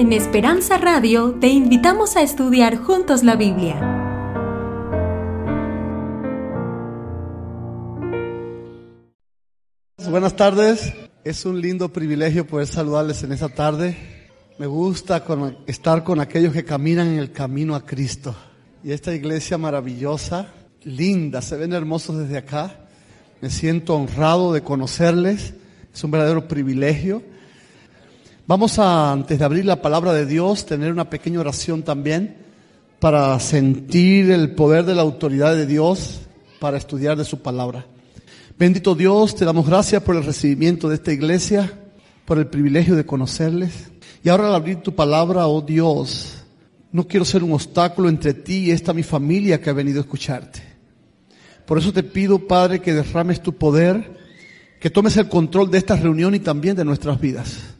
En 0.00 0.14
Esperanza 0.14 0.78
Radio 0.78 1.36
te 1.42 1.48
invitamos 1.48 2.16
a 2.16 2.22
estudiar 2.22 2.78
juntos 2.78 3.22
la 3.22 3.36
Biblia. 3.36 3.78
Buenas 10.08 10.34
tardes, 10.36 10.94
es 11.22 11.44
un 11.44 11.60
lindo 11.60 11.92
privilegio 11.92 12.46
poder 12.46 12.66
saludarles 12.66 13.22
en 13.24 13.32
esta 13.32 13.50
tarde. 13.50 13.94
Me 14.58 14.66
gusta 14.66 15.22
estar 15.66 16.02
con 16.02 16.20
aquellos 16.20 16.54
que 16.54 16.64
caminan 16.64 17.08
en 17.08 17.18
el 17.18 17.30
camino 17.30 17.74
a 17.74 17.84
Cristo. 17.84 18.34
Y 18.82 18.92
esta 18.92 19.14
iglesia 19.14 19.58
maravillosa, 19.58 20.50
linda, 20.82 21.42
se 21.42 21.58
ven 21.58 21.74
hermosos 21.74 22.16
desde 22.16 22.38
acá. 22.38 22.86
Me 23.42 23.50
siento 23.50 23.96
honrado 23.96 24.54
de 24.54 24.62
conocerles, 24.62 25.52
es 25.92 26.04
un 26.04 26.10
verdadero 26.10 26.48
privilegio. 26.48 27.22
Vamos 28.50 28.80
a, 28.80 29.12
antes 29.12 29.38
de 29.38 29.44
abrir 29.44 29.64
la 29.64 29.80
palabra 29.80 30.12
de 30.12 30.26
Dios, 30.26 30.66
tener 30.66 30.90
una 30.90 31.08
pequeña 31.08 31.38
oración 31.38 31.84
también 31.84 32.36
para 32.98 33.38
sentir 33.38 34.28
el 34.32 34.56
poder 34.56 34.84
de 34.84 34.96
la 34.96 35.02
autoridad 35.02 35.54
de 35.54 35.66
Dios 35.66 36.22
para 36.58 36.76
estudiar 36.76 37.16
de 37.16 37.24
su 37.24 37.42
palabra. 37.42 37.86
Bendito 38.58 38.96
Dios, 38.96 39.36
te 39.36 39.44
damos 39.44 39.68
gracias 39.68 40.02
por 40.02 40.16
el 40.16 40.24
recibimiento 40.24 40.88
de 40.88 40.96
esta 40.96 41.12
iglesia, 41.12 41.72
por 42.24 42.38
el 42.38 42.48
privilegio 42.48 42.96
de 42.96 43.06
conocerles. 43.06 43.92
Y 44.24 44.30
ahora 44.30 44.48
al 44.48 44.56
abrir 44.56 44.78
tu 44.78 44.96
palabra, 44.96 45.46
oh 45.46 45.60
Dios, 45.60 46.42
no 46.90 47.06
quiero 47.06 47.24
ser 47.24 47.44
un 47.44 47.52
obstáculo 47.52 48.08
entre 48.08 48.34
ti 48.34 48.64
y 48.64 48.70
esta 48.72 48.92
mi 48.92 49.04
familia 49.04 49.60
que 49.60 49.70
ha 49.70 49.74
venido 49.74 50.00
a 50.00 50.02
escucharte. 50.02 50.60
Por 51.66 51.78
eso 51.78 51.92
te 51.92 52.02
pido, 52.02 52.48
Padre, 52.48 52.80
que 52.80 52.94
derrames 52.94 53.44
tu 53.44 53.52
poder, 53.52 54.18
que 54.80 54.90
tomes 54.90 55.16
el 55.18 55.28
control 55.28 55.70
de 55.70 55.78
esta 55.78 55.94
reunión 55.94 56.34
y 56.34 56.40
también 56.40 56.74
de 56.74 56.84
nuestras 56.84 57.20
vidas. 57.20 57.76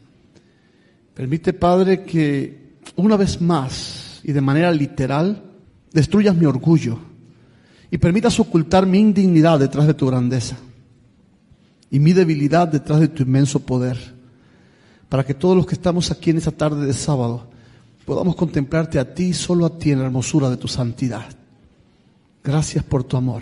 Permite, 1.13 1.53
Padre, 1.53 2.03
que 2.03 2.77
una 2.95 3.17
vez 3.17 3.41
más 3.41 4.21
y 4.23 4.31
de 4.31 4.41
manera 4.41 4.71
literal 4.71 5.43
destruyas 5.91 6.35
mi 6.35 6.45
orgullo 6.45 6.99
y 7.89 7.97
permitas 7.97 8.39
ocultar 8.39 8.85
mi 8.85 8.99
indignidad 8.99 9.59
detrás 9.59 9.87
de 9.87 9.93
tu 9.93 10.07
grandeza 10.07 10.57
y 11.89 11.99
mi 11.99 12.13
debilidad 12.13 12.67
detrás 12.67 13.01
de 13.01 13.09
tu 13.09 13.23
inmenso 13.23 13.59
poder, 13.59 13.97
para 15.09 15.25
que 15.25 15.33
todos 15.33 15.57
los 15.57 15.65
que 15.65 15.75
estamos 15.75 16.09
aquí 16.09 16.29
en 16.29 16.37
esta 16.37 16.51
tarde 16.51 16.85
de 16.85 16.93
sábado 16.93 17.47
podamos 18.05 18.35
contemplarte 18.35 18.97
a 18.97 19.13
ti, 19.13 19.33
solo 19.33 19.65
a 19.65 19.77
ti, 19.77 19.91
en 19.91 19.99
la 19.99 20.05
hermosura 20.05 20.49
de 20.49 20.57
tu 20.57 20.69
santidad. 20.69 21.25
Gracias 22.43 22.83
por 22.83 23.03
tu 23.03 23.17
amor. 23.17 23.41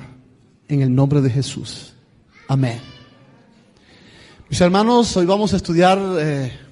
En 0.67 0.81
el 0.81 0.93
nombre 0.93 1.21
de 1.21 1.29
Jesús. 1.29 1.93
Amén. 2.47 2.79
Mis 4.49 4.59
hermanos, 4.59 5.15
hoy 5.15 5.27
vamos 5.27 5.53
a 5.53 5.57
estudiar... 5.57 5.99
Eh, 6.19 6.68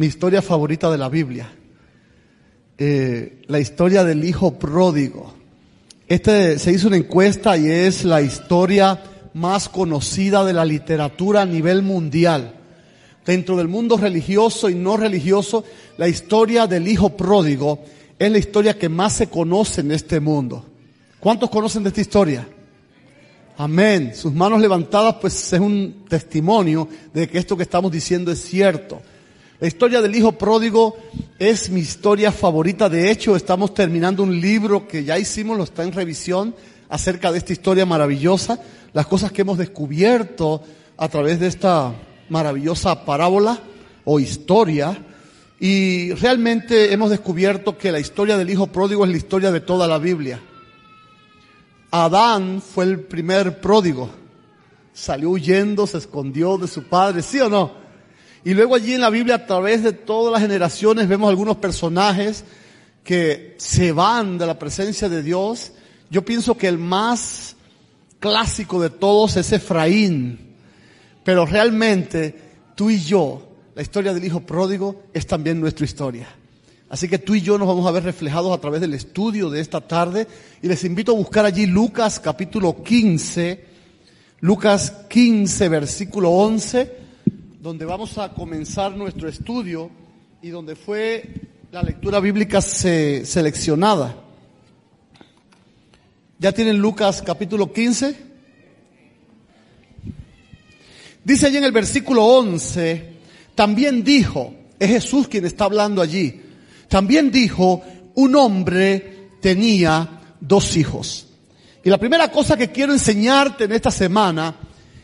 mi 0.00 0.06
historia 0.06 0.40
favorita 0.40 0.90
de 0.90 0.96
la 0.96 1.10
Biblia. 1.10 1.52
Eh, 2.78 3.42
la 3.48 3.60
historia 3.60 4.02
del 4.02 4.24
hijo 4.24 4.58
pródigo. 4.58 5.34
Este 6.08 6.58
se 6.58 6.72
hizo 6.72 6.88
una 6.88 6.96
encuesta 6.96 7.54
y 7.58 7.70
es 7.70 8.06
la 8.06 8.22
historia 8.22 8.98
más 9.34 9.68
conocida 9.68 10.42
de 10.42 10.54
la 10.54 10.64
literatura 10.64 11.42
a 11.42 11.44
nivel 11.44 11.82
mundial. 11.82 12.54
Dentro 13.26 13.58
del 13.58 13.68
mundo 13.68 13.98
religioso 13.98 14.70
y 14.70 14.74
no 14.74 14.96
religioso, 14.96 15.66
la 15.98 16.08
historia 16.08 16.66
del 16.66 16.88
hijo 16.88 17.14
pródigo 17.14 17.84
es 18.18 18.32
la 18.32 18.38
historia 18.38 18.78
que 18.78 18.88
más 18.88 19.12
se 19.12 19.26
conoce 19.26 19.82
en 19.82 19.92
este 19.92 20.18
mundo. 20.18 20.64
¿Cuántos 21.20 21.50
conocen 21.50 21.82
de 21.82 21.90
esta 21.90 22.00
historia? 22.00 22.48
Amén. 23.58 24.12
Sus 24.14 24.32
manos 24.32 24.62
levantadas 24.62 25.16
pues 25.20 25.52
es 25.52 25.60
un 25.60 26.06
testimonio 26.08 26.88
de 27.12 27.28
que 27.28 27.36
esto 27.36 27.54
que 27.54 27.64
estamos 27.64 27.92
diciendo 27.92 28.32
es 28.32 28.40
cierto. 28.40 29.02
La 29.60 29.68
historia 29.68 30.00
del 30.00 30.16
hijo 30.16 30.32
pródigo 30.32 30.96
es 31.38 31.68
mi 31.68 31.80
historia 31.80 32.32
favorita. 32.32 32.88
De 32.88 33.10
hecho, 33.10 33.36
estamos 33.36 33.74
terminando 33.74 34.22
un 34.22 34.40
libro 34.40 34.88
que 34.88 35.04
ya 35.04 35.18
hicimos, 35.18 35.58
lo 35.58 35.64
está 35.64 35.82
en 35.82 35.92
revisión, 35.92 36.54
acerca 36.88 37.30
de 37.30 37.36
esta 37.36 37.52
historia 37.52 37.84
maravillosa, 37.84 38.58
las 38.94 39.06
cosas 39.06 39.32
que 39.32 39.42
hemos 39.42 39.58
descubierto 39.58 40.62
a 40.96 41.08
través 41.10 41.40
de 41.40 41.48
esta 41.48 41.92
maravillosa 42.30 43.04
parábola 43.04 43.60
o 44.04 44.18
historia. 44.18 44.96
Y 45.60 46.14
realmente 46.14 46.94
hemos 46.94 47.10
descubierto 47.10 47.76
que 47.76 47.92
la 47.92 48.00
historia 48.00 48.38
del 48.38 48.48
hijo 48.48 48.68
pródigo 48.68 49.04
es 49.04 49.10
la 49.10 49.18
historia 49.18 49.52
de 49.52 49.60
toda 49.60 49.86
la 49.86 49.98
Biblia. 49.98 50.40
Adán 51.90 52.62
fue 52.62 52.86
el 52.86 53.00
primer 53.00 53.60
pródigo. 53.60 54.08
Salió 54.94 55.28
huyendo, 55.28 55.86
se 55.86 55.98
escondió 55.98 56.56
de 56.56 56.66
su 56.66 56.84
padre, 56.84 57.20
¿sí 57.20 57.40
o 57.40 57.50
no? 57.50 57.79
Y 58.44 58.54
luego 58.54 58.74
allí 58.74 58.94
en 58.94 59.02
la 59.02 59.10
Biblia, 59.10 59.34
a 59.34 59.46
través 59.46 59.82
de 59.82 59.92
todas 59.92 60.32
las 60.32 60.40
generaciones, 60.40 61.08
vemos 61.08 61.28
algunos 61.28 61.56
personajes 61.56 62.44
que 63.04 63.54
se 63.58 63.92
van 63.92 64.38
de 64.38 64.46
la 64.46 64.58
presencia 64.58 65.08
de 65.08 65.22
Dios. 65.22 65.72
Yo 66.08 66.24
pienso 66.24 66.56
que 66.56 66.68
el 66.68 66.78
más 66.78 67.56
clásico 68.18 68.80
de 68.80 68.90
todos 68.90 69.36
es 69.36 69.52
Efraín. 69.52 70.54
Pero 71.22 71.44
realmente 71.44 72.34
tú 72.74 72.88
y 72.88 73.00
yo, 73.00 73.56
la 73.74 73.82
historia 73.82 74.14
del 74.14 74.24
hijo 74.24 74.40
pródigo 74.40 75.04
es 75.12 75.26
también 75.26 75.60
nuestra 75.60 75.84
historia. 75.84 76.28
Así 76.88 77.08
que 77.08 77.18
tú 77.18 77.34
y 77.34 77.42
yo 77.42 77.58
nos 77.58 77.68
vamos 77.68 77.86
a 77.86 77.90
ver 77.90 78.04
reflejados 78.04 78.56
a 78.56 78.60
través 78.60 78.80
del 78.80 78.94
estudio 78.94 79.50
de 79.50 79.60
esta 79.60 79.82
tarde. 79.82 80.26
Y 80.62 80.66
les 80.66 80.82
invito 80.84 81.12
a 81.12 81.16
buscar 81.16 81.44
allí 81.44 81.66
Lucas 81.66 82.18
capítulo 82.18 82.82
15, 82.82 83.64
Lucas 84.40 84.92
15 85.10 85.68
versículo 85.68 86.30
11 86.30 86.99
donde 87.60 87.84
vamos 87.84 88.16
a 88.16 88.32
comenzar 88.32 88.96
nuestro 88.96 89.28
estudio 89.28 89.90
y 90.40 90.48
donde 90.48 90.76
fue 90.76 91.22
la 91.70 91.82
lectura 91.82 92.18
bíblica 92.18 92.62
seleccionada. 92.62 94.16
¿Ya 96.38 96.52
tienen 96.52 96.78
Lucas 96.78 97.20
capítulo 97.20 97.70
15? 97.70 98.16
Dice 101.22 101.46
allí 101.46 101.58
en 101.58 101.64
el 101.64 101.72
versículo 101.72 102.24
11, 102.24 103.12
también 103.54 104.02
dijo, 104.02 104.54
es 104.78 104.88
Jesús 104.88 105.28
quien 105.28 105.44
está 105.44 105.66
hablando 105.66 106.00
allí, 106.00 106.40
también 106.88 107.30
dijo, 107.30 107.82
un 108.14 108.36
hombre 108.36 109.28
tenía 109.42 110.22
dos 110.40 110.78
hijos. 110.78 111.26
Y 111.84 111.90
la 111.90 111.98
primera 111.98 112.32
cosa 112.32 112.56
que 112.56 112.72
quiero 112.72 112.94
enseñarte 112.94 113.64
en 113.64 113.72
esta 113.72 113.90
semana 113.90 114.56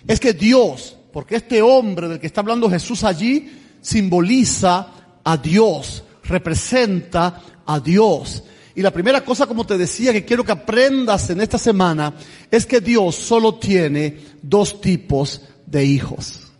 es 0.06 0.18
que 0.18 0.32
Dios 0.32 0.96
porque 1.16 1.36
este 1.36 1.62
hombre 1.62 2.08
del 2.08 2.20
que 2.20 2.26
está 2.26 2.42
hablando 2.42 2.68
Jesús 2.68 3.02
allí 3.02 3.50
simboliza 3.80 4.86
a 5.24 5.38
Dios, 5.38 6.04
representa 6.24 7.40
a 7.64 7.80
Dios. 7.80 8.42
Y 8.74 8.82
la 8.82 8.90
primera 8.90 9.24
cosa, 9.24 9.46
como 9.46 9.64
te 9.64 9.78
decía, 9.78 10.12
que 10.12 10.26
quiero 10.26 10.44
que 10.44 10.52
aprendas 10.52 11.30
en 11.30 11.40
esta 11.40 11.56
semana, 11.56 12.12
es 12.50 12.66
que 12.66 12.82
Dios 12.82 13.14
solo 13.14 13.54
tiene 13.54 14.18
dos 14.42 14.78
tipos 14.82 15.40
de 15.64 15.86
hijos. 15.86 16.52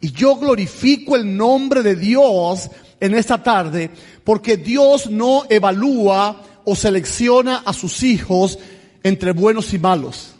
Y 0.00 0.12
yo 0.12 0.36
glorifico 0.36 1.16
el 1.16 1.36
nombre 1.36 1.82
de 1.82 1.96
Dios 1.96 2.70
en 2.98 3.14
esta 3.14 3.42
tarde, 3.42 3.90
porque 4.24 4.56
Dios 4.56 5.10
no 5.10 5.44
evalúa 5.50 6.62
o 6.64 6.74
selecciona 6.74 7.58
a 7.58 7.74
sus 7.74 8.02
hijos 8.02 8.58
entre 9.02 9.32
buenos 9.32 9.74
y 9.74 9.78
malos. 9.78 10.36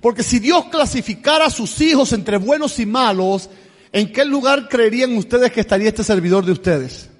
Porque 0.00 0.22
si 0.22 0.38
Dios 0.38 0.66
clasificara 0.66 1.46
a 1.46 1.50
sus 1.50 1.80
hijos 1.80 2.12
entre 2.12 2.38
buenos 2.38 2.78
y 2.78 2.86
malos, 2.86 3.50
¿en 3.92 4.12
qué 4.12 4.24
lugar 4.24 4.68
creerían 4.68 5.16
ustedes 5.16 5.52
que 5.52 5.60
estaría 5.60 5.88
este 5.88 6.04
servidor 6.04 6.44
de 6.44 6.52
ustedes? 6.52 7.10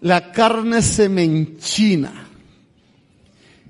La 0.00 0.32
carne 0.32 0.82
se 0.82 1.08
me 1.08 1.24
enchina. 1.24 2.28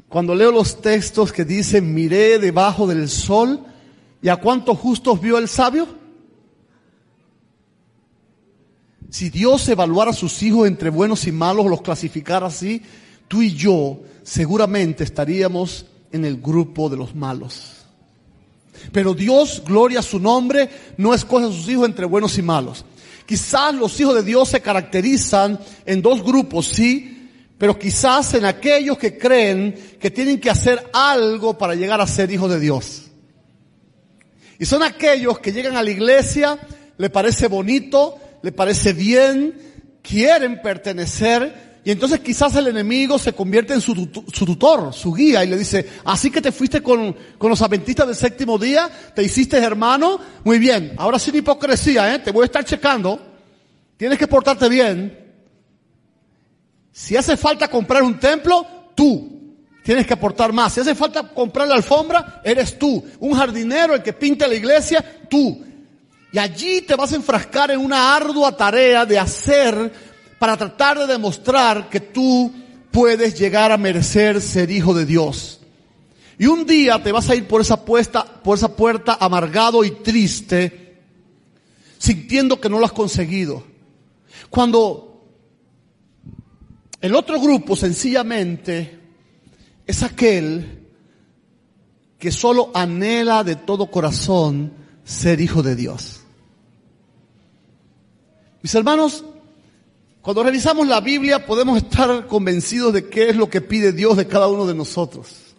Cuando 0.08 0.34
leo 0.34 0.52
los 0.52 0.80
textos 0.80 1.32
que 1.32 1.44
dicen, 1.44 1.92
miré 1.92 2.38
debajo 2.38 2.86
del 2.86 3.08
sol, 3.08 3.60
¿y 4.22 4.28
a 4.28 4.36
cuántos 4.36 4.78
justos 4.78 5.20
vio 5.20 5.38
el 5.38 5.48
sabio? 5.48 5.88
Si 9.10 9.30
Dios 9.30 9.68
evaluara 9.68 10.10
a 10.10 10.14
sus 10.14 10.42
hijos 10.42 10.66
entre 10.66 10.90
buenos 10.90 11.26
y 11.26 11.32
malos, 11.32 11.66
los 11.66 11.82
clasificara 11.82 12.48
así, 12.48 12.82
tú 13.28 13.42
y 13.42 13.54
yo 13.54 14.00
seguramente 14.24 15.04
estaríamos 15.04 15.86
en 16.14 16.24
el 16.24 16.40
grupo 16.40 16.88
de 16.88 16.96
los 16.96 17.12
malos. 17.12 17.72
Pero 18.92 19.14
Dios, 19.14 19.62
gloria 19.66 19.98
a 19.98 20.02
su 20.02 20.20
nombre, 20.20 20.70
no 20.96 21.12
escoge 21.12 21.46
a 21.46 21.48
sus 21.48 21.68
hijos 21.68 21.86
entre 21.86 22.06
buenos 22.06 22.38
y 22.38 22.42
malos. 22.42 22.84
Quizás 23.26 23.74
los 23.74 23.98
hijos 23.98 24.14
de 24.14 24.22
Dios 24.22 24.48
se 24.48 24.60
caracterizan 24.60 25.58
en 25.84 26.00
dos 26.00 26.22
grupos, 26.22 26.68
sí, 26.68 27.30
pero 27.58 27.76
quizás 27.76 28.32
en 28.34 28.44
aquellos 28.44 28.96
que 28.96 29.18
creen 29.18 29.74
que 29.98 30.12
tienen 30.12 30.38
que 30.38 30.50
hacer 30.50 30.88
algo 30.92 31.58
para 31.58 31.74
llegar 31.74 32.00
a 32.00 32.06
ser 32.06 32.30
hijos 32.30 32.48
de 32.48 32.60
Dios. 32.60 33.10
Y 34.60 34.66
son 34.66 34.84
aquellos 34.84 35.40
que 35.40 35.52
llegan 35.52 35.76
a 35.76 35.82
la 35.82 35.90
iglesia, 35.90 36.60
le 36.96 37.10
parece 37.10 37.48
bonito, 37.48 38.16
le 38.40 38.52
parece 38.52 38.92
bien, 38.92 39.52
quieren 40.00 40.62
pertenecer, 40.62 41.73
y 41.84 41.90
entonces 41.90 42.20
quizás 42.20 42.56
el 42.56 42.68
enemigo 42.68 43.18
se 43.18 43.34
convierte 43.34 43.74
en 43.74 43.80
su, 43.82 43.94
tutor, 43.94 44.94
su 44.94 45.12
guía, 45.12 45.44
y 45.44 45.48
le 45.48 45.58
dice, 45.58 45.86
así 46.04 46.30
que 46.30 46.40
te 46.40 46.50
fuiste 46.50 46.82
con, 46.82 47.14
los 47.38 47.62
adventistas 47.62 48.06
del 48.06 48.16
séptimo 48.16 48.58
día, 48.58 48.90
te 49.14 49.22
hiciste 49.22 49.58
hermano, 49.58 50.18
muy 50.44 50.58
bien, 50.58 50.94
ahora 50.96 51.18
sin 51.18 51.34
hipocresía, 51.34 52.14
¿eh? 52.14 52.20
te 52.20 52.32
voy 52.32 52.42
a 52.42 52.46
estar 52.46 52.64
checando. 52.64 53.20
Tienes 53.98 54.18
que 54.18 54.26
portarte 54.26 54.68
bien. 54.68 55.34
Si 56.90 57.16
hace 57.16 57.36
falta 57.36 57.68
comprar 57.68 58.02
un 58.02 58.18
templo, 58.18 58.66
tú 58.94 59.34
tienes 59.84 60.06
que 60.06 60.14
aportar 60.14 60.52
más. 60.52 60.72
Si 60.72 60.80
hace 60.80 60.94
falta 60.94 61.28
comprar 61.28 61.68
la 61.68 61.74
alfombra, 61.74 62.40
eres 62.42 62.78
tú. 62.78 63.04
Un 63.20 63.34
jardinero, 63.34 63.94
el 63.94 64.02
que 64.02 64.14
pinta 64.14 64.48
la 64.48 64.54
iglesia, 64.54 65.04
tú. 65.28 65.62
Y 66.32 66.38
allí 66.38 66.80
te 66.80 66.96
vas 66.96 67.12
a 67.12 67.16
enfrascar 67.16 67.70
en 67.70 67.78
una 67.78 68.16
ardua 68.16 68.56
tarea 68.56 69.06
de 69.06 69.18
hacer 69.18 69.92
para 70.38 70.56
tratar 70.56 70.98
de 70.98 71.06
demostrar 71.06 71.88
que 71.88 72.00
tú 72.00 72.52
puedes 72.90 73.38
llegar 73.38 73.72
a 73.72 73.76
merecer 73.76 74.40
ser 74.40 74.70
hijo 74.70 74.94
de 74.94 75.06
Dios. 75.06 75.60
Y 76.38 76.46
un 76.46 76.66
día 76.66 77.02
te 77.02 77.12
vas 77.12 77.30
a 77.30 77.36
ir 77.36 77.46
por 77.46 77.60
esa, 77.60 77.84
puesta, 77.84 78.24
por 78.24 78.56
esa 78.58 78.74
puerta 78.74 79.16
amargado 79.20 79.84
y 79.84 79.90
triste, 79.90 81.02
sintiendo 81.98 82.60
que 82.60 82.68
no 82.68 82.78
lo 82.78 82.86
has 82.86 82.92
conseguido. 82.92 83.64
Cuando 84.50 85.26
el 87.00 87.14
otro 87.14 87.40
grupo 87.40 87.76
sencillamente 87.76 88.98
es 89.86 90.02
aquel 90.02 90.88
que 92.18 92.32
solo 92.32 92.70
anhela 92.74 93.44
de 93.44 93.56
todo 93.56 93.90
corazón 93.90 94.72
ser 95.04 95.40
hijo 95.40 95.62
de 95.62 95.76
Dios. 95.76 96.20
Mis 98.62 98.74
hermanos, 98.74 99.24
cuando 100.24 100.42
revisamos 100.42 100.88
la 100.88 101.02
Biblia 101.02 101.44
podemos 101.44 101.76
estar 101.76 102.26
convencidos 102.26 102.94
de 102.94 103.10
qué 103.10 103.28
es 103.28 103.36
lo 103.36 103.50
que 103.50 103.60
pide 103.60 103.92
Dios 103.92 104.16
de 104.16 104.26
cada 104.26 104.48
uno 104.48 104.64
de 104.64 104.74
nosotros. 104.74 105.54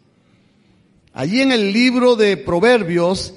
Allí 1.14 1.40
en 1.40 1.52
el 1.52 1.72
libro 1.72 2.16
de 2.16 2.36
Proverbios, 2.36 3.36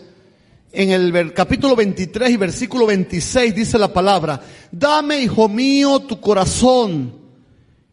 en 0.73 0.91
el 0.91 1.35
capítulo 1.35 1.77
23 1.77 2.31
y 2.31 2.37
versículo 2.39 2.87
26 2.87 3.55
dice 3.55 3.79
la 3.79 3.93
palabra, 3.93 4.41
dame, 4.73 5.21
hijo 5.21 5.51
mío, 5.51 6.01
tu 6.01 6.19
corazón 6.19 7.13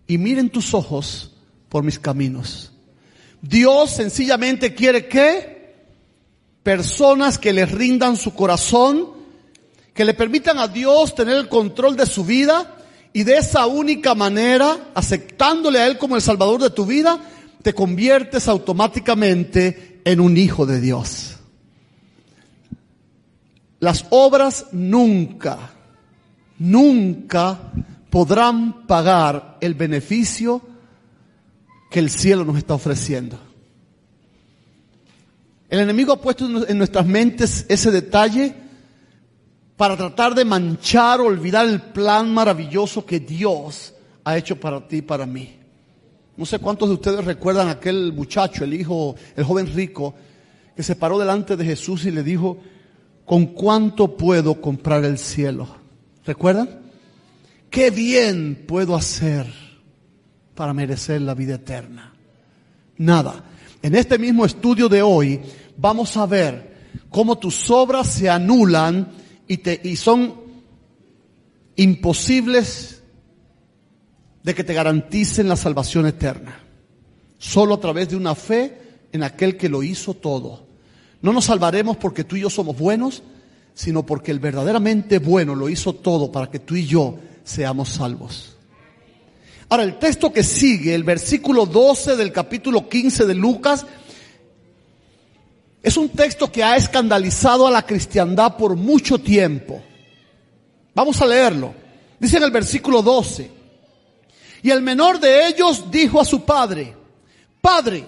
y 0.08 0.18
miren 0.18 0.50
tus 0.50 0.74
ojos 0.74 1.34
por 1.68 1.84
mis 1.84 2.00
caminos. 2.00 2.72
Dios 3.42 3.92
sencillamente 3.92 4.74
quiere 4.74 5.10
que 5.10 5.76
personas 6.64 7.38
que 7.38 7.52
le 7.52 7.66
rindan 7.66 8.16
su 8.16 8.34
corazón, 8.34 9.10
que 9.94 10.06
le 10.06 10.14
permitan 10.14 10.58
a 10.58 10.70
Dios 10.70 11.14
tener 11.14 11.36
el 11.36 11.50
control 11.50 11.98
de 11.98 12.06
su 12.06 12.24
vida 12.24 12.75
y 13.16 13.24
de 13.24 13.38
esa 13.38 13.66
única 13.66 14.14
manera, 14.14 14.90
aceptándole 14.94 15.80
a 15.80 15.88
Él 15.88 15.98
como 15.98 16.18
el 16.18 16.22
Salvador 16.22 16.62
de 16.62 16.70
tu 16.70 16.86
vida, 16.86 17.18
te 17.62 17.74
conviertes 17.74 18.50
automáticamente 18.50 20.02
en 20.04 20.20
un 20.20 20.36
hijo 20.36 20.66
de 20.66 20.82
Dios. 20.82 21.38
Las 23.80 24.06
obras 24.10 24.66
nunca, 24.74 25.58
nunca 26.60 27.72
podrán 28.10 28.86
pagar 28.86 29.60
el 29.62 29.76
beneficio 29.76 30.62
que 31.90 32.00
el 32.00 32.10
cielo 32.10 32.44
nos 32.44 32.58
está 32.58 32.74
ofreciendo. 32.74 33.40
El 35.70 35.80
enemigo 35.80 36.12
ha 36.12 36.20
puesto 36.20 36.68
en 36.68 36.78
nuestras 36.78 37.06
mentes 37.06 37.66
ese 37.70 37.92
detalle 37.92 38.65
para 39.78 39.98
tratar 39.98 40.34
de 40.36 40.46
manchar 40.46 41.20
o 41.20 41.26
olvidar 41.26 41.68
el 41.68 41.82
plan 41.82 42.34
maravilloso 42.34 43.06
que 43.06 43.20
Dios 43.20 43.94
ha 44.24 44.38
hecho 44.38 44.60
para 44.60 44.88
ti 44.88 44.98
y 44.98 45.02
para 45.02 45.26
mí. 45.26 45.58
No 46.38 46.46
sé 46.46 46.60
cuántos 46.60 46.90
de 46.90 46.96
ustedes 46.96 47.24
recuerdan 47.24 47.70
aquel 47.70 48.14
muchacho, 48.14 48.64
el 48.64 48.74
hijo, 48.74 49.16
el 49.36 49.44
joven 49.44 49.74
rico, 49.74 50.16
que 50.76 50.84
se 50.84 50.96
paró 50.96 51.18
delante 51.18 51.56
de 51.56 51.66
Jesús 51.66 52.06
y 52.06 52.12
le 52.12 52.24
dijo, 52.24 52.58
¿con 53.26 53.48
cuánto 53.48 54.18
puedo 54.18 54.60
comprar 54.60 55.04
el 55.06 55.18
cielo? 55.18 55.68
¿Recuerdan? 56.26 56.82
¿Qué 57.70 57.90
bien 57.90 58.66
puedo 58.68 58.96
hacer? 58.96 59.66
para 60.56 60.74
merecer 60.74 61.22
la 61.22 61.36
vida 61.36 61.56
eterna? 61.56 62.14
Nada. 62.98 63.44
En 63.82 63.94
este 63.94 64.18
mismo 64.18 64.46
estudio 64.46 64.90
de 64.90 65.02
hoy 65.02 65.42
vamos 65.78 66.16
a 66.18 66.26
ver 66.26 66.74
cómo 67.10 67.38
tus 67.38 67.70
obras 67.70 68.08
se 68.08 68.30
anulan 68.30 69.10
y, 69.48 69.58
te, 69.58 69.80
y 69.84 69.96
son 69.96 70.36
imposibles 71.76 73.02
de 74.44 74.54
que 74.54 74.64
te 74.64 74.74
garanticen 74.74 75.50
la 75.50 75.56
salvación 75.56 76.06
eterna. 76.06 76.60
Solo 77.38 77.76
a 77.76 77.80
través 77.80 78.10
de 78.10 78.16
una 78.16 78.36
fe 78.36 78.80
en 79.12 79.24
aquel 79.24 79.58
que 79.58 79.70
lo 79.70 79.84
hizo 79.84 80.14
todo. 80.14 80.66
No 81.22 81.34
nos 81.34 81.46
salvaremos 81.46 81.98
porque 81.98 82.24
tú 82.24 82.36
y 82.36 82.42
yo 82.42 82.50
somos 82.50 82.78
buenos, 82.78 83.24
sino 83.74 84.06
porque 84.06 84.32
el 84.32 84.40
verdaderamente 84.40 85.20
bueno 85.20 85.56
lo 85.56 85.70
hizo 85.70 85.94
todo 85.94 86.32
para 86.32 86.50
que 86.50 86.60
tú 86.60 86.76
y 86.76 86.86
yo 86.86 87.18
seamos 87.44 87.90
salvos. 87.90 88.56
Ahora, 89.70 89.84
el 89.84 89.98
texto 89.98 90.32
que 90.32 90.44
sigue, 90.44 90.94
el 90.94 91.04
versículo 91.04 91.66
12 91.66 92.16
del 92.16 92.32
capítulo 92.32 92.88
15 92.88 93.26
de 93.26 93.34
Lucas, 93.34 93.86
es 95.86 95.98
un 95.98 96.10
texto 96.10 96.52
que 96.52 96.64
ha 96.64 96.76
escandalizado 96.76 97.68
a 97.68 97.72
la 97.72 97.86
cristiandad 97.86 98.58
por 98.58 98.76
mucho 98.76 99.20
tiempo. 99.20 99.84
Vamos 100.96 101.22
a 101.22 101.28
leerlo. 101.28 101.76
Dice 102.20 102.38
en 102.38 102.44
el 102.44 102.50
versículo 102.50 103.04
12, 103.04 103.52
y 104.64 104.72
el 104.72 104.82
menor 104.82 105.20
de 105.20 105.46
ellos 105.46 105.92
dijo 105.92 106.20
a 106.20 106.26
su 106.26 106.44
padre, 106.44 106.96
Padre, 107.62 108.04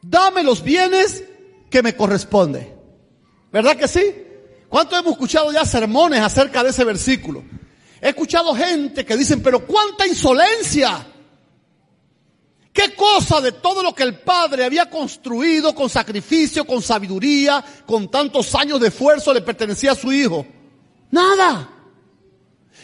dame 0.00 0.42
los 0.42 0.62
bienes 0.62 1.22
que 1.68 1.82
me 1.82 1.94
corresponde. 1.94 2.74
¿Verdad 3.52 3.76
que 3.76 3.88
sí? 3.88 4.10
¿Cuánto 4.70 4.96
hemos 4.96 5.12
escuchado 5.12 5.52
ya 5.52 5.66
sermones 5.66 6.22
acerca 6.22 6.64
de 6.64 6.70
ese 6.70 6.84
versículo? 6.84 7.44
He 8.00 8.08
escuchado 8.08 8.54
gente 8.54 9.04
que 9.04 9.18
dicen, 9.18 9.42
pero 9.42 9.66
cuánta 9.66 10.06
insolencia. 10.06 11.06
¿Qué 12.78 12.94
cosa 12.94 13.40
de 13.40 13.50
todo 13.50 13.82
lo 13.82 13.92
que 13.92 14.04
el 14.04 14.20
Padre 14.20 14.64
había 14.64 14.88
construido 14.88 15.74
con 15.74 15.90
sacrificio, 15.90 16.64
con 16.64 16.80
sabiduría, 16.80 17.64
con 17.84 18.08
tantos 18.08 18.54
años 18.54 18.78
de 18.78 18.86
esfuerzo 18.86 19.34
le 19.34 19.40
pertenecía 19.40 19.90
a 19.90 19.94
su 19.96 20.12
hijo? 20.12 20.46
Nada. 21.10 21.68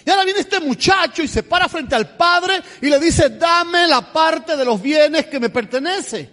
Y 0.05 0.11
ahora 0.11 0.25
viene 0.25 0.41
este 0.41 0.58
muchacho 0.58 1.23
y 1.23 1.29
se 1.29 1.44
para 1.44 1.69
frente 1.69 1.94
al 1.94 2.17
Padre 2.17 2.61
y 2.82 2.87
le 2.87 2.99
dice, 2.99 3.29
dame 3.29 3.87
la 3.87 4.12
parte 4.12 4.56
de 4.56 4.64
los 4.64 4.82
bienes 4.82 5.26
que 5.26 5.38
me 5.38 5.49
pertenece. 5.49 6.29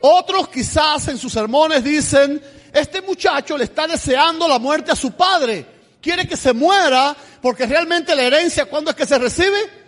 Otros 0.00 0.48
quizás 0.48 1.08
en 1.08 1.16
sus 1.16 1.32
sermones 1.32 1.82
dicen, 1.82 2.42
este 2.74 3.00
muchacho 3.00 3.56
le 3.56 3.64
está 3.64 3.86
deseando 3.86 4.46
la 4.46 4.58
muerte 4.58 4.92
a 4.92 4.96
su 4.96 5.12
padre 5.12 5.66
quiere 6.00 6.26
que 6.26 6.36
se 6.36 6.52
muera 6.52 7.16
porque 7.40 7.66
realmente 7.66 8.14
la 8.14 8.22
herencia, 8.22 8.66
¿cuándo 8.66 8.90
es 8.90 8.96
que 8.96 9.06
se 9.06 9.18
recibe? 9.18 9.79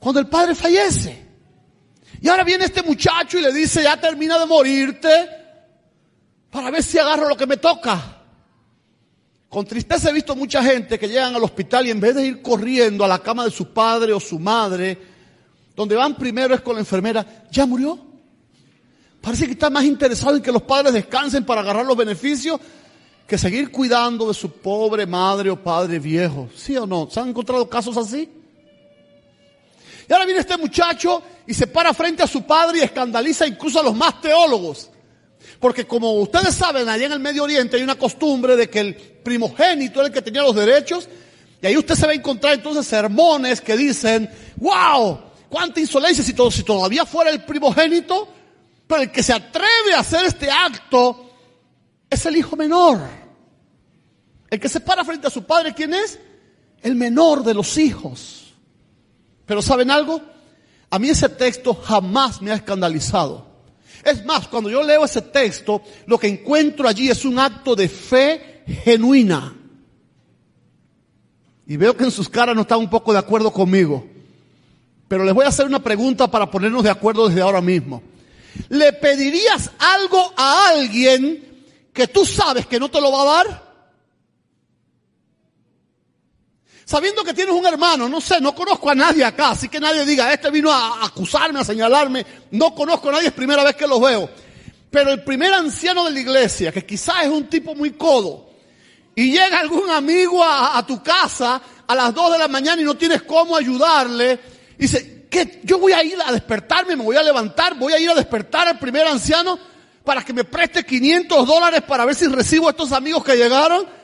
Cuando 0.00 0.18
el 0.18 0.26
padre 0.26 0.54
fallece. 0.54 1.28
Y 2.22 2.28
ahora 2.28 2.42
viene 2.42 2.64
este 2.64 2.82
muchacho 2.82 3.38
y 3.38 3.42
le 3.42 3.52
dice, 3.52 3.82
ya 3.82 4.00
termina 4.00 4.38
de 4.38 4.46
morirte 4.46 5.08
para 6.50 6.70
ver 6.70 6.82
si 6.82 6.98
agarro 6.98 7.28
lo 7.28 7.36
que 7.36 7.46
me 7.46 7.58
toca. 7.58 8.16
Con 9.48 9.66
tristeza 9.66 10.10
he 10.10 10.12
visto 10.12 10.34
mucha 10.34 10.62
gente 10.62 10.98
que 10.98 11.08
llegan 11.08 11.34
al 11.34 11.44
hospital 11.44 11.86
y 11.86 11.90
en 11.90 12.00
vez 12.00 12.14
de 12.14 12.26
ir 12.26 12.42
corriendo 12.42 13.04
a 13.04 13.08
la 13.08 13.18
cama 13.18 13.44
de 13.44 13.50
su 13.50 13.72
padre 13.72 14.12
o 14.12 14.20
su 14.20 14.38
madre, 14.38 14.98
donde 15.76 15.96
van 15.96 16.16
primero 16.16 16.54
es 16.54 16.60
con 16.60 16.74
la 16.74 16.80
enfermera, 16.80 17.44
ya 17.50 17.66
murió. 17.66 17.98
Parece 19.20 19.46
que 19.46 19.52
está 19.52 19.68
más 19.68 19.84
interesado 19.84 20.36
en 20.36 20.42
que 20.42 20.52
los 20.52 20.62
padres 20.62 20.94
descansen 20.94 21.44
para 21.44 21.60
agarrar 21.60 21.84
los 21.84 21.96
beneficios 21.96 22.60
que 23.26 23.36
seguir 23.36 23.70
cuidando 23.70 24.28
de 24.28 24.34
su 24.34 24.50
pobre 24.50 25.06
madre 25.06 25.50
o 25.50 25.62
padre 25.62 25.98
viejo. 25.98 26.48
¿Sí 26.56 26.76
o 26.76 26.86
no? 26.86 27.08
¿Se 27.10 27.20
han 27.20 27.28
encontrado 27.28 27.68
casos 27.68 27.96
así? 27.96 28.28
Y 30.10 30.12
ahora 30.12 30.24
viene 30.24 30.40
este 30.40 30.56
muchacho 30.56 31.22
y 31.46 31.54
se 31.54 31.68
para 31.68 31.94
frente 31.94 32.24
a 32.24 32.26
su 32.26 32.42
padre 32.42 32.78
y 32.78 32.82
escandaliza 32.82 33.46
incluso 33.46 33.78
a 33.78 33.84
los 33.84 33.94
más 33.94 34.20
teólogos. 34.20 34.90
Porque 35.60 35.86
como 35.86 36.14
ustedes 36.14 36.52
saben, 36.56 36.88
allá 36.88 37.06
en 37.06 37.12
el 37.12 37.20
Medio 37.20 37.44
Oriente 37.44 37.76
hay 37.76 37.84
una 37.84 37.94
costumbre 37.94 38.56
de 38.56 38.68
que 38.68 38.80
el 38.80 38.96
primogénito 38.96 40.00
era 40.00 40.08
el 40.08 40.12
que 40.12 40.20
tenía 40.20 40.42
los 40.42 40.56
derechos. 40.56 41.08
Y 41.62 41.66
ahí 41.68 41.76
usted 41.76 41.94
se 41.94 42.06
va 42.06 42.10
a 42.10 42.16
encontrar 42.16 42.54
entonces 42.54 42.88
sermones 42.88 43.60
que 43.60 43.76
dicen, 43.76 44.28
wow, 44.56 45.20
cuánta 45.48 45.78
insolencia 45.78 46.24
si, 46.24 46.32
todo, 46.32 46.50
si 46.50 46.64
todavía 46.64 47.06
fuera 47.06 47.30
el 47.30 47.44
primogénito. 47.44 48.26
Pero 48.88 49.02
el 49.02 49.12
que 49.12 49.22
se 49.22 49.32
atreve 49.32 49.94
a 49.94 50.00
hacer 50.00 50.24
este 50.24 50.50
acto 50.50 51.30
es 52.10 52.26
el 52.26 52.36
hijo 52.36 52.56
menor. 52.56 52.98
El 54.50 54.58
que 54.58 54.68
se 54.68 54.80
para 54.80 55.04
frente 55.04 55.28
a 55.28 55.30
su 55.30 55.44
padre, 55.44 55.72
¿quién 55.72 55.94
es? 55.94 56.18
El 56.82 56.96
menor 56.96 57.44
de 57.44 57.54
los 57.54 57.78
hijos. 57.78 58.39
Pero 59.50 59.62
¿saben 59.62 59.90
algo? 59.90 60.22
A 60.90 61.00
mí 61.00 61.08
ese 61.08 61.28
texto 61.28 61.74
jamás 61.74 62.40
me 62.40 62.52
ha 62.52 62.54
escandalizado. 62.54 63.44
Es 64.04 64.24
más, 64.24 64.46
cuando 64.46 64.70
yo 64.70 64.80
leo 64.80 65.04
ese 65.04 65.22
texto, 65.22 65.82
lo 66.06 66.20
que 66.20 66.28
encuentro 66.28 66.86
allí 66.86 67.10
es 67.10 67.24
un 67.24 67.36
acto 67.36 67.74
de 67.74 67.88
fe 67.88 68.62
genuina. 68.84 69.52
Y 71.66 71.76
veo 71.76 71.96
que 71.96 72.04
en 72.04 72.12
sus 72.12 72.28
caras 72.28 72.54
no 72.54 72.62
están 72.62 72.78
un 72.78 72.88
poco 72.88 73.12
de 73.12 73.18
acuerdo 73.18 73.52
conmigo. 73.52 74.06
Pero 75.08 75.24
les 75.24 75.34
voy 75.34 75.46
a 75.46 75.48
hacer 75.48 75.66
una 75.66 75.82
pregunta 75.82 76.30
para 76.30 76.48
ponernos 76.48 76.84
de 76.84 76.90
acuerdo 76.90 77.26
desde 77.26 77.40
ahora 77.40 77.60
mismo. 77.60 78.04
¿Le 78.68 78.92
pedirías 78.92 79.68
algo 79.80 80.32
a 80.36 80.68
alguien 80.68 81.66
que 81.92 82.06
tú 82.06 82.24
sabes 82.24 82.66
que 82.66 82.78
no 82.78 82.88
te 82.88 83.00
lo 83.00 83.10
va 83.10 83.22
a 83.22 83.34
dar? 83.44 83.69
Sabiendo 86.90 87.22
que 87.22 87.32
tienes 87.32 87.54
un 87.54 87.64
hermano, 87.64 88.08
no 88.08 88.20
sé, 88.20 88.40
no 88.40 88.52
conozco 88.52 88.90
a 88.90 88.96
nadie 88.96 89.24
acá, 89.24 89.50
así 89.50 89.68
que 89.68 89.78
nadie 89.78 90.04
diga, 90.04 90.32
este 90.32 90.50
vino 90.50 90.72
a 90.72 91.04
acusarme, 91.04 91.60
a 91.60 91.64
señalarme, 91.64 92.26
no 92.50 92.74
conozco 92.74 93.10
a 93.10 93.12
nadie, 93.12 93.28
es 93.28 93.32
primera 93.32 93.62
vez 93.62 93.76
que 93.76 93.86
los 93.86 94.00
veo. 94.00 94.28
Pero 94.90 95.12
el 95.12 95.22
primer 95.22 95.54
anciano 95.54 96.04
de 96.06 96.10
la 96.10 96.18
iglesia, 96.18 96.72
que 96.72 96.84
quizás 96.84 97.22
es 97.22 97.28
un 97.28 97.44
tipo 97.44 97.76
muy 97.76 97.92
codo, 97.92 98.50
y 99.14 99.30
llega 99.30 99.60
algún 99.60 99.88
amigo 99.88 100.42
a, 100.42 100.84
tu 100.84 101.00
casa 101.00 101.62
a 101.86 101.94
las 101.94 102.12
2 102.12 102.32
de 102.32 102.38
la 102.38 102.48
mañana 102.48 102.82
y 102.82 102.84
no 102.84 102.96
tienes 102.96 103.22
cómo 103.22 103.56
ayudarle, 103.56 104.40
dice, 104.76 105.28
¿qué? 105.30 105.60
Yo 105.62 105.78
voy 105.78 105.92
a 105.92 106.02
ir 106.02 106.18
a 106.26 106.32
despertarme, 106.32 106.96
me 106.96 107.04
voy 107.04 107.14
a 107.14 107.22
levantar, 107.22 107.78
voy 107.78 107.92
a 107.92 108.00
ir 108.00 108.10
a 108.10 108.14
despertar 108.16 108.66
al 108.66 108.80
primer 108.80 109.06
anciano 109.06 109.60
para 110.02 110.24
que 110.24 110.32
me 110.32 110.42
preste 110.42 110.84
500 110.84 111.46
dólares 111.46 111.82
para 111.82 112.04
ver 112.04 112.16
si 112.16 112.26
recibo 112.26 112.66
a 112.66 112.72
estos 112.72 112.90
amigos 112.90 113.22
que 113.22 113.36
llegaron. 113.36 113.99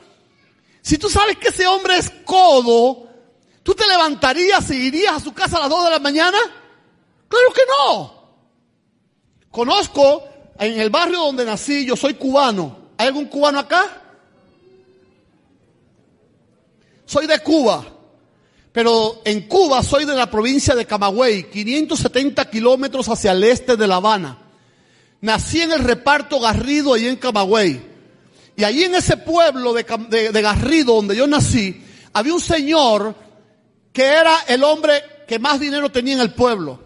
Si 0.87 0.97
tú 0.97 1.09
sabes 1.09 1.35
que 1.35 1.49
ese 1.49 1.67
hombre 1.67 1.97
es 1.97 2.09
codo, 2.23 3.09
¿tú 3.61 3.75
te 3.75 3.85
levantarías 3.85 4.71
y 4.71 4.87
irías 4.87 5.15
a 5.15 5.19
su 5.19 5.33
casa 5.33 5.57
a 5.57 5.59
las 5.59 5.69
2 5.69 5.83
de 5.83 5.89
la 5.89 5.99
mañana? 5.99 6.37
Claro 7.27 7.53
que 7.53 7.61
no. 7.67 8.13
Conozco 9.51 10.23
en 10.57 10.79
el 10.79 10.89
barrio 10.89 11.17
donde 11.19 11.43
nací, 11.43 11.85
yo 11.85 11.97
soy 11.97 12.13
cubano. 12.13 12.91
¿Hay 12.97 13.07
algún 13.07 13.25
cubano 13.25 13.59
acá? 13.59 14.01
Soy 17.05 17.27
de 17.27 17.39
Cuba, 17.39 17.85
pero 18.71 19.21
en 19.25 19.45
Cuba 19.49 19.83
soy 19.83 20.05
de 20.05 20.15
la 20.15 20.31
provincia 20.31 20.73
de 20.73 20.85
Camagüey, 20.85 21.49
570 21.49 22.49
kilómetros 22.49 23.09
hacia 23.09 23.33
el 23.33 23.43
este 23.43 23.75
de 23.75 23.87
La 23.87 23.97
Habana. 23.97 24.37
Nací 25.19 25.63
en 25.63 25.73
el 25.73 25.83
reparto 25.83 26.39
Garrido, 26.39 26.93
ahí 26.93 27.07
en 27.07 27.17
Camagüey. 27.17 27.96
Y 28.57 28.63
allí 28.63 28.83
en 28.85 28.95
ese 28.95 29.17
pueblo 29.17 29.71
de, 29.71 29.83
Garrido 30.41 30.95
donde 30.95 31.15
yo 31.15 31.27
nací, 31.27 31.79
había 32.11 32.33
un 32.33 32.41
señor 32.41 33.13
que 33.93 34.03
era 34.03 34.35
el 34.47 34.63
hombre 34.63 35.03
que 35.27 35.37
más 35.37 35.59
dinero 35.59 35.91
tenía 35.91 36.15
en 36.15 36.21
el 36.21 36.33
pueblo. 36.33 36.81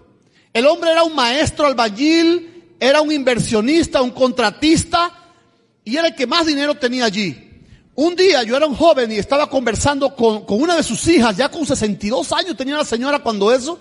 El 0.51 0.67
hombre 0.67 0.91
era 0.91 1.03
un 1.03 1.15
maestro 1.15 1.67
albañil, 1.67 2.75
era 2.77 2.99
un 2.99 3.09
inversionista, 3.09 4.01
un 4.01 4.11
contratista, 4.11 5.13
y 5.85 5.95
era 5.95 6.07
el 6.07 6.15
que 6.15 6.27
más 6.27 6.45
dinero 6.45 6.75
tenía 6.75 7.05
allí. 7.05 7.63
Un 7.95 8.17
día 8.17 8.43
yo 8.43 8.57
era 8.57 8.67
un 8.67 8.75
joven 8.75 9.09
y 9.09 9.15
estaba 9.15 9.49
conversando 9.49 10.13
con, 10.13 10.45
con, 10.45 10.61
una 10.61 10.75
de 10.75 10.83
sus 10.83 11.07
hijas, 11.07 11.37
ya 11.37 11.47
con 11.47 11.65
62 11.65 12.33
años 12.33 12.57
tenía 12.57 12.75
la 12.75 12.83
señora 12.83 13.19
cuando 13.19 13.49
eso. 13.49 13.79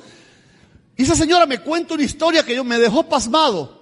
Y 0.96 1.02
esa 1.02 1.16
señora 1.16 1.44
me 1.44 1.58
cuenta 1.58 1.94
una 1.94 2.04
historia 2.04 2.44
que 2.44 2.54
yo 2.54 2.62
me 2.62 2.78
dejó 2.78 3.08
pasmado. 3.08 3.79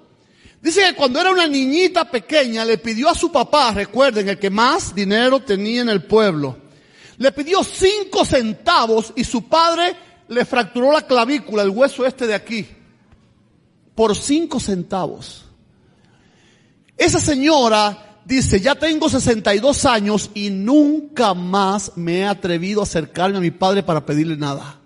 Dice 0.60 0.82
que 0.82 0.94
cuando 0.94 1.20
era 1.20 1.30
una 1.30 1.46
niñita 1.46 2.10
pequeña 2.10 2.64
le 2.64 2.78
pidió 2.78 3.08
a 3.08 3.14
su 3.14 3.30
papá, 3.30 3.72
recuerden, 3.72 4.28
el 4.28 4.38
que 4.38 4.50
más 4.50 4.94
dinero 4.94 5.40
tenía 5.40 5.82
en 5.82 5.88
el 5.88 6.02
pueblo, 6.04 6.58
le 7.18 7.32
pidió 7.32 7.62
cinco 7.62 8.24
centavos 8.24 9.12
y 9.16 9.24
su 9.24 9.48
padre 9.48 9.96
le 10.28 10.44
fracturó 10.44 10.92
la 10.92 11.06
clavícula, 11.06 11.62
el 11.62 11.70
hueso 11.70 12.04
este 12.04 12.26
de 12.26 12.34
aquí, 12.34 12.66
por 13.94 14.16
cinco 14.16 14.58
centavos. 14.58 15.44
Esa 16.96 17.20
señora 17.20 18.20
dice, 18.24 18.60
ya 18.60 18.74
tengo 18.74 19.08
62 19.08 19.84
años 19.86 20.30
y 20.34 20.50
nunca 20.50 21.34
más 21.34 21.92
me 21.96 22.18
he 22.18 22.26
atrevido 22.26 22.80
a 22.80 22.84
acercarme 22.84 23.38
a 23.38 23.40
mi 23.40 23.52
padre 23.52 23.84
para 23.84 24.04
pedirle 24.04 24.36
nada. 24.36 24.80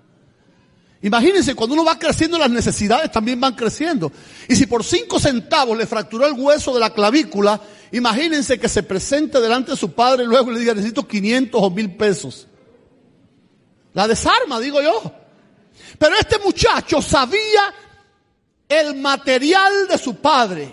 Imagínense, 1.03 1.57
cuando 1.57 1.75
uno 1.75 1.85
va 1.85 1.99
creciendo, 1.99 2.39
las 2.39 2.51
necesidades 2.51 3.11
también 3.11 3.41
van 3.41 3.55
creciendo. 3.55 4.13
Y 4.49 4.55
si 4.55 4.67
por 4.67 4.85
cinco 4.85 5.19
centavos 5.19 5.77
le 5.77 5.87
fracturó 5.87 6.27
el 6.27 6.35
hueso 6.35 6.73
de 6.73 6.79
la 6.79 6.95
clavícula, 6.95 7.61
imagínense 7.91 8.59
que 8.59 8.69
se 8.69 8.85
presente 8.85 9.41
delante 9.41 9.73
de 9.73 9.77
su 9.77 9.93
padre 9.93 10.23
y 10.23 10.27
luego 10.27 10.53
le 10.53 10.61
diga, 10.61 10.75
necesito 10.75 11.07
500 11.07 11.61
o 11.61 11.71
mil 11.71 11.97
pesos. 11.97 12.47
La 13.95 14.07
desarma, 14.07 14.61
digo 14.61 14.81
yo. 14.81 15.13
Pero 15.99 16.15
este 16.17 16.39
muchacho 16.39 17.03
sabía 17.03 17.75
el 18.69 18.95
material 18.95 19.89
de 19.89 19.99
su 19.99 20.15
padre. 20.17 20.73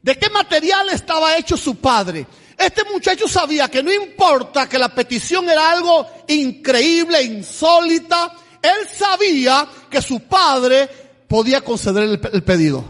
¿De 0.00 0.18
qué 0.18 0.30
material 0.30 0.88
estaba 0.88 1.36
hecho 1.36 1.58
su 1.58 1.76
padre? 1.76 2.26
Este 2.56 2.82
muchacho 2.84 3.28
sabía 3.28 3.68
que 3.68 3.82
no 3.82 3.92
importa 3.92 4.68
que 4.68 4.78
la 4.78 4.88
petición 4.94 5.48
era 5.50 5.70
algo 5.70 6.06
increíble, 6.28 7.22
insólita, 7.22 8.32
él 8.62 8.88
sabía 8.88 9.68
que 9.90 10.00
su 10.00 10.20
padre 10.20 10.88
podía 11.28 11.60
conceder 11.60 12.04
el, 12.04 12.42
pedido. 12.44 12.84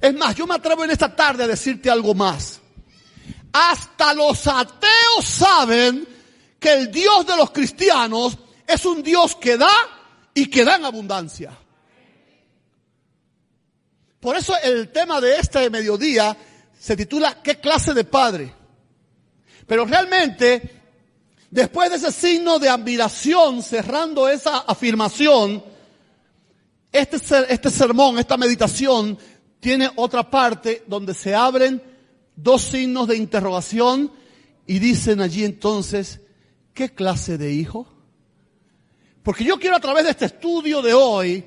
Es 0.00 0.14
más, 0.14 0.34
yo 0.34 0.46
me 0.46 0.54
atrevo 0.54 0.84
en 0.84 0.90
esta 0.90 1.14
tarde 1.14 1.44
a 1.44 1.46
decirte 1.46 1.88
algo 1.88 2.14
más. 2.14 2.60
Hasta 3.52 4.12
los 4.14 4.46
ateos 4.46 5.24
saben 5.24 6.06
que 6.58 6.72
el 6.72 6.90
Dios 6.90 7.26
de 7.26 7.36
los 7.36 7.50
cristianos 7.50 8.36
es 8.66 8.84
un 8.84 9.02
Dios 9.02 9.36
que 9.36 9.56
da 9.56 9.70
y 10.34 10.46
que 10.46 10.64
da 10.64 10.76
en 10.76 10.84
abundancia. 10.84 11.56
Por 14.18 14.36
eso 14.36 14.54
el 14.62 14.90
tema 14.90 15.20
de 15.20 15.38
este 15.38 15.70
mediodía 15.70 16.36
se 16.78 16.96
titula 16.96 17.42
¿Qué 17.42 17.58
clase 17.58 17.94
de 17.94 18.04
padre? 18.04 18.54
Pero 19.66 19.84
realmente 19.86 20.79
Después 21.50 21.90
de 21.90 21.96
ese 21.96 22.12
signo 22.12 22.58
de 22.60 22.68
admiración, 22.68 23.62
cerrando 23.62 24.28
esa 24.28 24.58
afirmación, 24.58 25.64
este, 26.92 27.16
este 27.48 27.70
sermón, 27.70 28.18
esta 28.18 28.36
meditación, 28.36 29.18
tiene 29.58 29.90
otra 29.96 30.30
parte 30.30 30.84
donde 30.86 31.12
se 31.12 31.34
abren 31.34 31.82
dos 32.36 32.62
signos 32.62 33.08
de 33.08 33.16
interrogación 33.16 34.12
y 34.66 34.78
dicen 34.78 35.20
allí 35.20 35.44
entonces, 35.44 36.20
¿qué 36.72 36.94
clase 36.94 37.36
de 37.36 37.52
hijo? 37.52 37.88
Porque 39.24 39.44
yo 39.44 39.58
quiero 39.58 39.76
a 39.76 39.80
través 39.80 40.04
de 40.04 40.10
este 40.10 40.26
estudio 40.26 40.80
de 40.80 40.94
hoy 40.94 41.44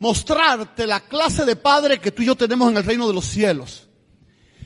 mostrarte 0.00 0.86
la 0.86 1.00
clase 1.00 1.44
de 1.44 1.56
padre 1.56 2.00
que 2.00 2.10
tú 2.10 2.22
y 2.22 2.26
yo 2.26 2.34
tenemos 2.34 2.70
en 2.70 2.76
el 2.76 2.84
reino 2.84 3.06
de 3.06 3.14
los 3.14 3.24
cielos. 3.24 3.88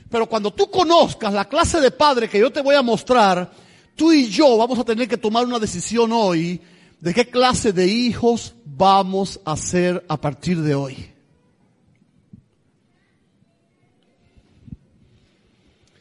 Pero 0.09 0.27
cuando 0.27 0.51
tú 0.51 0.69
conozcas 0.69 1.31
la 1.33 1.45
clase 1.45 1.79
de 1.79 1.91
padre 1.91 2.27
que 2.27 2.39
yo 2.39 2.51
te 2.51 2.61
voy 2.61 2.75
a 2.75 2.81
mostrar, 2.81 3.51
tú 3.95 4.11
y 4.11 4.27
yo 4.27 4.57
vamos 4.57 4.79
a 4.79 4.83
tener 4.83 5.07
que 5.07 5.17
tomar 5.17 5.45
una 5.45 5.59
decisión 5.59 6.11
hoy 6.11 6.61
de 6.99 7.13
qué 7.13 7.27
clase 7.27 7.73
de 7.73 7.87
hijos 7.87 8.55
vamos 8.65 9.39
a 9.43 9.57
ser 9.57 10.05
a 10.07 10.19
partir 10.19 10.61
de 10.61 10.73
hoy. 10.73 11.13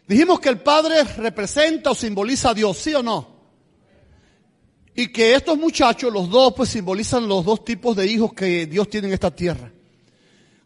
Dijimos 0.06 0.40
que 0.40 0.50
el 0.50 0.60
Padre 0.60 1.04
representa 1.04 1.90
o 1.90 1.94
simboliza 1.94 2.50
a 2.50 2.54
Dios, 2.54 2.76
¿sí 2.76 2.94
o 2.94 3.02
no? 3.02 3.28
Y 4.94 5.08
que 5.08 5.34
estos 5.34 5.56
muchachos, 5.56 6.12
los 6.12 6.28
dos, 6.28 6.52
pues 6.54 6.68
simbolizan 6.68 7.26
los 7.26 7.44
dos 7.44 7.64
tipos 7.64 7.96
de 7.96 8.06
hijos 8.06 8.34
que 8.34 8.66
Dios 8.66 8.90
tiene 8.90 9.08
en 9.08 9.14
esta 9.14 9.34
tierra. 9.34 9.72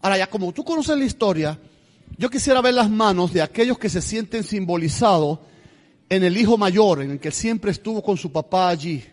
Ahora 0.02 0.18
ya, 0.18 0.26
como 0.28 0.52
tú 0.52 0.64
conoces 0.64 0.98
la 0.98 1.04
historia, 1.04 1.58
yo 2.18 2.28
quisiera 2.28 2.60
ver 2.60 2.74
las 2.74 2.90
manos 2.90 3.32
de 3.32 3.42
aquellos 3.42 3.78
que 3.78 3.88
se 3.88 4.02
sienten 4.02 4.42
simbolizados 4.42 5.38
en 6.08 6.24
el 6.24 6.36
hijo 6.36 6.56
mayor, 6.56 7.02
en 7.02 7.12
el 7.12 7.20
que 7.20 7.30
siempre 7.30 7.70
estuvo 7.70 8.02
con 8.02 8.16
su 8.16 8.30
papá 8.30 8.68
allí. 8.68 9.04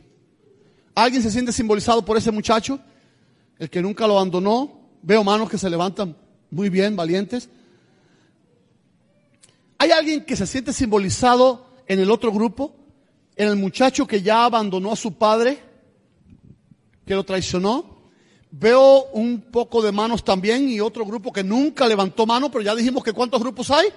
¿Alguien 0.95 1.23
se 1.23 1.31
siente 1.31 1.51
simbolizado 1.51 2.05
por 2.05 2.17
ese 2.17 2.31
muchacho? 2.31 2.79
El 3.57 3.69
que 3.69 3.81
nunca 3.81 4.07
lo 4.07 4.17
abandonó. 4.17 4.81
Veo 5.01 5.23
manos 5.23 5.49
que 5.49 5.57
se 5.57 5.69
levantan 5.69 6.15
muy 6.51 6.69
bien, 6.69 6.95
valientes. 6.95 7.49
¿Hay 9.79 9.91
alguien 9.91 10.23
que 10.23 10.35
se 10.35 10.47
siente 10.47 10.71
simbolizado 10.71 11.65
en 11.87 11.99
el 11.99 12.11
otro 12.11 12.31
grupo? 12.31 12.75
En 13.35 13.47
el 13.47 13.55
muchacho 13.55 14.05
que 14.05 14.21
ya 14.21 14.45
abandonó 14.45 14.91
a 14.91 14.95
su 14.95 15.15
padre, 15.15 15.59
que 17.05 17.15
lo 17.15 17.23
traicionó. 17.23 17.93
Veo 18.51 19.05
un 19.13 19.41
poco 19.51 19.81
de 19.81 19.91
manos 19.91 20.23
también 20.23 20.69
y 20.69 20.79
otro 20.79 21.05
grupo 21.05 21.33
que 21.33 21.43
nunca 21.43 21.87
levantó 21.87 22.27
mano, 22.27 22.51
pero 22.51 22.63
ya 22.63 22.75
dijimos 22.75 23.03
que 23.03 23.11
cuántos 23.11 23.41
grupos 23.41 23.71
hay. 23.71 23.87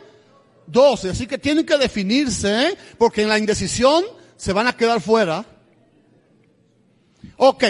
12. 0.66 1.10
Así 1.10 1.26
que 1.26 1.38
tienen 1.38 1.64
que 1.64 1.78
definirse, 1.78 2.68
¿eh? 2.68 2.76
porque 2.98 3.22
en 3.22 3.28
la 3.28 3.38
indecisión 3.38 4.04
se 4.36 4.52
van 4.52 4.66
a 4.66 4.76
quedar 4.76 5.00
fuera. 5.00 5.44
Ok, 7.36 7.64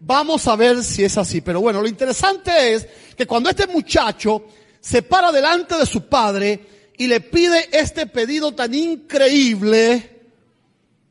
vamos 0.00 0.46
a 0.46 0.56
ver 0.56 0.82
si 0.82 1.04
es 1.04 1.16
así. 1.18 1.40
Pero 1.40 1.60
bueno, 1.60 1.80
lo 1.82 1.88
interesante 1.88 2.74
es 2.74 2.86
que 3.16 3.26
cuando 3.26 3.50
este 3.50 3.66
muchacho 3.66 4.44
se 4.80 5.02
para 5.02 5.30
delante 5.30 5.76
de 5.76 5.86
su 5.86 6.08
padre 6.08 6.60
y 6.96 7.06
le 7.06 7.20
pide 7.20 7.68
este 7.72 8.06
pedido 8.06 8.52
tan 8.52 8.74
increíble, 8.74 10.20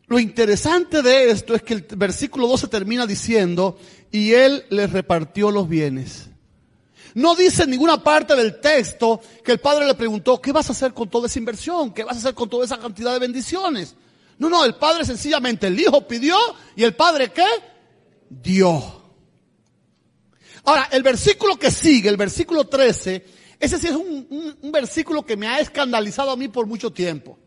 lo 0.08 0.20
interesante 0.20 1.02
de 1.02 1.30
esto 1.30 1.54
es 1.54 1.62
que 1.62 1.76
el 1.76 1.86
versículo 1.96 2.48
12 2.48 2.68
termina 2.68 3.06
diciendo, 3.06 3.78
y 4.12 4.34
él 4.34 4.66
le 4.70 4.88
repartió 4.88 5.52
los 5.52 5.70
bienes. 5.70 6.29
No 7.16 7.36
dice 7.36 7.64
en 7.64 7.72
ninguna 7.72 8.02
parte 8.04 8.36
del 8.36 8.60
texto 8.60 9.20
que 9.44 9.52
el 9.54 9.60
padre 9.60 9.86
le 9.86 9.96
preguntó, 9.96 10.42
¿qué 10.42 10.52
vas 10.52 10.70
a 10.70 10.74
hacer 10.74 10.94
con 10.94 11.10
toda 11.10 11.28
esa 11.28 11.40
inversión? 11.40 11.94
¿Qué 11.94 12.04
vas 12.04 12.16
a 12.16 12.20
hacer 12.20 12.34
con 12.34 12.50
toda 12.50 12.66
esa 12.66 12.78
cantidad 12.78 13.14
de 13.14 13.20
bendiciones? 13.20 13.96
No, 14.38 14.50
no, 14.50 14.64
el 14.64 14.76
padre 14.76 15.06
sencillamente, 15.06 15.68
el 15.68 15.80
hijo 15.80 16.08
pidió 16.08 16.38
y 16.76 16.84
el 16.84 16.96
padre 16.96 17.32
qué? 17.32 17.46
Dio. 18.30 19.00
Ahora, 20.64 20.88
el 20.92 21.04
versículo 21.04 21.58
que 21.58 21.72
sigue, 21.72 22.10
el 22.10 22.18
versículo 22.18 22.68
13, 22.68 23.26
ese 23.60 23.78
sí 23.80 23.88
es 23.88 23.96
un, 23.96 24.58
un 24.62 24.72
versículo 24.72 25.26
que 25.26 25.36
me 25.36 25.48
ha 25.48 25.60
escandalizado 25.60 26.32
a 26.32 26.38
mí 26.38 26.48
por 26.48 26.68
mucho 26.68 26.92
tiempo. 26.92 27.40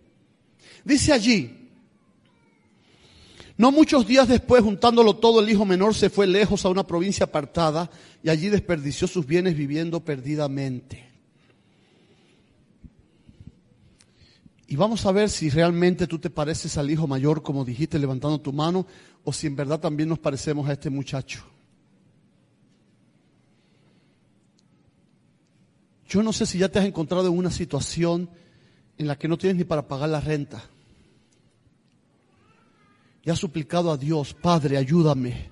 Dice 0.85 1.13
allí, 1.13 1.62
No 3.63 3.71
muchos 3.71 4.09
días 4.09 4.27
después, 4.27 4.65
juntándolo 4.65 5.15
todo, 5.15 5.41
el 5.41 5.49
hijo 5.49 5.65
menor 5.65 5.95
se 5.95 6.11
fue 6.11 6.27
lejos 6.27 6.65
a 6.65 6.69
una 6.69 6.85
provincia 6.85 7.27
apartada 7.27 7.89
y 8.21 8.29
allí 8.29 8.49
desperdició 8.49 9.07
sus 9.07 9.25
bienes 9.25 9.57
viviendo 9.57 10.05
perdidamente. 10.05 11.09
Y 14.67 14.75
vamos 14.75 15.07
a 15.07 15.13
ver 15.13 15.31
si 15.31 15.49
realmente 15.49 16.09
tú 16.09 16.19
te 16.19 16.29
pareces 16.29 16.77
al 16.77 16.91
hijo 16.91 17.07
mayor, 17.07 17.45
como 17.45 17.65
dijiste 17.65 18.01
levantando 18.01 18.41
tu 18.41 18.53
mano, 18.53 18.85
o 19.23 19.33
si 19.33 19.47
en 19.47 19.55
verdad 19.55 19.79
también 19.79 20.09
nos 20.09 20.19
parecemos 20.19 20.69
a 20.69 20.73
este 20.73 20.91
muchacho. 20.91 21.45
Yo 26.09 26.21
no 26.25 26.33
sé 26.33 26.47
si 26.47 26.59
ya 26.59 26.69
te 26.69 26.81
has 26.81 26.85
encontrado 26.85 27.29
en 27.29 27.39
una 27.39 27.53
situación 27.53 28.29
en 28.99 29.07
la 29.07 29.17
que 29.17 29.29
no 29.29 29.39
tienes 29.39 29.57
ni 29.57 29.63
para 29.63 29.87
pagar 29.87 30.09
la 30.09 30.21
renta. 30.21 30.65
Y 33.25 33.31
has 33.31 33.39
suplicado 33.39 33.93
a 33.93 33.97
Dios, 33.97 34.35
Padre, 34.35 34.77
ayúdame. 34.77 35.51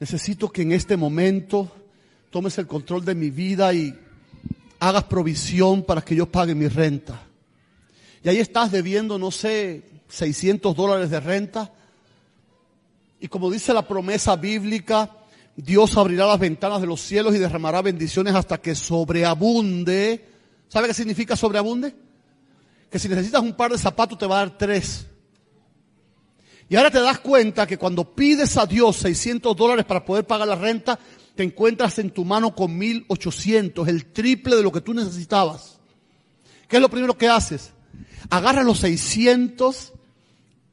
Necesito 0.00 0.50
que 0.50 0.62
en 0.62 0.72
este 0.72 0.96
momento 0.96 1.70
tomes 2.30 2.58
el 2.58 2.66
control 2.66 3.04
de 3.04 3.14
mi 3.14 3.30
vida 3.30 3.72
y 3.72 3.96
hagas 4.80 5.04
provisión 5.04 5.84
para 5.84 6.02
que 6.02 6.16
yo 6.16 6.26
pague 6.26 6.56
mi 6.56 6.66
renta. 6.66 7.22
Y 8.24 8.28
ahí 8.28 8.38
estás 8.38 8.72
debiendo, 8.72 9.18
no 9.18 9.30
sé, 9.30 9.84
600 10.08 10.74
dólares 10.74 11.10
de 11.10 11.20
renta. 11.20 11.72
Y 13.20 13.28
como 13.28 13.48
dice 13.48 13.72
la 13.72 13.86
promesa 13.86 14.34
bíblica, 14.34 15.10
Dios 15.54 15.96
abrirá 15.96 16.26
las 16.26 16.40
ventanas 16.40 16.80
de 16.80 16.88
los 16.88 17.00
cielos 17.00 17.34
y 17.36 17.38
derramará 17.38 17.82
bendiciones 17.82 18.34
hasta 18.34 18.58
que 18.58 18.74
sobreabunde. 18.74 20.28
¿Sabe 20.68 20.88
qué 20.88 20.94
significa 20.94 21.36
sobreabunde? 21.36 21.94
Que 22.90 22.98
si 22.98 23.08
necesitas 23.08 23.42
un 23.42 23.52
par 23.52 23.70
de 23.70 23.78
zapatos 23.78 24.18
te 24.18 24.26
va 24.26 24.36
a 24.36 24.46
dar 24.46 24.58
tres. 24.58 25.06
Y 26.72 26.76
ahora 26.76 26.90
te 26.90 27.02
das 27.02 27.18
cuenta 27.18 27.66
que 27.66 27.76
cuando 27.76 28.14
pides 28.14 28.56
a 28.56 28.64
Dios 28.64 28.96
600 28.96 29.54
dólares 29.54 29.84
para 29.84 30.06
poder 30.06 30.26
pagar 30.26 30.48
la 30.48 30.54
renta, 30.54 30.98
te 31.34 31.42
encuentras 31.42 31.98
en 31.98 32.08
tu 32.08 32.24
mano 32.24 32.54
con 32.54 32.78
1800, 32.78 33.86
el 33.88 34.06
triple 34.06 34.56
de 34.56 34.62
lo 34.62 34.72
que 34.72 34.80
tú 34.80 34.94
necesitabas. 34.94 35.78
¿Qué 36.68 36.76
es 36.76 36.80
lo 36.80 36.88
primero 36.88 37.18
que 37.18 37.28
haces? 37.28 37.72
Agarra 38.30 38.62
los 38.62 38.78
600 38.78 39.92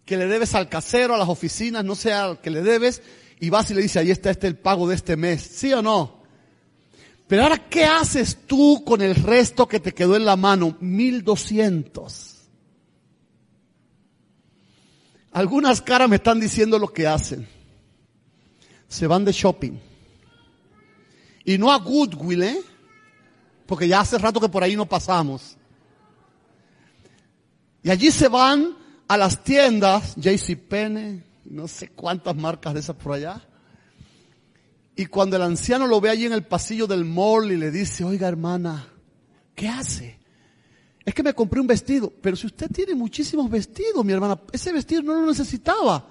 que 0.06 0.16
le 0.16 0.28
debes 0.28 0.56
al 0.56 0.70
casero, 0.70 1.16
a 1.16 1.18
las 1.18 1.28
oficinas, 1.28 1.84
no 1.84 1.96
sé 1.96 2.14
al 2.14 2.40
que 2.40 2.50
le 2.50 2.62
debes, 2.62 3.02
y 3.42 3.50
vas 3.50 3.70
y 3.70 3.74
le 3.74 3.82
dices, 3.82 3.98
ahí 3.98 4.10
está 4.10 4.30
este 4.30 4.48
el 4.48 4.56
pago 4.56 4.88
de 4.88 4.96
este 4.96 5.18
mes. 5.18 5.42
¿Sí 5.42 5.74
o 5.74 5.82
no? 5.82 6.24
Pero 7.28 7.44
ahora, 7.44 7.68
¿qué 7.68 7.84
haces 7.84 8.48
tú 8.48 8.86
con 8.86 9.02
el 9.02 9.16
resto 9.16 9.68
que 9.68 9.82
te 9.82 9.94
quedó 9.94 10.16
en 10.16 10.24
la 10.24 10.38
mano? 10.38 10.78
1200. 10.80 12.39
Algunas 15.32 15.82
caras 15.82 16.10
me 16.10 16.16
están 16.18 16.40
diciendo 16.40 16.80
lo 16.80 16.92
que 16.92 17.08
hacen. 17.08 17.48
Se 18.88 19.08
van 19.08 19.26
de 19.26 19.32
shopping. 19.32 19.80
Y 21.46 21.58
no 21.58 21.72
a 21.72 21.78
Goodwill, 21.78 22.44
¿eh? 22.44 22.60
Porque 23.66 23.88
ya 23.88 24.00
hace 24.00 24.18
rato 24.18 24.40
que 24.40 24.50
por 24.50 24.64
ahí 24.64 24.76
no 24.76 24.88
pasamos. 24.88 25.58
Y 27.84 27.90
allí 27.90 28.12
se 28.12 28.28
van 28.28 28.76
a 29.08 29.18
las 29.18 29.44
tiendas, 29.44 30.16
JCPenney, 30.16 31.24
no 31.46 31.68
sé 31.68 31.90
cuántas 31.90 32.36
marcas 32.36 32.74
de 32.74 32.80
esas 32.80 32.96
por 32.96 33.14
allá. 33.14 33.42
Y 34.96 35.06
cuando 35.06 35.38
el 35.38 35.44
anciano 35.44 35.88
lo 35.88 36.02
ve 36.02 36.10
allí 36.10 36.26
en 36.26 36.34
el 36.34 36.44
pasillo 36.44 36.86
del 36.86 37.06
mall 37.06 37.52
y 37.52 37.58
le 37.58 37.72
dice, 37.72 38.04
oiga 38.04 38.28
hermana, 38.28 38.88
¿qué 39.56 39.70
hace? 39.70 40.19
Es 41.10 41.16
que 41.16 41.24
me 41.24 41.34
compré 41.34 41.60
un 41.60 41.66
vestido, 41.66 42.14
pero 42.22 42.36
si 42.36 42.46
usted 42.46 42.70
tiene 42.70 42.94
muchísimos 42.94 43.50
vestidos, 43.50 44.06
mi 44.06 44.14
hermana, 44.14 44.40
ese 44.52 44.72
vestido 44.72 45.02
no 45.02 45.16
lo 45.16 45.26
necesitaba. 45.26 46.08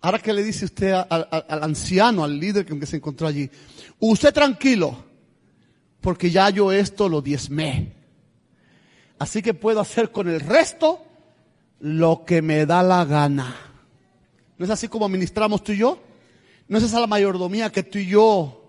Ahora 0.00 0.18
que 0.18 0.32
le 0.32 0.42
dice 0.42 0.64
usted 0.64 0.92
al, 1.08 1.28
anciano, 1.62 2.24
al 2.24 2.36
líder 2.36 2.66
que 2.66 2.84
se 2.84 2.96
encontró 2.96 3.28
allí, 3.28 3.48
usted 4.00 4.34
tranquilo, 4.34 5.04
porque 6.00 6.32
ya 6.32 6.50
yo 6.50 6.72
esto 6.72 7.08
lo 7.08 7.22
diezmé. 7.22 7.92
Así 9.20 9.40
que 9.40 9.54
puedo 9.54 9.78
hacer 9.78 10.10
con 10.10 10.28
el 10.28 10.40
resto 10.40 11.04
lo 11.78 12.24
que 12.24 12.42
me 12.42 12.66
da 12.66 12.82
la 12.82 13.04
gana. 13.04 13.54
¿No 14.58 14.64
es 14.64 14.70
así 14.72 14.88
como 14.88 15.06
administramos 15.06 15.62
tú 15.62 15.70
y 15.70 15.76
yo? 15.76 16.02
¿No 16.66 16.78
es 16.78 16.82
esa 16.82 16.98
la 16.98 17.06
mayordomía 17.06 17.70
que 17.70 17.84
tú 17.84 17.98
y 17.98 18.08
yo 18.08 18.64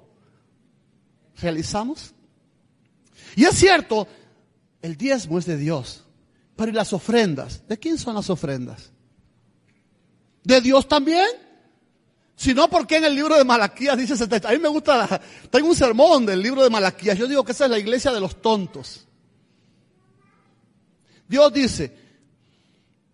realizamos? 1.41 2.13
Y 3.35 3.45
es 3.45 3.55
cierto, 3.55 4.07
el 4.83 4.97
diezmo 4.97 5.39
es 5.39 5.45
de 5.45 5.57
Dios. 5.57 6.03
Pero 6.55 6.69
¿y 6.69 6.73
las 6.75 6.93
ofrendas? 6.93 7.67
¿De 7.67 7.79
quién 7.79 7.97
son 7.97 8.13
las 8.13 8.29
ofrendas? 8.29 8.91
¿De 10.43 10.61
Dios 10.61 10.87
también? 10.87 11.25
Si 12.35 12.53
no, 12.53 12.69
¿por 12.69 12.85
qué 12.85 12.97
en 12.97 13.05
el 13.05 13.15
libro 13.15 13.35
de 13.35 13.45
Malaquías 13.45 13.97
dice 13.97 14.17
70? 14.17 14.49
A 14.49 14.51
mí 14.51 14.59
me 14.59 14.67
gusta, 14.67 15.21
tengo 15.49 15.69
un 15.69 15.75
sermón 15.75 16.25
del 16.25 16.41
libro 16.41 16.61
de 16.61 16.69
Malaquías. 16.69 17.17
Yo 17.17 17.27
digo 17.27 17.43
que 17.43 17.53
esa 17.53 17.65
es 17.65 17.71
la 17.71 17.79
iglesia 17.79 18.11
de 18.11 18.19
los 18.19 18.41
tontos. 18.41 19.07
Dios 21.27 21.53
dice, 21.53 21.97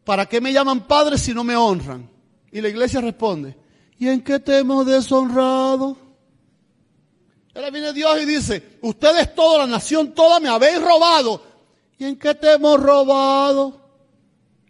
¿para 0.04 0.26
qué 0.26 0.42
me 0.42 0.52
llaman 0.52 0.88
padres 0.88 1.22
si 1.22 1.34
no 1.34 1.44
me 1.44 1.56
honran? 1.56 2.10
Y 2.52 2.62
la 2.62 2.70
iglesia 2.70 3.00
responde, 3.00 3.56
¿y 4.00 4.08
en 4.08 4.24
qué 4.24 4.40
te 4.40 4.58
hemos 4.58 4.88
deshonrado? 4.88 5.96
Ahora 7.54 7.70
viene 7.70 7.94
Dios 7.94 8.20
y 8.22 8.26
dice, 8.26 8.80
ustedes 8.82 9.36
toda 9.36 9.60
la 9.60 9.68
nación 9.68 10.16
toda 10.16 10.40
me 10.40 10.50
habéis 10.50 10.82
robado. 10.82 11.49
¿Y 12.00 12.06
en 12.06 12.16
qué 12.16 12.34
te 12.34 12.54
hemos 12.54 12.82
robado? 12.82 13.80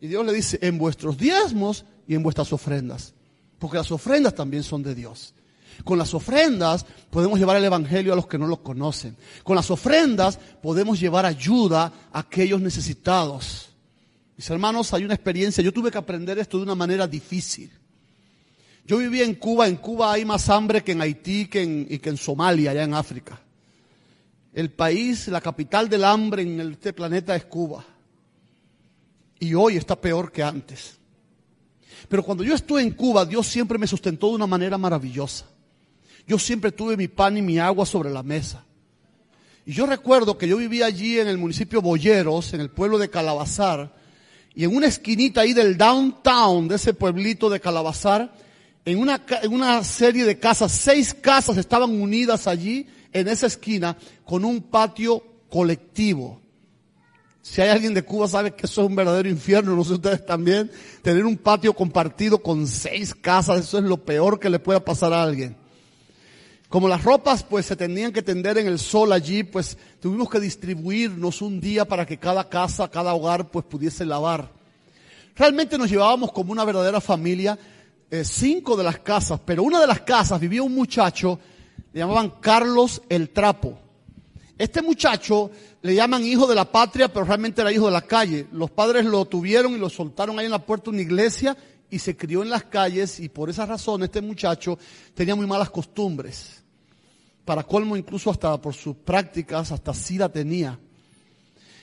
Y 0.02 0.08
Dios 0.08 0.26
le 0.26 0.34
dice, 0.34 0.58
en 0.63 0.80
vuestros 0.80 1.15
diezmos 1.18 1.86
y 2.08 2.15
en 2.15 2.24
vuestras 2.24 2.52
ofrendas. 2.52 3.13
Porque 3.60 3.78
las 3.78 3.92
ofrendas 3.92 4.34
también 4.34 4.63
son 4.63 4.82
de 4.82 4.96
Dios. 4.96 5.36
Con 5.84 6.00
las 6.00 6.13
ofrendas 6.13 6.86
podemos 7.12 7.38
llevar 7.38 7.58
el 7.58 7.63
Evangelio 7.63 8.13
a 8.13 8.15
los 8.15 8.26
que 8.26 8.39
no 8.39 8.48
lo 8.48 8.63
conocen. 8.63 9.15
Con 9.44 9.56
las 9.56 9.70
ofrendas 9.70 10.39
podemos 10.62 11.00
llevar 11.00 11.26
ayuda 11.26 11.94
a 12.12 12.20
aquellos 12.20 12.60
necesitados. 12.62 13.70
Mis 14.36 14.50
hermanos, 14.50 14.92
hay 14.94 15.04
una 15.04 15.13
experiencia, 15.13 15.63
yo 15.63 15.72
tuve 15.72 15.92
que 15.92 15.98
aprender 16.00 16.39
esto 16.39 16.58
de 16.58 16.63
una 16.63 16.76
manera 16.76 17.08
difícil. 17.08 17.72
Yo 18.86 18.98
viví 18.98 19.22
en 19.22 19.36
Cuba, 19.36 19.68
en 19.68 19.76
Cuba 19.76 20.13
hay 20.13 20.26
más 20.26 20.50
hambre 20.50 20.84
que 20.84 20.94
en 20.94 21.02
Haití 21.02 21.46
que 21.46 21.62
en, 21.62 21.86
y 21.88 22.00
que 22.00 22.10
en 22.10 22.18
Somalia, 22.18 22.72
allá 22.72 22.84
en 22.84 22.96
África. 22.96 23.39
El 24.53 24.71
país, 24.71 25.27
la 25.27 25.41
capital 25.41 25.89
del 25.89 26.03
hambre 26.03 26.41
en 26.41 26.59
este 26.59 26.93
planeta 26.93 27.35
es 27.35 27.45
Cuba. 27.45 27.85
Y 29.39 29.53
hoy 29.53 29.77
está 29.77 29.95
peor 29.95 30.31
que 30.31 30.43
antes. 30.43 30.97
Pero 32.07 32.23
cuando 32.23 32.43
yo 32.43 32.55
estuve 32.55 32.81
en 32.81 32.91
Cuba, 32.91 33.25
Dios 33.25 33.47
siempre 33.47 33.77
me 33.77 33.88
sustentó 33.88 34.29
de 34.29 34.35
una 34.35 34.47
manera 34.47 34.77
maravillosa 34.77 35.45
yo 36.29 36.38
siempre 36.38 36.71
tuve 36.71 36.95
mi 36.95 37.07
pan 37.07 37.38
y 37.38 37.41
mi 37.41 37.57
agua 37.57 37.88
sobre 37.88 38.12
la 38.12 38.21
mesa. 38.21 38.63
Y 39.65 39.73
yo 39.73 39.88
recuerdo 39.88 40.38
que 40.38 40.47
yo 40.47 40.57
vivía 40.57 40.85
allí 40.85 41.17
en 41.17 41.27
el 41.27 41.39
municipio 41.39 41.81
Boyeros, 41.81 42.53
en 42.53 42.62
el 42.62 42.69
pueblo 42.69 42.99
de 42.99 43.09
Calabazar, 43.09 43.95
y 44.53 44.63
en 44.63 44.75
una 44.75 44.85
esquinita 44.85 45.41
ahí 45.41 45.53
del 45.53 45.75
downtown 45.75 46.67
de 46.67 46.75
ese 46.75 46.93
pueblito 46.93 47.49
de 47.49 47.59
Calabazar, 47.59 48.31
en 48.85 48.99
una, 48.99 49.25
en 49.41 49.51
una 49.51 49.83
serie 49.83 50.23
de 50.23 50.38
casas, 50.38 50.71
seis 50.71 51.15
casas 51.15 51.57
estaban 51.57 51.99
unidas 51.99 52.45
allí 52.45 52.85
en 53.13 53.28
esa 53.28 53.48
esquina 53.48 53.98
con 54.26 54.45
un 54.45 54.62
patio 54.62 55.24
colectivo. 55.50 56.41
Si 57.41 57.62
hay 57.62 57.69
alguien 57.69 57.93
de 57.93 58.04
Cuba 58.04 58.28
sabe 58.28 58.52
que 58.52 58.65
eso 58.65 58.82
es 58.82 58.88
un 58.89 58.95
verdadero 58.95 59.30
infierno, 59.30 59.76
no 59.76 59.84
sé 59.84 59.93
ustedes 59.93 60.26
también, 60.26 60.69
tener 61.02 61.26
un 61.26 61.38
patio 61.38 61.74
compartido 61.74 62.41
con 62.43 62.67
seis 62.67 63.15
casas, 63.15 63.62
eso 63.62 63.78
es 63.80 63.86
lo 63.86 63.98
peor 63.98 64.39
que 64.39 64.50
le 64.50 64.60
pueda 64.60 64.84
pasar 64.84 65.13
a 65.13 65.24
alguien. 65.24 65.56
Como 66.67 66.88
las 66.88 67.04
ropas 67.04 67.41
pues 67.41 67.65
se 67.65 67.76
tenían 67.76 68.12
que 68.12 68.22
tender 68.22 68.60
en 68.60 68.67
el 68.67 68.78
sol 68.78 69.12
allí, 69.12 69.43
pues 69.43 69.78
tuvimos 70.00 70.30
que 70.30 70.39
distribuirnos 70.39 71.41
un 71.41 71.60
día 71.60 71.86
para 71.86 72.06
que 72.06 72.19
cada 72.19 72.48
casa, 72.48 72.88
cada 72.89 73.15
hogar 73.15 73.50
pues 73.50 73.65
pudiese 73.65 74.06
lavar. 74.06 74.52
Realmente 75.36 75.78
nos 75.78 75.89
llevábamos 75.89 76.32
como 76.32 76.52
una 76.52 76.65
verdadera 76.65 77.02
familia, 77.02 77.58
eh, 78.12 78.24
cinco 78.24 78.76
de 78.76 78.84
las 78.84 79.00
casas, 79.00 79.39
pero 79.43 79.63
una 79.63 79.80
de 79.80 79.88
las 79.88 80.02
casas 80.02 80.39
vivía 80.39 80.62
un 80.62 80.76
muchacho, 80.76 81.39
le 81.93 81.99
llamaban 81.99 82.34
Carlos 82.41 83.02
el 83.10 83.30
Trapo. 83.30 83.80
Este 84.58 84.82
muchacho 84.82 85.52
le 85.82 85.95
llaman 85.95 86.25
hijo 86.25 86.45
de 86.47 86.56
la 86.56 86.65
patria, 86.65 87.08
pero 87.12 87.25
realmente 87.25 87.62
era 87.62 87.71
hijo 87.71 87.86
de 87.86 87.91
la 87.91 88.02
calle. 88.02 88.47
Los 88.52 88.71
padres 88.71 89.06
lo 89.06 89.25
tuvieron 89.25 89.73
y 89.73 89.78
lo 89.78 89.89
soltaron 89.89 90.38
ahí 90.38 90.45
en 90.45 90.52
la 90.52 90.65
puerta 90.65 90.86
de 90.86 90.97
una 90.97 91.02
iglesia 91.02 91.56
y 91.89 91.99
se 91.99 92.17
crió 92.17 92.43
en 92.43 92.49
las 92.49 92.65
calles 92.65 93.19
y 93.19 93.30
por 93.30 93.49
esa 93.49 93.65
razón 93.65 94.04
este 94.04 94.21
muchacho 94.21 94.78
tenía 95.15 95.36
muy 95.36 95.47
malas 95.47 95.69
costumbres 95.69 96.60
para 97.49 97.63
colmo 97.63 97.97
incluso 97.97 98.30
hasta 98.30 98.62
por 98.62 98.75
sus 98.75 98.95
prácticas, 98.95 99.71
hasta 99.71 99.91
sida 99.91 100.30
tenía. 100.30 100.80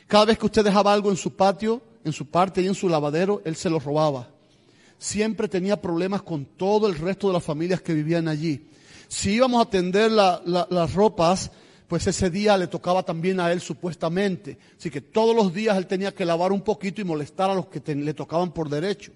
Cada 0.06 0.26
vez 0.26 0.38
que 0.38 0.46
usted 0.46 0.62
dejaba 0.62 0.92
algo 0.92 1.10
en 1.10 1.16
su 1.16 1.34
patio, 1.34 1.82
en 2.04 2.12
su 2.12 2.26
parte 2.26 2.62
y 2.62 2.68
en 2.68 2.74
su 2.76 2.88
lavadero, 2.88 3.42
él 3.44 3.56
se 3.56 3.68
lo 3.68 3.80
robaba. 3.80 4.28
Siempre 4.96 5.48
tenía 5.48 5.82
problemas 5.82 6.22
con 6.22 6.44
todo 6.44 6.86
el 6.86 6.94
resto 6.94 7.26
de 7.26 7.32
las 7.32 7.42
familias 7.42 7.80
que 7.80 7.94
vivían 7.94 8.28
allí. 8.28 8.64
Si 9.08 9.32
íbamos 9.32 9.64
a 9.64 9.70
tender 9.70 10.10
las 10.10 10.94
ropas, 10.94 11.50
pues 11.88 12.06
ese 12.06 12.30
día 12.30 12.56
le 12.56 12.66
tocaba 12.66 13.02
también 13.02 13.40
a 13.40 13.52
él 13.52 13.60
supuestamente. 13.60 14.58
Así 14.78 14.90
que 14.90 15.00
todos 15.00 15.34
los 15.34 15.54
días 15.54 15.76
él 15.76 15.86
tenía 15.86 16.12
que 16.12 16.24
lavar 16.24 16.52
un 16.52 16.62
poquito 16.62 17.00
y 17.00 17.04
molestar 17.04 17.50
a 17.50 17.54
los 17.54 17.66
que 17.66 17.94
le 17.94 18.14
tocaban 18.14 18.52
por 18.52 18.68
derecho. 18.68 19.12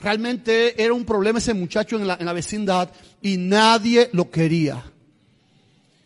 Realmente 0.00 0.82
era 0.82 0.94
un 0.94 1.04
problema 1.04 1.38
ese 1.38 1.54
muchacho 1.54 1.96
en 1.96 2.06
la, 2.06 2.16
en 2.18 2.26
la 2.26 2.32
vecindad 2.32 2.90
y 3.22 3.36
nadie 3.36 4.08
lo 4.12 4.30
quería. 4.30 4.82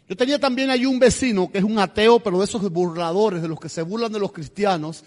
Yo 0.08 0.16
tenía 0.16 0.38
también 0.38 0.70
allí 0.70 0.84
un 0.84 0.98
vecino 0.98 1.50
que 1.50 1.58
es 1.58 1.64
un 1.64 1.78
ateo, 1.78 2.20
pero 2.20 2.38
de 2.38 2.44
esos 2.44 2.70
burladores, 2.70 3.40
de 3.40 3.48
los 3.48 3.58
que 3.58 3.68
se 3.68 3.82
burlan 3.82 4.12
de 4.12 4.18
los 4.18 4.32
cristianos. 4.32 5.04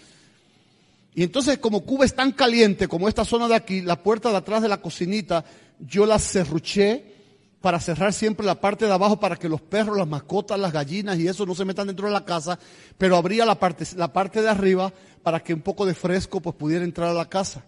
Y 1.14 1.22
entonces, 1.22 1.58
como 1.58 1.80
Cuba 1.80 2.04
es 2.04 2.14
tan 2.14 2.32
caliente 2.32 2.88
como 2.88 3.08
esta 3.08 3.24
zona 3.24 3.48
de 3.48 3.54
aquí, 3.54 3.80
la 3.80 4.02
puerta 4.02 4.30
de 4.30 4.36
atrás 4.36 4.62
de 4.62 4.68
la 4.68 4.80
cocinita, 4.80 5.44
yo 5.78 6.04
la 6.04 6.18
cerruché 6.18 7.17
para 7.60 7.80
cerrar 7.80 8.12
siempre 8.12 8.46
la 8.46 8.60
parte 8.60 8.86
de 8.86 8.92
abajo 8.92 9.18
para 9.18 9.36
que 9.36 9.48
los 9.48 9.60
perros, 9.60 9.96
las 9.96 10.06
mascotas, 10.06 10.58
las 10.58 10.72
gallinas 10.72 11.18
y 11.18 11.26
eso 11.26 11.44
no 11.44 11.54
se 11.54 11.64
metan 11.64 11.88
dentro 11.88 12.06
de 12.06 12.12
la 12.12 12.24
casa, 12.24 12.58
pero 12.96 13.16
abría 13.16 13.44
la 13.44 13.58
parte, 13.58 13.84
la 13.96 14.12
parte 14.12 14.42
de 14.42 14.48
arriba 14.48 14.92
para 15.22 15.40
que 15.40 15.54
un 15.54 15.62
poco 15.62 15.84
de 15.84 15.94
fresco 15.94 16.40
pues 16.40 16.54
pudiera 16.54 16.84
entrar 16.84 17.10
a 17.10 17.14
la 17.14 17.28
casa. 17.28 17.64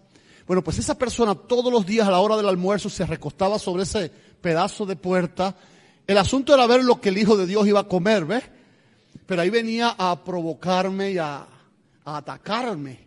Bueno, 0.47 0.63
pues 0.63 0.79
esa 0.79 0.97
persona 0.97 1.35
todos 1.35 1.71
los 1.71 1.85
días 1.85 2.07
a 2.07 2.11
la 2.11 2.19
hora 2.19 2.37
del 2.37 2.47
almuerzo 2.47 2.89
se 2.89 3.05
recostaba 3.05 3.59
sobre 3.59 3.83
ese 3.83 4.11
pedazo 4.41 4.85
de 4.85 4.95
puerta. 4.95 5.55
El 6.07 6.17
asunto 6.17 6.53
era 6.53 6.67
ver 6.67 6.83
lo 6.83 6.99
que 6.99 7.09
el 7.09 7.17
Hijo 7.17 7.37
de 7.37 7.45
Dios 7.45 7.67
iba 7.67 7.81
a 7.81 7.87
comer, 7.87 8.25
¿ves? 8.25 8.43
Pero 9.25 9.41
ahí 9.41 9.49
venía 9.49 9.95
a 9.97 10.23
provocarme 10.23 11.11
y 11.11 11.17
a, 11.17 11.45
a 12.05 12.17
atacarme. 12.17 12.99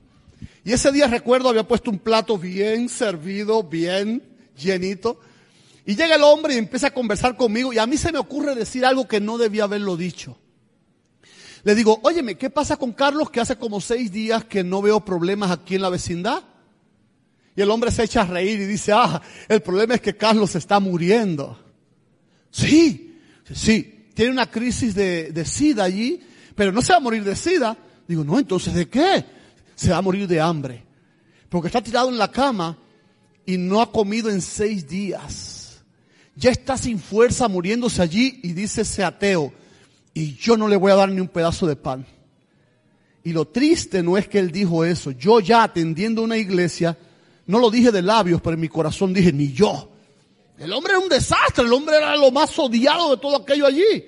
Y 0.64 0.72
ese 0.72 0.92
día 0.92 1.06
recuerdo 1.06 1.48
había 1.48 1.66
puesto 1.66 1.90
un 1.90 1.98
plato 1.98 2.38
bien 2.38 2.88
servido, 2.88 3.62
bien 3.62 4.22
llenito. 4.56 5.18
Y 5.86 5.96
llega 5.96 6.16
el 6.16 6.22
hombre 6.22 6.54
y 6.54 6.58
empieza 6.58 6.88
a 6.88 6.94
conversar 6.94 7.36
conmigo 7.36 7.72
y 7.72 7.78
a 7.78 7.86
mí 7.86 7.96
se 7.96 8.10
me 8.10 8.18
ocurre 8.18 8.54
decir 8.54 8.86
algo 8.86 9.06
que 9.06 9.20
no 9.20 9.36
debía 9.36 9.64
haberlo 9.64 9.96
dicho. 9.96 10.38
Le 11.62 11.74
digo, 11.74 12.00
óyeme, 12.02 12.36
¿qué 12.36 12.50
pasa 12.50 12.76
con 12.76 12.92
Carlos 12.92 13.30
que 13.30 13.40
hace 13.40 13.56
como 13.56 13.80
seis 13.80 14.12
días 14.12 14.44
que 14.44 14.64
no 14.64 14.82
veo 14.82 15.04
problemas 15.04 15.50
aquí 15.50 15.74
en 15.74 15.82
la 15.82 15.88
vecindad? 15.90 16.42
Y 17.56 17.62
el 17.62 17.70
hombre 17.70 17.90
se 17.90 18.04
echa 18.04 18.22
a 18.22 18.26
reír 18.26 18.60
y 18.60 18.66
dice, 18.66 18.92
ah, 18.92 19.20
el 19.48 19.60
problema 19.60 19.94
es 19.94 20.00
que 20.00 20.16
Carlos 20.16 20.54
está 20.56 20.80
muriendo. 20.80 21.58
Sí, 22.50 23.18
sí, 23.52 24.08
tiene 24.14 24.32
una 24.32 24.50
crisis 24.50 24.94
de, 24.94 25.32
de 25.32 25.44
sida 25.44 25.84
allí, 25.84 26.20
pero 26.54 26.72
no 26.72 26.82
se 26.82 26.92
va 26.92 26.98
a 26.98 27.00
morir 27.00 27.24
de 27.24 27.36
sida. 27.36 27.76
Digo, 28.06 28.24
no, 28.24 28.38
entonces 28.38 28.74
¿de 28.74 28.88
qué? 28.88 29.24
Se 29.74 29.90
va 29.90 29.98
a 29.98 30.02
morir 30.02 30.26
de 30.26 30.40
hambre. 30.40 30.84
Porque 31.48 31.68
está 31.68 31.82
tirado 31.82 32.08
en 32.08 32.18
la 32.18 32.30
cama 32.30 32.76
y 33.46 33.56
no 33.56 33.80
ha 33.80 33.90
comido 33.90 34.30
en 34.30 34.42
seis 34.42 34.86
días. 34.88 35.53
Ya 36.36 36.50
está 36.50 36.76
sin 36.76 36.98
fuerza 36.98 37.48
muriéndose 37.48 38.02
allí 38.02 38.40
y 38.42 38.52
dice 38.52 38.82
ese 38.82 39.04
ateo, 39.04 39.52
y 40.12 40.34
yo 40.36 40.56
no 40.56 40.68
le 40.68 40.76
voy 40.76 40.92
a 40.92 40.96
dar 40.96 41.08
ni 41.08 41.20
un 41.20 41.28
pedazo 41.28 41.66
de 41.66 41.76
pan. 41.76 42.06
Y 43.22 43.32
lo 43.32 43.46
triste 43.46 44.02
no 44.02 44.18
es 44.18 44.28
que 44.28 44.38
él 44.38 44.50
dijo 44.50 44.84
eso. 44.84 45.10
Yo 45.12 45.40
ya 45.40 45.62
atendiendo 45.62 46.22
una 46.22 46.36
iglesia, 46.36 46.96
no 47.46 47.58
lo 47.58 47.70
dije 47.70 47.90
de 47.90 48.02
labios, 48.02 48.40
pero 48.40 48.54
en 48.54 48.60
mi 48.60 48.68
corazón 48.68 49.14
dije, 49.14 49.32
ni 49.32 49.52
yo. 49.52 49.90
El 50.58 50.72
hombre 50.72 50.92
era 50.92 51.00
un 51.00 51.08
desastre, 51.08 51.64
el 51.64 51.72
hombre 51.72 51.96
era 51.96 52.14
lo 52.16 52.30
más 52.30 52.56
odiado 52.58 53.10
de 53.10 53.16
todo 53.20 53.36
aquello 53.36 53.66
allí. 53.66 54.04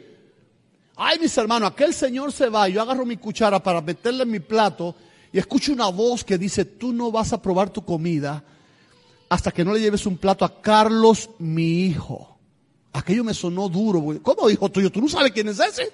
Ay, 0.96 1.18
mis 1.18 1.36
hermanos, 1.36 1.70
aquel 1.70 1.92
señor 1.92 2.32
se 2.32 2.48
va, 2.48 2.68
yo 2.68 2.80
agarro 2.82 3.04
mi 3.04 3.16
cuchara 3.16 3.62
para 3.62 3.80
meterle 3.80 4.22
en 4.22 4.30
mi 4.30 4.40
plato 4.40 4.94
y 5.32 5.38
escucho 5.38 5.72
una 5.72 5.88
voz 5.88 6.24
que 6.24 6.38
dice, 6.38 6.64
tú 6.64 6.92
no 6.92 7.10
vas 7.10 7.32
a 7.32 7.42
probar 7.42 7.70
tu 7.70 7.84
comida 7.84 8.44
hasta 9.28 9.50
que 9.50 9.64
no 9.64 9.72
le 9.72 9.80
lleves 9.80 10.06
un 10.06 10.16
plato 10.16 10.44
a 10.44 10.60
Carlos, 10.60 11.30
mi 11.38 11.84
hijo. 11.84 12.38
Aquello 12.92 13.24
me 13.24 13.34
sonó 13.34 13.68
duro. 13.68 14.02
¿Cómo 14.22 14.48
hijo 14.48 14.70
tuyo? 14.70 14.90
¿Tú 14.90 15.00
no 15.00 15.08
sabes 15.08 15.32
quién 15.32 15.48
es 15.48 15.60
ese? 15.60 15.92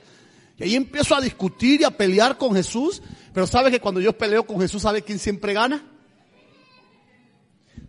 Y 0.59 0.65
ahí 0.65 0.77
empiezo 0.77 1.17
a 1.17 1.21
discutir 1.21 1.81
y 1.81 1.85
a 1.85 1.91
pelear 1.91 2.37
con 2.37 2.55
Jesús. 2.55 3.03
Pero 3.33 3.47
¿sabes 3.47 3.73
que 3.73 3.81
cuando 3.81 4.01
yo 4.01 4.17
peleo 4.17 4.47
con 4.47 4.61
Jesús, 4.61 4.83
¿sabe 4.83 5.03
quién 5.03 5.19
siempre 5.19 5.53
gana? 5.53 5.83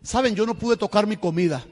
Saben, 0.01 0.35
yo 0.35 0.45
no 0.45 0.57
pude 0.57 0.77
tocar 0.77 1.05
mi 1.05 1.17
comida. 1.17 1.65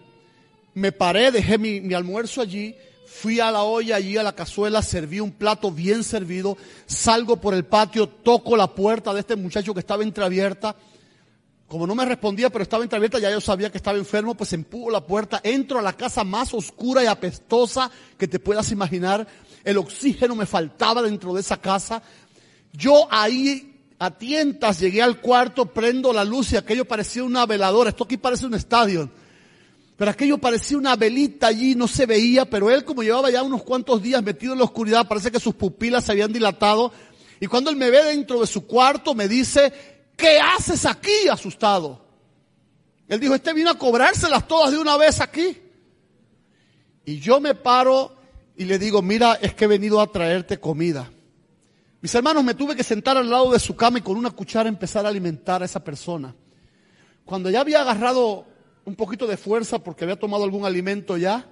Me 0.74 0.92
paré, 0.92 1.32
dejé 1.32 1.58
mi, 1.58 1.82
mi 1.82 1.94
almuerzo 1.94 2.42
allí, 2.42 2.76
fui 3.06 3.40
a 3.40 3.52
la 3.52 3.64
olla 3.64 3.98
allí 3.98 4.18
a 4.18 4.24
la 4.24 4.36
cazuela, 4.36 4.82
serví 4.82 5.20
un 5.20 5.32
plato 5.32 5.70
bien 5.72 6.04
servido, 6.04 6.58
salgo 6.86 7.38
por 7.38 7.54
el 7.54 7.66
patio, 7.66 8.08
toco 8.08 8.56
la 8.56 8.68
puerta 8.74 9.14
de 9.14 9.20
este 9.20 9.36
muchacho 9.36 9.74
que 9.74 9.82
estaba 9.82 10.04
entreabierta. 10.04 10.76
Como 11.72 11.88
no 11.88 11.96
me 11.96 12.04
respondía, 12.04 12.50
pero 12.50 12.64
estaba 12.64 12.84
entreabierta, 12.84 13.18
ya 13.18 13.32
yo 13.32 13.40
sabía 13.40 13.72
que 13.72 13.78
estaba 13.78 13.98
enfermo, 13.98 14.36
pues 14.36 14.52
empujo 14.52 14.92
la 14.92 15.08
puerta, 15.08 15.40
entro 15.42 15.80
a 15.80 15.82
la 15.82 15.94
casa 15.94 16.26
más 16.26 16.54
oscura 16.54 17.02
y 17.02 17.06
apestosa 17.08 17.90
que 18.18 18.28
te 18.28 18.40
puedas 18.40 18.74
imaginar. 18.74 19.26
El 19.64 19.78
oxígeno 19.78 20.36
me 20.36 20.46
faltaba 20.46 21.02
dentro 21.02 21.34
de 21.34 21.40
esa 21.40 21.56
casa. 21.62 22.04
Yo 22.74 23.08
ahí 23.10 23.74
a 24.00 24.12
tientas 24.12 24.82
llegué 24.82 25.02
al 25.02 25.22
cuarto, 25.22 25.68
prendo 25.68 26.12
la 26.12 26.26
luz 26.26 26.52
y 26.52 26.58
aquello 26.58 26.84
parecía 26.84 27.24
una 27.24 27.46
veladora. 27.46 27.92
Esto 27.92 28.04
aquí 28.04 28.18
parece 28.18 28.48
un 28.48 28.56
estadio. 28.56 29.10
Pero 29.96 30.12
aquello 30.12 30.40
parecía 30.40 30.78
una 30.78 30.98
velita 30.98 31.48
allí, 31.48 31.74
no 31.76 31.88
se 31.88 32.06
veía, 32.06 32.44
pero 32.44 32.70
él 32.70 32.84
como 32.84 33.02
llevaba 33.02 33.32
ya 33.32 33.44
unos 33.44 33.64
cuantos 33.64 34.04
días 34.04 34.22
metido 34.22 34.52
en 34.52 34.60
la 34.60 34.66
oscuridad, 34.66 35.08
parece 35.08 35.32
que 35.32 35.40
sus 35.40 35.56
pupilas 35.56 36.04
se 36.04 36.12
habían 36.12 36.34
dilatado. 36.34 36.92
Y 37.40 37.48
cuando 37.48 37.70
él 37.70 37.78
me 37.78 37.90
ve 37.90 38.04
dentro 38.04 38.42
de 38.42 38.48
su 38.48 38.68
cuarto, 38.68 39.16
me 39.16 39.30
dice, 39.30 40.01
¿qué 40.22 40.40
haces 40.40 40.86
aquí, 40.86 41.28
asustado? 41.30 42.00
Él 43.08 43.20
dijo, 43.20 43.36
este 43.36 43.54
vino 43.54 43.72
a 43.72 43.78
cobrárselas 43.78 44.48
todas 44.48 44.72
de 44.72 44.78
una 44.78 44.96
vez 44.96 45.20
aquí. 45.20 45.58
Y 47.04 47.20
yo 47.20 47.42
me 47.42 47.56
paro 47.56 48.16
y 48.56 48.66
le 48.66 48.78
digo, 48.78 49.02
mira, 49.02 49.34
es 49.42 49.54
que 49.56 49.66
he 49.66 49.68
venido 49.68 50.00
a 50.00 50.12
traerte 50.12 50.60
comida. 50.60 51.12
Mis 52.00 52.16
hermanos, 52.16 52.44
me 52.44 52.54
tuve 52.54 52.76
que 52.76 52.84
sentar 52.84 53.18
al 53.18 53.30
lado 53.30 53.52
de 53.52 53.60
su 53.60 53.76
cama 53.76 53.98
y 53.98 54.02
con 54.02 54.16
una 54.16 54.32
cuchara 54.32 54.70
empezar 54.70 55.06
a 55.06 55.10
alimentar 55.10 55.62
a 55.62 55.66
esa 55.66 55.84
persona. 55.84 56.34
Cuando 57.26 57.50
ya 57.50 57.62
había 57.62 57.82
agarrado 57.82 58.48
un 58.86 58.96
poquito 58.96 59.28
de 59.28 59.38
fuerza 59.38 59.80
porque 59.80 60.04
había 60.04 60.20
tomado 60.20 60.44
algún 60.44 60.66
alimento 60.66 61.18
ya, 61.18 61.48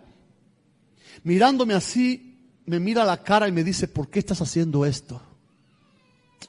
mirándome 1.23 1.73
así, 1.73 2.37
me 2.65 2.79
mira 2.79 3.03
a 3.03 3.05
la 3.05 3.21
cara 3.21 3.47
y 3.47 3.51
me 3.51 3.63
dice, 3.63 3.87
¿por 3.87 4.09
qué 4.09 4.19
estás 4.19 4.41
haciendo 4.41 4.85
esto? 4.85 5.21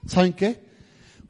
¿Saben 0.07 0.35
qué? 0.35 0.70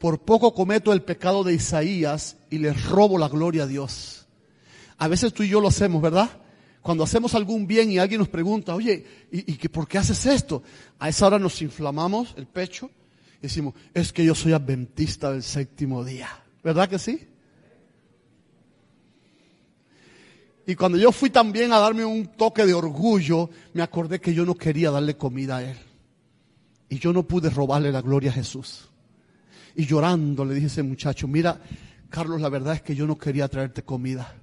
Por 0.00 0.18
poco 0.22 0.54
cometo 0.54 0.94
el 0.94 1.02
pecado 1.02 1.44
de 1.44 1.52
Isaías 1.52 2.38
y 2.48 2.56
le 2.56 2.72
robo 2.72 3.18
la 3.18 3.28
gloria 3.28 3.64
a 3.64 3.66
Dios. 3.66 4.26
A 4.96 5.08
veces 5.08 5.34
tú 5.34 5.42
y 5.42 5.48
yo 5.48 5.60
lo 5.60 5.68
hacemos, 5.68 6.00
¿verdad? 6.00 6.30
Cuando 6.80 7.04
hacemos 7.04 7.34
algún 7.34 7.66
bien 7.66 7.92
y 7.92 7.98
alguien 7.98 8.20
nos 8.20 8.30
pregunta, 8.30 8.74
oye, 8.74 9.04
¿y, 9.30 9.52
y 9.52 9.68
por 9.68 9.86
qué 9.86 9.98
haces 9.98 10.24
esto? 10.24 10.62
A 10.98 11.10
esa 11.10 11.26
hora 11.26 11.38
nos 11.38 11.60
inflamamos 11.60 12.32
el 12.38 12.46
pecho 12.46 12.90
y 13.40 13.42
decimos, 13.42 13.74
es 13.92 14.10
que 14.10 14.24
yo 14.24 14.34
soy 14.34 14.54
adventista 14.54 15.32
del 15.32 15.42
séptimo 15.42 16.02
día. 16.02 16.30
¿Verdad 16.64 16.88
que 16.88 16.98
sí? 16.98 17.28
Y 20.66 20.74
cuando 20.76 20.96
yo 20.96 21.12
fui 21.12 21.28
también 21.28 21.72
a 21.72 21.78
darme 21.78 22.06
un 22.06 22.26
toque 22.26 22.64
de 22.64 22.72
orgullo, 22.72 23.50
me 23.74 23.82
acordé 23.82 24.18
que 24.18 24.32
yo 24.32 24.46
no 24.46 24.54
quería 24.54 24.90
darle 24.90 25.18
comida 25.18 25.58
a 25.58 25.62
él. 25.62 25.76
Y 26.88 26.98
yo 26.98 27.12
no 27.12 27.22
pude 27.22 27.50
robarle 27.50 27.92
la 27.92 28.00
gloria 28.00 28.30
a 28.30 28.34
Jesús. 28.34 28.89
Y 29.76 29.86
llorando 29.86 30.44
le 30.44 30.54
dije 30.54 30.66
a 30.66 30.68
ese 30.68 30.82
muchacho, 30.82 31.28
mira, 31.28 31.60
Carlos, 32.08 32.40
la 32.40 32.48
verdad 32.48 32.74
es 32.74 32.82
que 32.82 32.94
yo 32.94 33.06
no 33.06 33.16
quería 33.16 33.48
traerte 33.48 33.82
comida. 33.82 34.34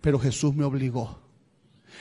Pero 0.00 0.18
Jesús 0.18 0.54
me 0.54 0.64
obligó. 0.64 1.20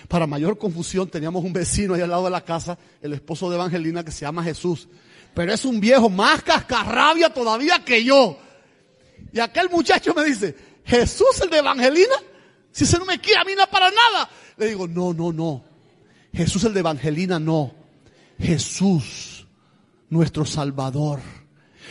Para 0.08 0.28
mayor 0.28 0.58
confusión 0.58 1.10
teníamos 1.10 1.44
un 1.44 1.54
vecino 1.54 1.94
ahí 1.94 2.02
al 2.02 2.10
lado 2.10 2.26
de 2.26 2.32
la 2.32 2.44
casa, 2.44 2.78
el 3.02 3.14
esposo 3.14 3.50
de 3.50 3.56
Evangelina 3.56 4.04
que 4.04 4.12
se 4.12 4.22
llama 4.22 4.44
Jesús. 4.44 4.88
Pero 5.34 5.54
es 5.54 5.66
un 5.66 5.80
viejo 5.80 6.10
más 6.10 6.44
cascarrabia 6.44 7.34
todavía 7.34 7.84
que 7.84 8.04
yo. 8.04 8.38
Y 9.32 9.40
aquel 9.40 9.70
muchacho 9.70 10.14
me 10.14 10.24
dice, 10.24 10.56
Jesús 10.84 11.42
el 11.42 11.50
de 11.50 11.58
Evangelina, 11.58 12.16
si 12.72 12.86
se 12.86 13.00
no 13.00 13.06
me 13.06 13.20
quiere 13.20 13.40
a 13.40 13.44
mí 13.44 13.54
no 13.58 13.66
para 13.68 13.90
nada. 13.90 14.30
Le 14.58 14.68
digo, 14.68 14.88
no, 14.88 15.14
no, 15.14 15.32
no. 15.32 15.64
Jesús 16.34 16.64
el 16.66 16.74
de 16.74 16.82
Evangelina 16.82 17.40
no. 17.40 17.74
Jesús, 18.38 19.48
nuestro 20.10 20.46
Salvador. 20.46 21.20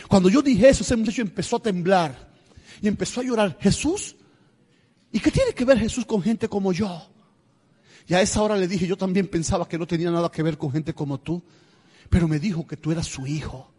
Cuando 0.07 0.29
yo 0.29 0.41
dije 0.41 0.69
eso, 0.69 0.83
ese 0.83 0.95
muchacho 0.95 1.21
empezó 1.21 1.57
a 1.57 1.61
temblar 1.61 2.33
y 2.81 2.87
empezó 2.87 3.21
a 3.21 3.23
llorar. 3.23 3.57
Jesús, 3.59 4.15
¿y 5.11 5.19
qué 5.19 5.31
tiene 5.31 5.53
que 5.53 5.65
ver 5.65 5.79
Jesús 5.79 6.05
con 6.05 6.21
gente 6.21 6.47
como 6.47 6.73
yo? 6.73 7.09
Y 8.07 8.13
a 8.13 8.21
esa 8.21 8.41
hora 8.41 8.55
le 8.55 8.67
dije, 8.67 8.85
yo 8.85 8.97
también 8.97 9.27
pensaba 9.27 9.67
que 9.67 9.77
no 9.77 9.87
tenía 9.87 10.11
nada 10.11 10.31
que 10.31 10.43
ver 10.43 10.57
con 10.57 10.71
gente 10.71 10.93
como 10.93 11.19
tú, 11.19 11.41
pero 12.09 12.27
me 12.27 12.39
dijo 12.39 12.67
que 12.67 12.77
tú 12.77 12.91
eras 12.91 13.07
su 13.07 13.25
hijo 13.25 13.71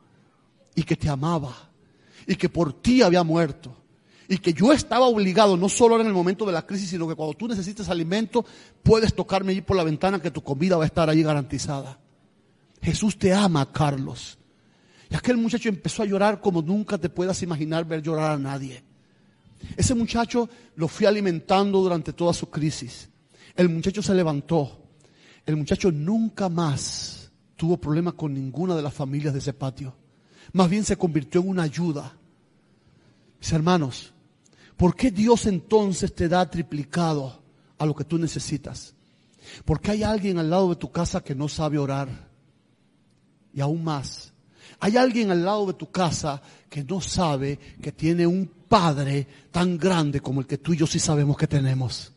y 0.75 0.83
que 0.83 0.97
te 0.97 1.09
amaba 1.09 1.71
y 2.27 2.35
que 2.35 2.49
por 2.49 2.73
ti 2.73 3.03
había 3.03 3.23
muerto 3.23 3.77
y 4.29 4.39
que 4.39 4.53
yo 4.53 4.73
estaba 4.73 5.07
obligado, 5.07 5.57
no 5.57 5.69
solo 5.69 6.01
en 6.01 6.07
el 6.07 6.13
momento 6.13 6.45
de 6.45 6.53
la 6.53 6.67
crisis, 6.67 6.91
sino 6.91 7.07
que 7.07 7.15
cuando 7.15 7.35
tú 7.35 7.47
necesites 7.47 7.89
alimento, 7.89 8.45
puedes 8.83 9.15
tocarme 9.15 9.53
allí 9.53 9.61
por 9.61 9.77
la 9.77 9.85
ventana 9.85 10.21
que 10.21 10.31
tu 10.31 10.43
comida 10.43 10.77
va 10.77 10.85
a 10.85 10.87
estar 10.87 11.09
allí 11.09 11.23
garantizada. 11.23 12.01
Jesús 12.83 13.19
te 13.19 13.33
ama, 13.33 13.71
Carlos. 13.73 14.39
Y 15.11 15.15
aquel 15.15 15.37
muchacho 15.37 15.69
empezó 15.69 16.03
a 16.03 16.07
llorar 16.07 16.41
como 16.41 16.63
nunca 16.63 16.99
te 16.99 17.09
puedas 17.09 17.43
imaginar 17.43 17.85
ver 17.85 18.03
llorar 18.03 18.33
a 18.33 18.39
nadie. 18.39 18.83
Ese 19.77 19.95
muchacho 19.95 20.49
lo 20.77 20.89
fui 20.89 21.07
alimentando 21.07 21.81
durante 21.81 22.13
toda 22.13 22.33
su 22.33 22.51
crisis. 22.51 23.09
El 23.55 23.69
muchacho 23.69 24.03
se 24.03 24.15
levantó. 24.15 24.83
El 25.45 25.57
muchacho 25.57 25.91
nunca 25.93 26.49
más 26.49 27.31
tuvo 27.57 27.77
problema 27.77 28.13
con 28.13 28.35
ninguna 28.35 28.75
de 28.75 28.83
las 28.83 28.93
familias 28.93 29.33
de 29.33 29.39
ese 29.39 29.53
patio. 29.53 29.97
Más 30.53 30.69
bien 30.69 30.85
se 30.85 30.97
convirtió 30.97 31.41
en 31.41 31.49
una 31.49 31.63
ayuda. 31.63 32.13
Mis 33.39 33.53
hermanos, 33.53 34.13
¿Por 34.77 34.95
qué 34.95 35.11
Dios 35.11 35.47
entonces 35.47 36.15
te 36.15 36.29
da 36.29 36.49
triplicado 36.51 37.41
a 37.79 37.87
lo 37.87 37.95
que 37.95 38.05
tú 38.05 38.19
necesitas? 38.19 38.95
Porque 39.65 39.91
hay 39.91 40.03
alguien 40.03 40.39
al 40.39 40.51
lado 40.51 40.71
de 40.71 40.77
tu 40.77 40.91
casa 40.91 41.23
que 41.23 41.35
no 41.35 41.49
sabe 41.49 41.79
orar. 41.79 42.09
Y 43.55 43.61
aún 43.61 43.83
más, 43.83 44.35
hay 44.81 44.97
alguien 44.97 45.31
al 45.31 45.45
lado 45.45 45.67
de 45.67 45.75
tu 45.75 45.91
casa 45.91 46.41
que 46.69 46.85
no 46.85 47.01
sabe 47.01 47.59
que 47.81 47.93
tiene 47.93 48.27
un 48.27 48.47
padre 48.69 49.27
tan 49.51 49.79
grande 49.79 50.21
como 50.21 50.41
el 50.41 50.47
que 50.47 50.59
tú 50.59 50.75
y 50.75 50.77
yo 50.77 50.87
sí 50.87 50.99
sabemos 50.99 51.37
que 51.37 51.47
tenemos. 51.47 52.13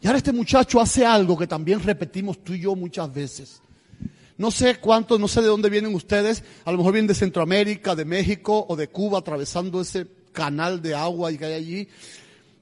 Y 0.00 0.06
ahora 0.06 0.18
este 0.18 0.32
muchacho 0.32 0.80
hace 0.80 1.06
algo 1.06 1.38
que 1.38 1.46
también 1.46 1.80
repetimos 1.80 2.42
tú 2.42 2.52
y 2.52 2.60
yo 2.60 2.74
muchas 2.74 3.12
veces. 3.12 3.62
No 4.36 4.50
sé 4.50 4.76
cuántos, 4.76 5.20
no 5.20 5.28
sé 5.28 5.40
de 5.40 5.46
dónde 5.46 5.70
vienen 5.70 5.94
ustedes, 5.94 6.42
a 6.64 6.72
lo 6.72 6.78
mejor 6.78 6.92
vienen 6.92 7.06
de 7.06 7.14
Centroamérica, 7.14 7.94
de 7.94 8.04
México 8.04 8.66
o 8.68 8.74
de 8.74 8.88
Cuba, 8.88 9.20
atravesando 9.20 9.80
ese 9.80 10.06
canal 10.32 10.82
de 10.82 10.94
agua 10.94 11.32
que 11.32 11.44
hay 11.44 11.52
allí. 11.52 11.88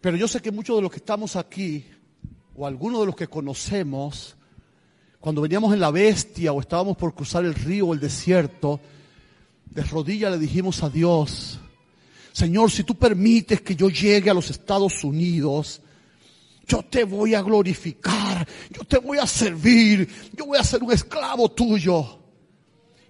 Pero 0.01 0.17
yo 0.17 0.29
sé 0.29 0.41
que 0.41 0.53
muchos 0.53 0.77
de 0.77 0.83
los 0.83 0.91
que 0.91 0.99
estamos 0.99 1.35
aquí, 1.35 1.87
o 2.55 2.67
algunos 2.67 3.01
de 3.01 3.07
los 3.07 3.17
que 3.17 3.27
conocemos, 3.27 4.37
cuando 5.23 5.41
veníamos 5.41 5.73
en 5.73 5.79
la 5.79 5.93
bestia 5.93 6.53
o 6.53 6.61
estábamos 6.61 6.97
por 6.97 7.15
cruzar 7.15 7.45
el 7.45 7.55
río 7.55 7.87
o 7.87 7.95
el 7.95 8.01
desierto, 8.01 8.81
de 9.67 9.85
rodillas 9.85 10.33
le 10.33 10.39
dijimos 10.39 10.83
a 10.83 10.91
Dios, 10.91 11.61
Señor, 12.33 12.73
si 12.73 12.83
tú 12.83 12.97
permites 12.97 13.61
que 13.61 13.77
yo 13.77 13.89
llegue 13.89 14.31
a 14.31 14.35
los 14.35 14.51
Estados 14.51 15.05
Unidos, 15.05 15.81
yo 16.67 16.83
te 16.83 17.05
voy 17.05 17.37
a 17.37 17.43
glorificar, 17.43 18.49
yo 18.69 18.83
te 18.83 18.99
voy 18.99 19.19
a 19.19 19.27
servir, 19.29 20.09
yo 20.37 20.47
voy 20.47 20.59
a 20.59 20.65
ser 20.65 20.83
un 20.83 20.91
esclavo 20.91 21.49
tuyo. 21.53 22.19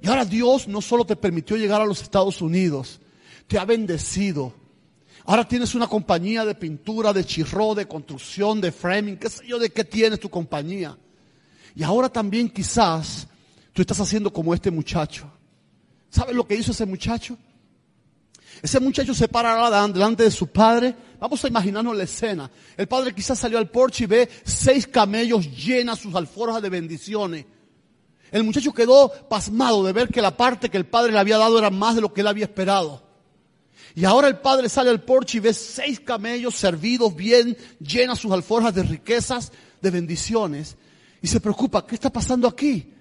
Y 0.03 0.07
ahora 0.07 0.27
Dios 0.27 0.69
no 0.69 0.83
solo 0.83 1.07
te 1.07 1.17
permitió 1.17 1.57
llegar 1.57 1.81
a 1.81 1.87
los 1.87 2.03
Estados 2.03 2.43
Unidos, 2.43 3.01
te 3.47 3.59
ha 3.59 3.65
bendecido. 3.65 4.53
Ahora 5.25 5.49
tienes 5.49 5.75
una 5.75 5.87
compañía 5.87 6.45
de 6.45 6.57
pintura, 6.57 7.15
de 7.15 7.25
chirro, 7.25 7.75
de 7.75 7.89
construcción, 7.89 8.61
de 8.61 8.71
framing, 8.71 9.17
qué 9.17 9.31
sé 9.31 9.47
yo 9.47 9.59
de 9.59 9.71
qué 9.71 9.83
tienes 9.83 10.21
tu 10.21 10.29
compañía. 10.29 10.99
Y 11.75 11.83
ahora 11.83 12.09
también 12.09 12.49
quizás 12.49 13.27
tú 13.73 13.83
estás 13.83 14.01
haciendo 14.01 14.33
como 14.33 14.55
este 14.55 14.71
muchacho. 14.71 15.31
¿Sabes 16.11 16.35
lo 16.35 16.47
que 16.47 16.55
hizo 16.55 16.73
ese 16.73 16.87
muchacho? 16.87 17.37
Ese 18.61 18.81
muchacho 18.81 19.15
se 19.15 19.29
para 19.29 19.89
delante 19.89 20.25
de 20.25 20.31
su 20.31 20.49
padre. 20.49 20.95
Vamos 21.19 21.43
a 21.45 21.49
imaginarnos 21.49 21.97
la 21.97 22.05
escena. 22.05 22.51
El 22.77 22.87
padre 22.87 23.15
quizás 23.15 23.39
salió 23.39 23.59
al 23.59 23.71
porche 23.71 24.05
y 24.05 24.07
ve 24.07 24.29
seis 24.45 24.87
camellos 24.87 25.51
llenas 25.65 26.01
sus 26.01 26.15
alforjas 26.15 26.61
de 26.61 26.69
bendiciones. 26.69 27.47
El 28.31 28.45
muchacho 28.45 28.73
quedó 28.73 29.11
pasmado 29.29 29.85
de 29.85 29.93
ver 29.93 30.09
que 30.09 30.23
la 30.23 30.37
parte 30.37 30.69
que 30.69 30.77
el 30.77 30.87
padre 30.87 31.13
le 31.13 31.19
había 31.19 31.39
dado 31.39 31.59
era 31.59 31.71
más 31.71 31.95
de 31.95 32.01
lo 32.01 32.13
que 32.13 32.23
él 32.23 32.27
había 32.27 32.45
esperado. 32.45 33.03
Y 33.95 34.05
ahora 34.05 34.29
el 34.29 34.39
padre 34.39 34.69
sale 34.69 34.91
al 34.91 35.03
porche 35.03 35.39
y 35.39 35.41
ve 35.41 35.53
seis 35.53 36.01
camellos 36.01 36.55
servidos 36.55 37.15
bien, 37.15 37.57
llenas 37.79 38.19
sus 38.19 38.33
alforjas 38.33 38.75
de 38.75 38.83
riquezas, 38.83 39.53
de 39.83 39.91
bendiciones. 39.91 40.77
Y 41.23 41.29
se 41.29 41.41
preocupa, 41.41 41.87
¿qué 41.87 41.95
está 41.95 42.11
pasando 42.11 42.49
aquí? 42.49 42.93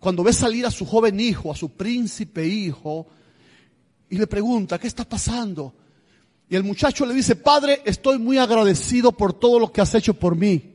Cuando 0.00 0.24
ve 0.24 0.32
salir 0.32 0.64
a 0.64 0.70
su 0.70 0.86
joven 0.86 1.20
hijo, 1.20 1.52
a 1.52 1.56
su 1.56 1.70
príncipe 1.70 2.46
hijo, 2.46 3.06
y 4.08 4.16
le 4.16 4.26
pregunta, 4.26 4.78
¿qué 4.78 4.86
está 4.86 5.04
pasando? 5.04 5.74
Y 6.48 6.56
el 6.56 6.64
muchacho 6.64 7.04
le 7.04 7.12
dice, 7.12 7.36
Padre, 7.36 7.82
estoy 7.84 8.18
muy 8.18 8.38
agradecido 8.38 9.12
por 9.12 9.34
todo 9.34 9.58
lo 9.58 9.72
que 9.72 9.80
has 9.80 9.94
hecho 9.94 10.14
por 10.14 10.36
mí. 10.36 10.74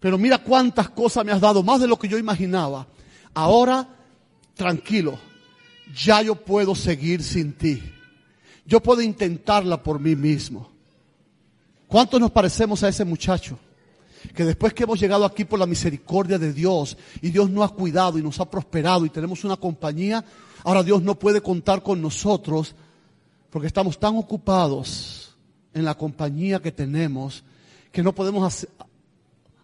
Pero 0.00 0.18
mira 0.18 0.38
cuántas 0.38 0.90
cosas 0.90 1.24
me 1.24 1.32
has 1.32 1.40
dado, 1.40 1.62
más 1.62 1.80
de 1.80 1.86
lo 1.86 1.98
que 1.98 2.08
yo 2.08 2.18
imaginaba. 2.18 2.86
Ahora, 3.34 3.88
tranquilo, 4.54 5.18
ya 5.94 6.22
yo 6.22 6.34
puedo 6.34 6.74
seguir 6.74 7.22
sin 7.22 7.52
ti. 7.52 7.82
Yo 8.64 8.82
puedo 8.82 9.00
intentarla 9.00 9.82
por 9.82 10.00
mí 10.00 10.16
mismo. 10.16 10.72
¿Cuántos 11.86 12.18
nos 12.18 12.32
parecemos 12.32 12.82
a 12.82 12.88
ese 12.88 13.04
muchacho? 13.04 13.58
Que 14.34 14.44
después 14.44 14.72
que 14.74 14.84
hemos 14.84 15.00
llegado 15.00 15.24
aquí 15.24 15.44
por 15.44 15.58
la 15.58 15.66
misericordia 15.66 16.38
de 16.38 16.52
Dios 16.52 16.96
y 17.20 17.30
Dios 17.30 17.50
nos 17.50 17.70
ha 17.70 17.74
cuidado 17.74 18.18
y 18.18 18.22
nos 18.22 18.40
ha 18.40 18.50
prosperado 18.50 19.04
y 19.06 19.10
tenemos 19.10 19.44
una 19.44 19.56
compañía, 19.56 20.24
ahora 20.64 20.82
Dios 20.82 21.02
no 21.02 21.18
puede 21.18 21.40
contar 21.40 21.82
con 21.82 22.00
nosotros 22.00 22.74
porque 23.50 23.68
estamos 23.68 23.98
tan 23.98 24.16
ocupados 24.16 25.34
en 25.72 25.84
la 25.84 25.94
compañía 25.94 26.60
que 26.60 26.72
tenemos 26.72 27.44
que 27.92 28.02
no 28.02 28.14
podemos 28.14 28.66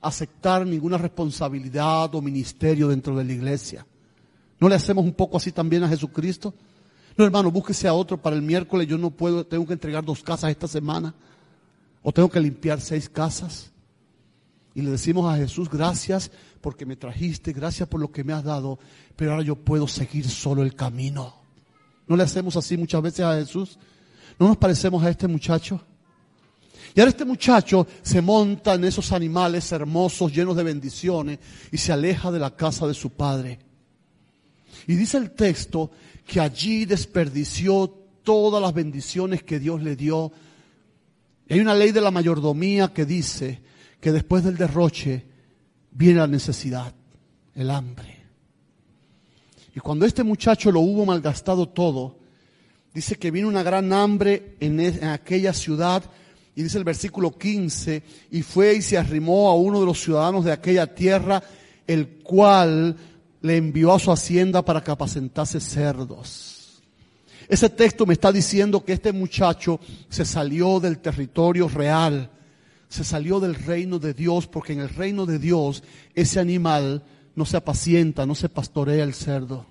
aceptar 0.01 0.66
ninguna 0.66 0.98
responsabilidad 0.98 2.14
o 2.14 2.22
ministerio 2.22 2.88
dentro 2.88 3.16
de 3.16 3.25
la 3.25 3.33
iglesia. 3.33 3.87
¿No 4.59 4.68
le 4.68 4.77
hacemos 4.77 5.05
un 5.05 5.12
poco 5.12 5.37
así 5.37 5.51
también 5.51 5.83
a 5.83 5.88
Jesucristo? 5.88 6.55
No, 7.16 7.25
hermano, 7.25 7.51
búsquese 7.51 7.88
a 7.88 7.94
otro 7.94 8.16
para 8.16 8.37
el 8.37 8.42
miércoles. 8.42 8.87
Yo 8.87 8.96
no 8.96 9.11
puedo, 9.11 9.44
tengo 9.44 9.66
que 9.66 9.72
entregar 9.72 10.05
dos 10.05 10.22
casas 10.22 10.51
esta 10.51 10.68
semana. 10.68 11.12
O 12.01 12.12
tengo 12.12 12.31
que 12.31 12.38
limpiar 12.38 12.81
seis 12.81 13.09
casas. 13.09 13.71
Y 14.74 14.82
le 14.82 14.90
decimos 14.90 15.32
a 15.32 15.37
Jesús, 15.37 15.68
gracias 15.68 16.30
porque 16.61 16.87
me 16.87 16.96
trajiste, 16.96 17.52
gracias 17.52 17.88
por 17.88 18.00
lo 18.00 18.11
que 18.11 18.24
me 18.24 18.32
has 18.32 18.44
dado, 18.44 18.78
pero 19.16 19.32
ahora 19.32 19.42
yo 19.42 19.56
puedo 19.56 19.87
seguir 19.87 20.28
solo 20.28 20.62
el 20.62 20.74
camino. 20.74 21.35
¿No 22.06 22.16
le 22.16 22.22
hacemos 22.22 22.56
así 22.56 22.76
muchas 22.76 23.02
veces 23.02 23.20
a 23.20 23.35
Jesús? 23.35 23.78
¿No 24.38 24.48
nos 24.48 24.56
parecemos 24.56 25.02
a 25.02 25.11
este 25.11 25.28
muchacho? 25.28 25.80
Y 26.94 27.00
ahora 27.00 27.11
este 27.11 27.24
muchacho 27.24 27.87
se 28.02 28.20
monta 28.20 28.74
en 28.74 28.85
esos 28.85 29.12
animales 29.12 29.70
hermosos, 29.72 30.32
llenos 30.32 30.56
de 30.56 30.62
bendiciones, 30.62 31.38
y 31.70 31.78
se 31.78 31.92
aleja 31.92 32.30
de 32.30 32.38
la 32.38 32.54
casa 32.54 32.87
de 32.87 32.94
su 32.94 33.11
padre. 33.11 33.58
Y 34.87 34.94
dice 34.94 35.18
el 35.18 35.30
texto 35.32 35.90
que 36.26 36.40
allí 36.40 36.85
desperdició 36.85 37.88
todas 38.22 38.62
las 38.62 38.72
bendiciones 38.72 39.42
que 39.42 39.58
Dios 39.58 39.82
le 39.82 39.96
dio. 39.96 40.32
hay 41.48 41.61
una 41.61 41.74
ley 41.74 41.92
de 41.92 42.00
la 42.00 42.11
mayordomía 42.11 42.92
que 42.92 43.04
dice 43.04 43.62
que 44.02 44.10
después 44.10 44.42
del 44.42 44.56
derroche 44.56 45.24
viene 45.92 46.18
la 46.18 46.26
necesidad, 46.26 46.92
el 47.54 47.70
hambre. 47.70 48.16
Y 49.76 49.78
cuando 49.78 50.04
este 50.04 50.24
muchacho 50.24 50.72
lo 50.72 50.80
hubo 50.80 51.06
malgastado 51.06 51.68
todo, 51.68 52.18
dice 52.92 53.14
que 53.14 53.30
vino 53.30 53.46
una 53.46 53.62
gran 53.62 53.92
hambre 53.92 54.56
en, 54.58 54.80
e, 54.80 55.06
aquella 55.06 55.52
ciudad 55.52 56.02
y 56.56 56.64
dice 56.64 56.78
el 56.78 56.84
versículo 56.84 57.38
15, 57.38 58.02
y 58.32 58.42
fue 58.42 58.74
y 58.74 58.82
se 58.82 58.98
arrimó 58.98 59.48
a 59.48 59.54
uno 59.54 59.78
de 59.78 59.86
los 59.86 60.02
ciudadanos 60.02 60.44
de 60.44 60.52
aquella 60.52 60.92
tierra, 60.92 61.40
el 61.86 62.08
cual 62.24 62.96
le 63.40 63.56
envió 63.56 63.94
a 63.94 64.00
su 64.00 64.10
hacienda 64.10 64.64
para 64.64 64.82
que 64.82 64.90
apacentase 64.90 65.60
cerdos. 65.60 66.82
Ese 67.48 67.70
texto 67.70 68.04
me 68.04 68.14
está 68.14 68.32
diciendo 68.32 68.84
que 68.84 68.94
este 68.94 69.12
muchacho 69.12 69.78
se 70.08 70.24
salió 70.24 70.80
del 70.80 70.98
territorio 70.98 71.68
real, 71.68 72.28
se 72.92 73.05
salió 73.05 73.40
del 73.40 73.55
reino 73.55 73.98
de 73.98 74.12
Dios, 74.12 74.46
porque 74.46 74.74
en 74.74 74.81
el 74.81 74.90
reino 74.90 75.24
de 75.24 75.38
Dios 75.38 75.83
ese 76.14 76.40
animal 76.40 77.02
no 77.35 77.46
se 77.46 77.57
apacienta, 77.57 78.26
no 78.26 78.35
se 78.35 78.50
pastorea 78.50 79.02
el 79.02 79.14
cerdo. 79.14 79.64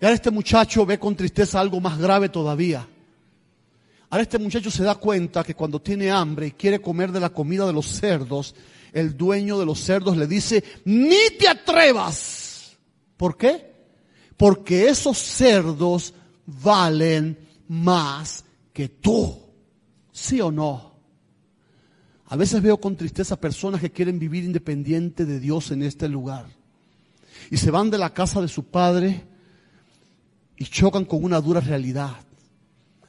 Y 0.00 0.04
ahora 0.06 0.14
este 0.14 0.30
muchacho 0.30 0.86
ve 0.86 0.98
con 0.98 1.14
tristeza 1.14 1.60
algo 1.60 1.78
más 1.78 1.98
grave 1.98 2.30
todavía. 2.30 2.88
Ahora 4.08 4.22
este 4.22 4.38
muchacho 4.38 4.70
se 4.70 4.82
da 4.82 4.94
cuenta 4.94 5.44
que 5.44 5.54
cuando 5.54 5.78
tiene 5.78 6.10
hambre 6.10 6.46
y 6.46 6.52
quiere 6.52 6.80
comer 6.80 7.12
de 7.12 7.20
la 7.20 7.28
comida 7.28 7.66
de 7.66 7.74
los 7.74 7.84
cerdos, 7.84 8.54
el 8.94 9.14
dueño 9.14 9.58
de 9.58 9.66
los 9.66 9.78
cerdos 9.78 10.16
le 10.16 10.26
dice, 10.26 10.64
ni 10.86 11.36
te 11.38 11.48
atrevas. 11.48 12.78
¿Por 13.18 13.36
qué? 13.36 13.74
Porque 14.38 14.88
esos 14.88 15.18
cerdos 15.18 16.14
valen 16.46 17.38
más 17.68 18.42
que 18.72 18.88
tú. 18.88 19.38
¿Sí 20.10 20.40
o 20.40 20.50
no? 20.50 20.87
A 22.30 22.36
veces 22.36 22.60
veo 22.60 22.78
con 22.78 22.96
tristeza 22.96 23.40
personas 23.40 23.80
que 23.80 23.90
quieren 23.90 24.18
vivir 24.18 24.44
independiente 24.44 25.24
de 25.24 25.40
Dios 25.40 25.70
en 25.70 25.82
este 25.82 26.08
lugar. 26.08 26.46
Y 27.50 27.56
se 27.56 27.70
van 27.70 27.90
de 27.90 27.96
la 27.96 28.12
casa 28.12 28.42
de 28.42 28.48
su 28.48 28.64
padre 28.64 29.24
y 30.56 30.66
chocan 30.66 31.06
con 31.06 31.24
una 31.24 31.40
dura 31.40 31.60
realidad. 31.60 32.16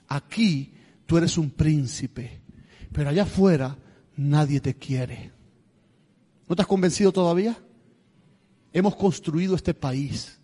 Aquí 0.08 0.74
tú 1.06 1.18
eres 1.18 1.38
un 1.38 1.50
príncipe, 1.50 2.42
pero 2.94 3.10
allá 3.10 3.24
afuera 3.24 3.78
nadie 4.16 4.62
te 4.62 4.76
quiere. 4.76 5.32
¿No 6.48 6.56
te 6.56 6.62
has 6.62 6.68
convencido 6.68 7.12
todavía? 7.12 7.58
Hemos 8.72 8.96
construido 8.96 9.56
este 9.56 9.74
país. 9.74 10.40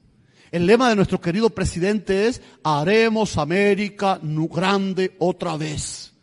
El 0.52 0.66
lema 0.66 0.90
de 0.90 0.98
nuestro 0.98 1.22
querido 1.22 1.50
presidente 1.50 2.28
es, 2.28 2.42
haremos 2.62 3.38
América 3.38 4.20
grande 4.22 5.16
otra 5.20 5.56
vez. 5.56 6.15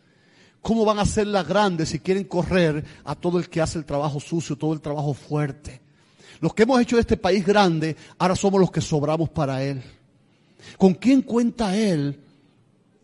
¿Cómo 0.62 0.84
van 0.84 0.98
a 0.98 1.02
hacerla 1.02 1.42
grande 1.42 1.84
si 1.84 1.98
quieren 1.98 2.24
correr 2.24 2.84
a 3.04 3.14
todo 3.14 3.38
el 3.38 3.48
que 3.48 3.60
hace 3.60 3.78
el 3.78 3.84
trabajo 3.84 4.20
sucio, 4.20 4.56
todo 4.56 4.72
el 4.72 4.80
trabajo 4.80 5.12
fuerte? 5.12 5.80
Los 6.40 6.54
que 6.54 6.62
hemos 6.62 6.80
hecho 6.80 6.96
de 6.96 7.02
este 7.02 7.16
país 7.16 7.44
grande, 7.44 7.96
ahora 8.18 8.34
somos 8.36 8.60
los 8.60 8.70
que 8.70 8.80
sobramos 8.80 9.28
para 9.28 9.62
él. 9.62 9.82
¿Con 10.78 10.94
quién 10.94 11.22
cuenta 11.22 11.76
él 11.76 12.18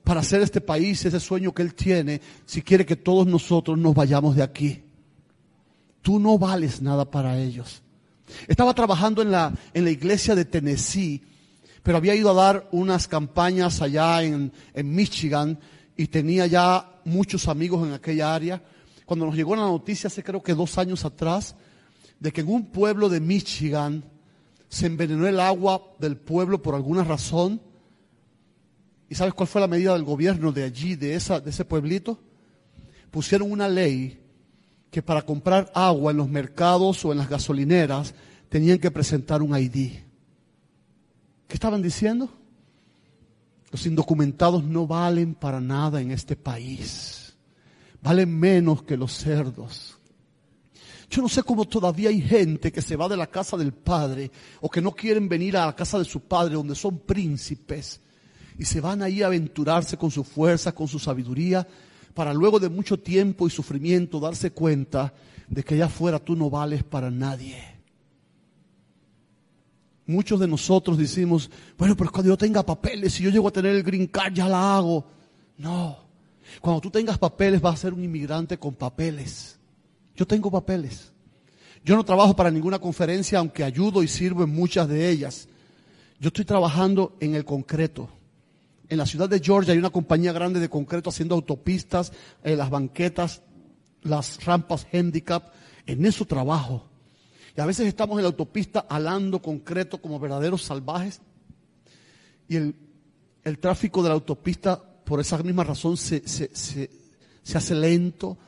para 0.05 0.21
hacer 0.21 0.41
este 0.41 0.61
país 0.61 1.05
ese 1.05 1.21
sueño 1.21 1.53
que 1.53 1.63
él 1.63 1.75
tiene 1.75 2.21
si 2.47 2.63
quiere 2.63 2.87
que 2.87 2.97
todos 2.97 3.27
nosotros 3.27 3.77
nos 3.77 3.95
vayamos 3.95 4.37
de 4.37 4.43
aquí? 4.43 4.85
tú 6.09 6.19
no 6.19 6.39
vales 6.39 6.81
nada 6.81 7.11
para 7.11 7.39
ellos. 7.39 7.83
Estaba 8.47 8.73
trabajando 8.73 9.21
en 9.21 9.31
la, 9.31 9.53
en 9.75 9.85
la 9.85 9.91
iglesia 9.91 10.35
de 10.35 10.47
Tennessee, 10.47 11.23
pero 11.83 11.99
había 11.99 12.15
ido 12.15 12.31
a 12.31 12.33
dar 12.35 12.69
unas 12.73 13.07
campañas 13.09 13.83
allá 13.83 14.23
en, 14.23 14.51
en 14.73 14.95
Michigan 14.95 15.59
y 15.99 16.07
tenía 16.07 16.47
ya 16.47 17.01
muchos 17.05 17.49
amigos 17.49 17.87
en 17.87 17.93
aquella 17.93 18.33
área. 18.33 18.63
Cuando 19.05 19.27
nos 19.27 19.35
llegó 19.35 19.57
la 19.57 19.63
noticia 19.63 20.07
hace 20.07 20.23
creo 20.23 20.41
que 20.41 20.55
dos 20.55 20.79
años 20.79 21.05
atrás 21.05 21.57
de 22.21 22.33
que 22.33 22.41
en 22.41 22.49
un 22.49 22.67
pueblo 22.67 23.09
de 23.09 23.21
Michigan 23.21 24.05
se 24.69 24.87
envenenó 24.87 25.27
el 25.27 25.41
agua 25.41 25.83
del 25.99 26.17
pueblo 26.17 26.63
por 26.63 26.77
alguna 26.77 27.03
razón. 27.03 27.61
¿Y 29.11 29.17
sabes 29.17 29.35
cuál 29.35 29.49
fue 29.49 29.61
la 29.61 29.67
medida 29.67 29.93
del 29.95 30.05
gobierno 30.05 30.53
de 30.53 30.63
allí, 30.63 30.95
de, 30.95 31.15
esa, 31.15 31.41
de 31.41 31.51
ese 31.51 31.65
pueblito? 31.65 32.21
Pusieron 33.11 33.51
una 33.51 33.69
ley 33.69 34.21
que 34.93 35.03
para 35.03 35.23
comprar 35.23 35.69
agua 35.75 36.13
en 36.13 36.19
los 36.19 36.29
mercados 36.29 37.05
o 37.05 37.11
en 37.11 37.19
las 37.19 37.29
gasolineras 37.29 38.15
tenían 38.49 38.79
que 38.79 38.93
presentar 38.93 39.43
un 39.43 39.59
ID. 39.59 39.95
¿Qué 41.49 41.55
estaban 41.55 41.83
diciendo? 41.83 42.31
Los 43.71 43.87
indocumentados 43.87 44.65
no 44.65 44.87
valen 44.87 45.35
para 45.35 45.61
nada 45.61 46.01
en 46.01 46.11
este 46.11 46.37
país. 46.37 47.37
Valen 48.03 48.39
menos 48.39 48.83
que 48.83 48.97
los 48.97 49.13
cerdos. 49.13 49.99
Yo 51.11 51.23
no 51.23 51.29
sé 51.29 51.43
cómo 51.43 51.65
todavía 51.65 52.11
hay 52.11 52.21
gente 52.21 52.71
que 52.71 52.83
se 52.83 52.97
va 52.97 53.09
de 53.09 53.17
la 53.17 53.27
casa 53.27 53.57
del 53.57 53.73
padre 53.73 54.31
o 54.61 54.69
que 54.69 54.83
no 54.83 54.93
quieren 54.93 55.29
venir 55.29 55.57
a 55.57 55.67
la 55.67 55.75
casa 55.75 55.99
de 55.99 56.05
su 56.05 56.21
padre 56.21 56.55
donde 56.55 56.75
son 56.75 56.99
príncipes 56.99 58.01
y 58.59 58.65
se 58.65 58.81
van 58.81 59.03
ahí 59.03 59.23
a 59.23 59.29
aventurarse 59.29 59.97
con 59.97 60.11
su 60.11 60.25
fuerza, 60.25 60.75
con 60.75 60.89
su 60.89 60.99
sabiduría, 60.99 61.67
para 62.13 62.35
luego 62.35 62.59
de 62.59 62.69
mucho 62.69 62.99
tiempo 62.99 63.47
y 63.47 63.51
sufrimiento 63.51 64.21
darse 64.21 64.51
cuenta 64.51 65.15
de 65.49 65.63
que 65.63 65.75
allá 65.75 65.87
afuera 65.87 66.19
tú 66.19 66.37
no 66.37 66.51
vales 66.51 66.83
para 66.83 67.11
nadie. 67.11 67.78
Muchos 70.09 70.41
de 70.41 70.49
nosotros 70.49 70.97
decimos, 70.97 71.51
bueno, 71.77 71.95
pero 71.95 72.11
cuando 72.11 72.31
yo 72.31 72.39
tenga 72.39 72.65
papeles, 72.65 73.13
si 73.13 73.23
yo 73.23 73.29
llego 73.29 73.47
a 73.47 73.53
tener 73.53 73.75
el 73.75 73.83
green 73.83 74.07
card, 74.07 74.33
ya 74.33 74.49
la 74.49 74.75
hago. 74.75 75.05
No. 75.59 75.99
Cuando 76.63 76.81
tú 76.81 76.91
tengas 76.91 77.19
papeles, 77.19 77.61
vas 77.61 77.75
a 77.75 77.83
ser 77.83 77.93
un 77.93 78.03
inmigrante 78.03 78.59
con 78.59 78.75
papeles. 78.75 79.59
Yo 80.17 80.27
tengo 80.27 80.51
papeles. 80.51 81.13
Yo 81.85 81.95
no 81.95 82.07
trabajo 82.07 82.35
para 82.35 82.51
ninguna 82.51 82.79
conferencia, 82.79 83.39
aunque 83.39 83.63
ayudo 83.63 84.03
y 84.03 84.09
sirvo 84.09 84.45
en 84.45 84.51
muchas 84.51 84.89
de 84.89 85.11
ellas. 85.11 85.47
Yo 86.19 86.29
estoy 86.29 86.47
trabajando 86.47 87.15
en 87.21 87.35
el 87.35 87.45
concreto. 87.45 88.09
En 88.89 88.97
la 88.97 89.05
ciudad 89.05 89.29
de 89.29 89.41
Georgia 89.41 89.75
hay 89.75 89.79
una 89.79 89.91
compañía 89.91 90.33
grande 90.33 90.59
de 90.59 90.71
concreto 90.71 91.11
haciendo 91.11 91.35
autopistas, 91.35 92.15
eh, 92.43 92.57
las 92.57 92.71
banquetas, 92.71 93.43
las 94.01 94.43
rampas 94.43 94.87
handicap. 94.91 95.53
En 95.85 96.07
eso 96.07 96.25
trabajo. 96.25 96.88
Y 97.59 97.61
a 97.61 97.67
veces 97.67 97.89
estamos 97.89 98.19
en 98.19 98.23
la 98.23 98.29
autopista 98.29 98.87
alando 98.89 99.43
concreto 99.43 100.01
como 100.01 100.21
verdaderos 100.21 100.63
salvajes. 100.63 101.21
Y 102.49 102.55
el, 102.55 103.59
tráfico 103.59 104.01
de 104.01 104.11
la 104.11 104.15
autopista, 104.15 104.81
por 104.81 105.19
esa 105.19 105.39
misma 105.39 105.65
razón, 105.65 105.97
se, 105.97 106.23
se 106.29 106.89
hace 107.53 107.75
lento. 107.75 108.39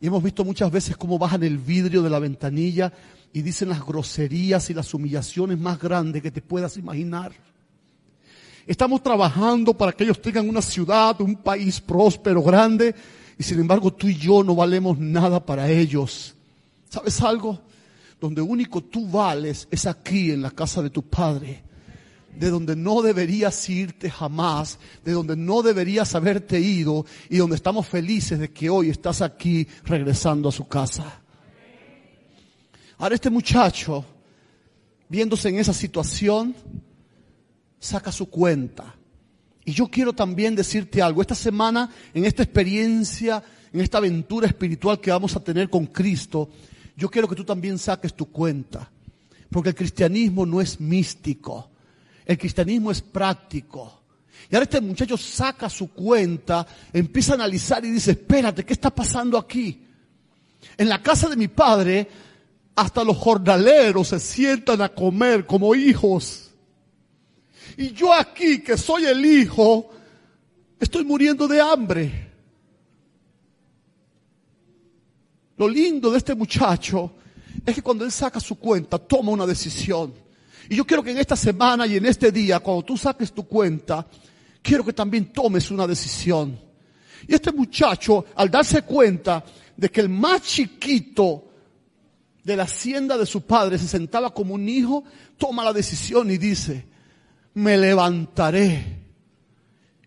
Y 0.00 0.08
hemos 0.08 0.24
visto 0.24 0.44
muchas 0.44 0.72
veces 0.72 0.96
cómo 0.96 1.20
bajan 1.20 1.44
el 1.44 1.56
vidrio 1.56 2.02
de 2.02 2.10
la 2.10 2.18
ventanilla 2.18 2.92
y 3.32 3.42
dicen 3.42 3.68
las 3.68 3.86
groserías 3.86 4.68
y 4.70 4.74
las 4.74 4.92
humillaciones 4.92 5.56
más 5.56 5.78
grandes 5.78 6.20
que 6.20 6.32
te 6.32 6.42
puedas 6.42 6.76
imaginar. 6.78 7.30
Estamos 8.66 9.04
trabajando 9.04 9.72
para 9.72 9.92
que 9.92 10.02
ellos 10.02 10.20
tengan 10.20 10.48
una 10.48 10.62
ciudad, 10.62 11.20
un 11.20 11.36
país 11.36 11.80
próspero, 11.80 12.42
grande, 12.42 12.92
y 13.38 13.42
sin 13.44 13.60
embargo 13.60 13.92
tú 13.92 14.08
y 14.08 14.16
yo 14.16 14.42
no 14.42 14.56
valemos 14.56 14.98
nada 14.98 15.46
para 15.46 15.70
ellos. 15.70 16.34
¿Sabes 16.90 17.20
algo? 17.20 17.68
Donde 18.20 18.42
único 18.42 18.82
tú 18.82 19.08
vales 19.08 19.68
es 19.70 19.86
aquí 19.86 20.30
en 20.32 20.42
la 20.42 20.50
casa 20.50 20.82
de 20.82 20.90
tu 20.90 21.02
Padre, 21.02 21.62
de 22.36 22.50
donde 22.50 22.76
no 22.76 23.02
deberías 23.02 23.68
irte 23.68 24.10
jamás, 24.10 24.78
de 25.04 25.12
donde 25.12 25.36
no 25.36 25.62
deberías 25.62 26.14
haberte 26.14 26.60
ido 26.60 27.06
y 27.28 27.38
donde 27.38 27.56
estamos 27.56 27.86
felices 27.86 28.38
de 28.38 28.50
que 28.50 28.70
hoy 28.70 28.90
estás 28.90 29.22
aquí 29.22 29.66
regresando 29.84 30.48
a 30.48 30.52
su 30.52 30.66
casa. 30.66 31.20
Ahora 32.98 33.14
este 33.14 33.30
muchacho, 33.30 34.04
viéndose 35.08 35.48
en 35.48 35.58
esa 35.58 35.72
situación, 35.72 36.54
saca 37.78 38.10
su 38.10 38.28
cuenta. 38.28 38.94
Y 39.64 39.72
yo 39.72 39.86
quiero 39.88 40.12
también 40.12 40.56
decirte 40.56 41.00
algo. 41.02 41.20
Esta 41.20 41.34
semana, 41.34 41.90
en 42.14 42.24
esta 42.24 42.42
experiencia, 42.42 43.42
en 43.72 43.80
esta 43.80 43.98
aventura 43.98 44.46
espiritual 44.46 44.98
que 45.00 45.10
vamos 45.10 45.36
a 45.36 45.40
tener 45.44 45.68
con 45.68 45.86
Cristo, 45.86 46.48
yo 46.98 47.08
quiero 47.08 47.28
que 47.28 47.36
tú 47.36 47.44
también 47.44 47.78
saques 47.78 48.12
tu 48.12 48.26
cuenta. 48.26 48.90
Porque 49.50 49.68
el 49.68 49.74
cristianismo 49.76 50.44
no 50.44 50.60
es 50.60 50.80
místico. 50.80 51.70
El 52.26 52.36
cristianismo 52.36 52.90
es 52.90 53.00
práctico. 53.00 54.02
Y 54.50 54.54
ahora 54.56 54.64
este 54.64 54.80
muchacho 54.80 55.16
saca 55.16 55.70
su 55.70 55.92
cuenta, 55.92 56.66
empieza 56.92 57.32
a 57.32 57.34
analizar 57.36 57.84
y 57.84 57.92
dice, 57.92 58.12
espérate, 58.12 58.64
¿qué 58.64 58.72
está 58.72 58.90
pasando 58.90 59.38
aquí? 59.38 59.86
En 60.76 60.88
la 60.88 61.00
casa 61.00 61.28
de 61.28 61.36
mi 61.36 61.46
padre, 61.46 62.08
hasta 62.74 63.04
los 63.04 63.16
jornaleros 63.16 64.08
se 64.08 64.18
sientan 64.18 64.82
a 64.82 64.88
comer 64.88 65.46
como 65.46 65.76
hijos. 65.76 66.50
Y 67.76 67.92
yo 67.92 68.12
aquí, 68.12 68.60
que 68.60 68.76
soy 68.76 69.04
el 69.04 69.24
hijo, 69.24 69.88
estoy 70.80 71.04
muriendo 71.04 71.46
de 71.46 71.60
hambre. 71.60 72.27
Lo 75.58 75.68
lindo 75.68 76.10
de 76.10 76.18
este 76.18 76.34
muchacho 76.34 77.12
es 77.66 77.74
que 77.74 77.82
cuando 77.82 78.04
él 78.04 78.12
saca 78.12 78.38
su 78.38 78.56
cuenta, 78.56 78.98
toma 78.98 79.32
una 79.32 79.46
decisión. 79.46 80.14
Y 80.68 80.76
yo 80.76 80.84
quiero 80.84 81.02
que 81.02 81.10
en 81.10 81.18
esta 81.18 81.36
semana 81.36 81.86
y 81.86 81.96
en 81.96 82.06
este 82.06 82.30
día, 82.30 82.60
cuando 82.60 82.84
tú 82.84 82.96
saques 82.96 83.32
tu 83.32 83.44
cuenta, 83.44 84.06
quiero 84.62 84.84
que 84.84 84.92
también 84.92 85.32
tomes 85.32 85.70
una 85.70 85.86
decisión. 85.86 86.58
Y 87.26 87.34
este 87.34 87.50
muchacho, 87.50 88.24
al 88.36 88.50
darse 88.50 88.82
cuenta 88.82 89.44
de 89.76 89.90
que 89.90 90.00
el 90.00 90.08
más 90.08 90.42
chiquito 90.42 91.44
de 92.44 92.56
la 92.56 92.62
hacienda 92.62 93.18
de 93.18 93.26
su 93.26 93.42
padre 93.42 93.78
se 93.78 93.88
sentaba 93.88 94.32
como 94.32 94.54
un 94.54 94.68
hijo, 94.68 95.04
toma 95.36 95.64
la 95.64 95.72
decisión 95.72 96.30
y 96.30 96.38
dice, 96.38 96.86
me 97.54 97.76
levantaré 97.76 98.97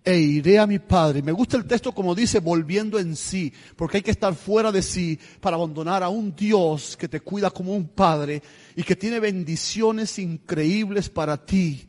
e 0.04 0.18
iré 0.18 0.58
a 0.58 0.68
mi 0.68 0.80
Padre. 0.80 1.22
Me 1.22 1.32
gusta 1.32 1.58
el 1.58 1.66
texto 1.66 1.92
como 1.92 2.16
dice, 2.16 2.40
volviendo 2.40 2.98
en 2.98 3.16
sí, 3.16 3.54
porque 3.76 3.98
hay 3.98 4.04
que 4.04 4.12
estar 4.12 4.34
fuera 4.36 4.72
de 4.72 4.82
sí 4.82 5.20
para 5.40 5.56
abandonar 5.56 6.04
a 6.04 6.10
un 6.10 6.36
Dios 6.36 6.98
que 6.98 7.08
te 7.08 7.20
cuida 7.20 7.52
como 7.52 7.76
un 7.76 7.88
Padre 7.88 8.42
y 8.76 8.84
que 8.84 8.96
tiene 8.96 9.20
bendiciones 9.20 10.18
increíbles 10.20 11.10
para 11.10 11.38
ti. 11.46 11.88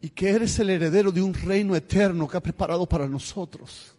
Y 0.00 0.10
que 0.10 0.30
eres 0.30 0.58
el 0.58 0.70
heredero 0.70 1.10
de 1.10 1.22
un 1.22 1.32
reino 1.32 1.74
eterno 1.74 2.28
que 2.28 2.36
ha 2.36 2.42
preparado 2.42 2.86
para 2.86 3.08
nosotros. 3.08 3.94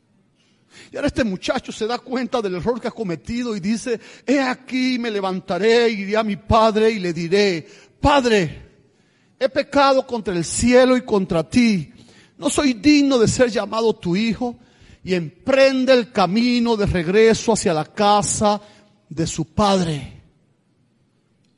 Y 0.91 0.95
ahora 0.97 1.07
este 1.07 1.23
muchacho 1.23 1.71
se 1.71 1.87
da 1.87 1.97
cuenta 1.99 2.41
del 2.41 2.55
error 2.55 2.79
que 2.79 2.87
ha 2.87 2.91
cometido 2.91 3.55
y 3.55 3.59
dice, 3.59 3.99
he 4.25 4.39
aquí 4.39 4.99
me 4.99 5.09
levantaré, 5.09 5.89
iré 5.89 6.17
a 6.17 6.23
mi 6.23 6.35
padre 6.35 6.91
y 6.91 6.99
le 6.99 7.13
diré, 7.13 7.65
Padre, 7.99 8.74
he 9.39 9.49
pecado 9.49 10.05
contra 10.05 10.33
el 10.33 10.45
cielo 10.45 10.95
y 10.97 11.01
contra 11.01 11.47
ti. 11.47 11.91
No 12.37 12.49
soy 12.49 12.73
digno 12.73 13.17
de 13.17 13.27
ser 13.27 13.49
llamado 13.49 13.93
tu 13.93 14.15
hijo. 14.15 14.55
Y 15.03 15.13
emprende 15.13 15.93
el 15.93 16.11
camino 16.11 16.75
de 16.75 16.87
regreso 16.87 17.53
hacia 17.53 17.75
la 17.75 17.85
casa 17.85 18.59
de 19.07 19.27
su 19.27 19.45
padre. 19.45 20.23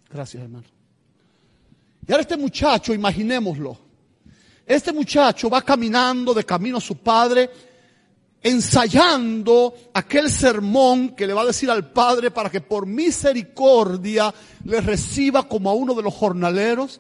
Gracias, 0.10 0.44
hermano. 0.44 0.66
Y 2.06 2.12
ahora 2.12 2.22
este 2.22 2.36
muchacho, 2.36 2.94
imaginémoslo. 2.94 3.78
Este 4.66 4.92
muchacho 4.92 5.50
va 5.50 5.62
caminando 5.62 6.34
de 6.34 6.44
camino 6.44 6.78
a 6.78 6.82
su 6.82 6.98
padre, 6.98 7.50
ensayando 8.42 9.74
aquel 9.94 10.30
sermón 10.30 11.16
que 11.16 11.26
le 11.26 11.34
va 11.34 11.44
a 11.44 11.46
decir 11.46 11.72
al 11.72 11.92
padre 11.92 12.32
para 12.32 12.50
que 12.50 12.60
por 12.60 12.86
misericordia 12.86 14.34
le 14.66 14.82
reciba 14.82 15.48
como 15.48 15.70
a 15.70 15.74
uno 15.74 15.94
de 15.94 16.04
los 16.04 16.14
jornaleros. 16.14 17.00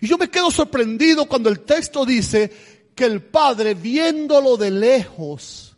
Y 0.00 0.06
yo 0.06 0.18
me 0.18 0.30
quedo 0.30 0.50
sorprendido 0.50 1.26
cuando 1.26 1.48
el 1.48 1.60
texto 1.60 2.04
dice 2.04 2.50
que 2.94 3.04
el 3.04 3.22
padre 3.22 3.74
viéndolo 3.74 4.56
de 4.56 4.70
lejos. 4.70 5.76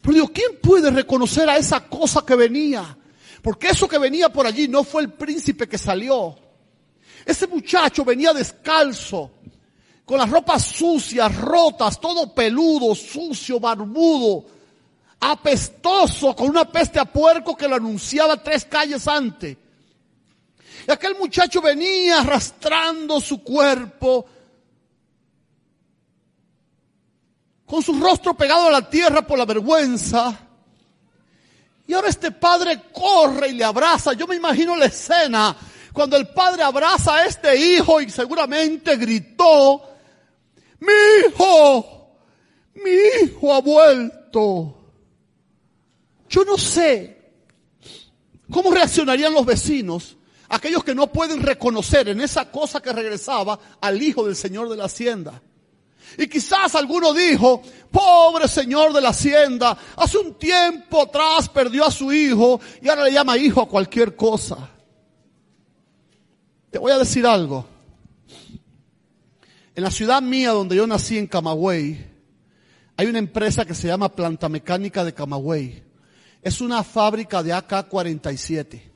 Pero 0.00 0.14
digo, 0.14 0.28
¿quién 0.32 0.58
puede 0.60 0.90
reconocer 0.90 1.48
a 1.48 1.56
esa 1.56 1.88
cosa 1.88 2.24
que 2.26 2.34
venía? 2.34 2.96
Porque 3.42 3.68
eso 3.68 3.88
que 3.88 3.98
venía 3.98 4.28
por 4.32 4.46
allí 4.46 4.68
no 4.68 4.84
fue 4.84 5.02
el 5.02 5.12
príncipe 5.12 5.68
que 5.68 5.78
salió. 5.78 6.36
Ese 7.24 7.46
muchacho 7.46 8.04
venía 8.04 8.32
descalzo, 8.32 9.30
con 10.04 10.18
las 10.18 10.28
ropas 10.28 10.64
sucias, 10.64 11.34
rotas, 11.36 12.00
todo 12.00 12.34
peludo, 12.34 12.94
sucio, 12.94 13.60
barbudo, 13.60 14.44
apestoso, 15.20 16.34
con 16.34 16.48
una 16.48 16.70
peste 16.70 16.98
a 16.98 17.04
puerco 17.04 17.56
que 17.56 17.68
lo 17.68 17.76
anunciaba 17.76 18.42
tres 18.42 18.64
calles 18.64 19.06
antes. 19.06 19.56
Y 20.86 20.90
aquel 20.90 21.16
muchacho 21.16 21.60
venía 21.60 22.20
arrastrando 22.20 23.20
su 23.20 23.42
cuerpo 23.42 24.26
con 27.66 27.82
su 27.82 27.98
rostro 27.98 28.34
pegado 28.34 28.68
a 28.68 28.72
la 28.72 28.90
tierra 28.90 29.26
por 29.26 29.38
la 29.38 29.44
vergüenza. 29.44 30.38
Y 31.86 31.94
ahora 31.94 32.08
este 32.08 32.30
padre 32.30 32.82
corre 32.92 33.48
y 33.48 33.52
le 33.54 33.64
abraza. 33.64 34.12
Yo 34.12 34.26
me 34.26 34.36
imagino 34.36 34.76
la 34.76 34.86
escena 34.86 35.56
cuando 35.92 36.16
el 36.16 36.28
padre 36.28 36.62
abraza 36.62 37.16
a 37.16 37.26
este 37.26 37.56
hijo 37.56 38.00
y 38.00 38.10
seguramente 38.10 38.96
gritó, 38.96 39.82
mi 40.80 40.92
hijo, 41.28 42.16
mi 42.74 42.90
hijo 43.22 43.54
ha 43.54 43.60
vuelto. 43.60 44.78
Yo 46.28 46.44
no 46.44 46.56
sé 46.56 47.34
cómo 48.50 48.70
reaccionarían 48.70 49.32
los 49.32 49.44
vecinos, 49.44 50.16
aquellos 50.52 50.84
que 50.84 50.94
no 50.94 51.06
pueden 51.06 51.42
reconocer 51.42 52.10
en 52.10 52.20
esa 52.20 52.50
cosa 52.50 52.80
que 52.82 52.92
regresaba 52.92 53.58
al 53.80 54.00
hijo 54.02 54.26
del 54.26 54.36
señor 54.36 54.68
de 54.68 54.76
la 54.76 54.84
hacienda. 54.84 55.40
Y 56.18 56.26
quizás 56.26 56.74
alguno 56.74 57.14
dijo, 57.14 57.62
pobre 57.90 58.46
señor 58.46 58.92
de 58.92 59.00
la 59.00 59.08
hacienda, 59.08 59.76
hace 59.96 60.18
un 60.18 60.34
tiempo 60.34 61.02
atrás 61.02 61.48
perdió 61.48 61.86
a 61.86 61.90
su 61.90 62.12
hijo 62.12 62.60
y 62.82 62.88
ahora 62.90 63.04
le 63.04 63.12
llama 63.12 63.38
hijo 63.38 63.62
a 63.62 63.68
cualquier 63.68 64.14
cosa. 64.14 64.68
Te 66.70 66.78
voy 66.78 66.92
a 66.92 66.98
decir 66.98 67.26
algo. 67.26 67.66
En 69.74 69.82
la 69.82 69.90
ciudad 69.90 70.20
mía 70.20 70.50
donde 70.50 70.76
yo 70.76 70.86
nací, 70.86 71.16
en 71.16 71.28
Camagüey, 71.28 72.10
hay 72.98 73.06
una 73.06 73.18
empresa 73.18 73.64
que 73.64 73.74
se 73.74 73.86
llama 73.86 74.14
Planta 74.14 74.50
Mecánica 74.50 75.02
de 75.02 75.14
Camagüey. 75.14 75.82
Es 76.42 76.60
una 76.60 76.82
fábrica 76.84 77.42
de 77.42 77.54
AK-47. 77.54 78.91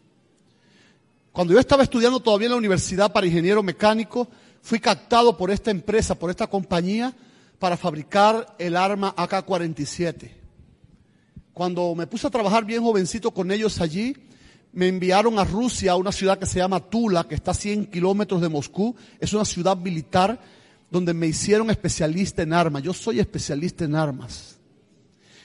Cuando 1.36 1.52
yo 1.52 1.60
estaba 1.60 1.82
estudiando 1.82 2.18
todavía 2.18 2.46
en 2.46 2.52
la 2.52 2.56
universidad 2.56 3.12
para 3.12 3.26
ingeniero 3.26 3.62
mecánico, 3.62 4.26
fui 4.62 4.80
captado 4.80 5.36
por 5.36 5.50
esta 5.50 5.70
empresa, 5.70 6.18
por 6.18 6.30
esta 6.30 6.46
compañía, 6.46 7.14
para 7.58 7.76
fabricar 7.76 8.56
el 8.58 8.74
arma 8.74 9.14
AK-47. 9.14 10.30
Cuando 11.52 11.94
me 11.94 12.06
puse 12.06 12.26
a 12.26 12.30
trabajar 12.30 12.64
bien 12.64 12.82
jovencito 12.82 13.32
con 13.32 13.52
ellos 13.52 13.82
allí, 13.82 14.16
me 14.72 14.88
enviaron 14.88 15.38
a 15.38 15.44
Rusia, 15.44 15.92
a 15.92 15.96
una 15.96 16.10
ciudad 16.10 16.38
que 16.38 16.46
se 16.46 16.58
llama 16.58 16.80
Tula, 16.80 17.24
que 17.24 17.34
está 17.34 17.50
a 17.50 17.54
100 17.54 17.90
kilómetros 17.90 18.40
de 18.40 18.48
Moscú. 18.48 18.96
Es 19.20 19.34
una 19.34 19.44
ciudad 19.44 19.76
militar 19.76 20.40
donde 20.90 21.12
me 21.12 21.26
hicieron 21.26 21.68
especialista 21.68 22.44
en 22.44 22.54
armas. 22.54 22.82
Yo 22.82 22.94
soy 22.94 23.20
especialista 23.20 23.84
en 23.84 23.94
armas. 23.94 24.55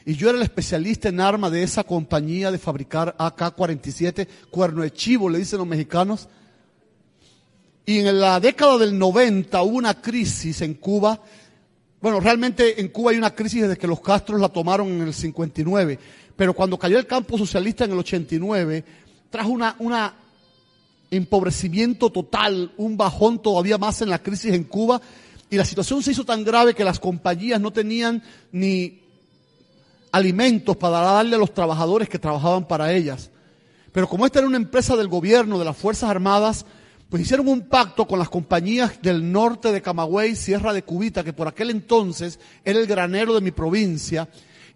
Y 0.05 0.15
yo 0.15 0.29
era 0.29 0.37
el 0.37 0.43
especialista 0.43 1.09
en 1.09 1.19
armas 1.19 1.51
de 1.51 1.63
esa 1.63 1.83
compañía 1.83 2.51
de 2.51 2.57
fabricar 2.57 3.15
AK-47, 3.17 4.27
cuerno 4.49 4.81
de 4.81 4.91
chivo, 4.91 5.29
le 5.29 5.39
dicen 5.39 5.59
los 5.59 5.67
mexicanos. 5.67 6.27
Y 7.85 7.99
en 7.99 8.19
la 8.19 8.39
década 8.39 8.77
del 8.77 8.97
90 8.97 9.61
hubo 9.61 9.77
una 9.77 10.01
crisis 10.01 10.61
en 10.61 10.75
Cuba. 10.75 11.21
Bueno, 12.01 12.19
realmente 12.19 12.81
en 12.81 12.87
Cuba 12.87 13.11
hay 13.11 13.17
una 13.17 13.35
crisis 13.35 13.61
desde 13.63 13.77
que 13.77 13.87
los 13.87 14.01
Castros 14.01 14.39
la 14.39 14.49
tomaron 14.49 14.87
en 14.87 15.01
el 15.01 15.13
59. 15.13 15.99
Pero 16.35 16.53
cuando 16.53 16.77
cayó 16.77 16.97
el 16.97 17.05
campo 17.05 17.37
socialista 17.37 17.85
en 17.85 17.91
el 17.91 17.99
89, 17.99 18.83
trajo 19.29 19.49
una, 19.49 19.75
una 19.79 20.15
empobrecimiento 21.11 22.09
total, 22.09 22.71
un 22.77 22.97
bajón 22.97 23.41
todavía 23.41 23.77
más 23.77 24.01
en 24.01 24.09
la 24.09 24.23
crisis 24.23 24.53
en 24.53 24.63
Cuba 24.63 25.01
y 25.51 25.57
la 25.57 25.65
situación 25.65 26.01
se 26.01 26.11
hizo 26.11 26.23
tan 26.23 26.45
grave 26.45 26.73
que 26.73 26.85
las 26.85 26.99
compañías 26.99 27.59
no 27.59 27.71
tenían 27.71 28.23
ni 28.53 29.00
alimentos 30.11 30.77
para 30.77 30.99
darle 30.99 31.35
a 31.35 31.39
los 31.39 31.53
trabajadores 31.53 32.09
que 32.09 32.19
trabajaban 32.19 32.67
para 32.67 32.93
ellas. 32.93 33.31
Pero 33.91 34.07
como 34.07 34.25
esta 34.25 34.39
era 34.39 34.47
una 34.47 34.57
empresa 34.57 34.95
del 34.95 35.07
gobierno, 35.07 35.59
de 35.59 35.65
las 35.65 35.77
Fuerzas 35.77 36.09
Armadas, 36.09 36.65
pues 37.09 37.23
hicieron 37.23 37.49
un 37.49 37.61
pacto 37.61 38.07
con 38.07 38.19
las 38.19 38.29
compañías 38.29 39.01
del 39.01 39.31
norte 39.31 39.71
de 39.71 39.81
Camagüey, 39.81 40.35
Sierra 40.35 40.71
de 40.71 40.83
Cubita, 40.83 41.23
que 41.23 41.33
por 41.33 41.47
aquel 41.47 41.69
entonces 41.69 42.39
era 42.63 42.79
el 42.79 42.87
granero 42.87 43.33
de 43.33 43.41
mi 43.41 43.51
provincia, 43.51 44.29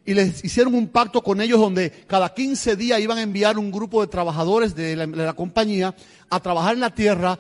y 0.06 0.14
les 0.14 0.44
hicieron 0.44 0.76
un 0.76 0.90
pacto 0.90 1.24
con 1.24 1.42
ellos 1.42 1.60
donde 1.60 1.92
cada 2.08 2.34
15 2.34 2.76
días 2.76 3.00
iban 3.00 3.18
a 3.18 3.24
enviar 3.24 3.58
un 3.58 3.72
grupo 3.72 4.02
de 4.02 4.08
trabajadores 4.08 4.76
de 4.76 4.96
la, 4.96 5.08
de 5.08 5.26
la 5.26 5.34
compañía 5.34 5.96
a 6.30 6.40
trabajar 6.42 6.74
en 6.74 6.82
la 6.82 6.94
tierra, 6.94 7.40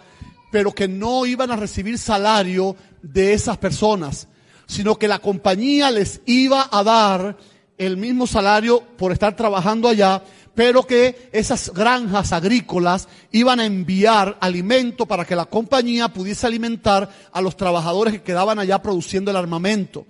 pero 0.49 0.71
que 0.71 0.87
no 0.87 1.25
iban 1.25 1.51
a 1.51 1.57
recibir 1.57 1.97
salario 1.97 2.75
de 3.01 3.33
esas 3.33 3.57
personas, 3.57 4.29
sino 4.65 4.95
que 4.95 5.09
la 5.09 5.19
compañía 5.19 5.91
les 5.91 6.21
iba 6.25 6.69
a 6.71 6.83
dar 6.83 7.37
el 7.77 7.97
mismo 7.97 8.27
salario 8.27 8.81
por 8.97 9.11
estar 9.11 9.35
trabajando 9.35 9.87
allá, 9.87 10.23
pero 10.53 10.87
que 10.87 11.29
esas 11.33 11.71
granjas 11.73 12.31
agrícolas 12.31 13.07
iban 13.31 13.59
a 13.59 13.65
enviar 13.65 14.37
alimento 14.39 15.05
para 15.05 15.25
que 15.25 15.35
la 15.35 15.45
compañía 15.45 16.07
pudiese 16.07 16.47
alimentar 16.47 17.09
a 17.31 17.41
los 17.41 17.57
trabajadores 17.57 18.13
que 18.13 18.23
quedaban 18.23 18.59
allá 18.59 18.81
produciendo 18.81 19.31
el 19.31 19.37
armamento. 19.37 20.05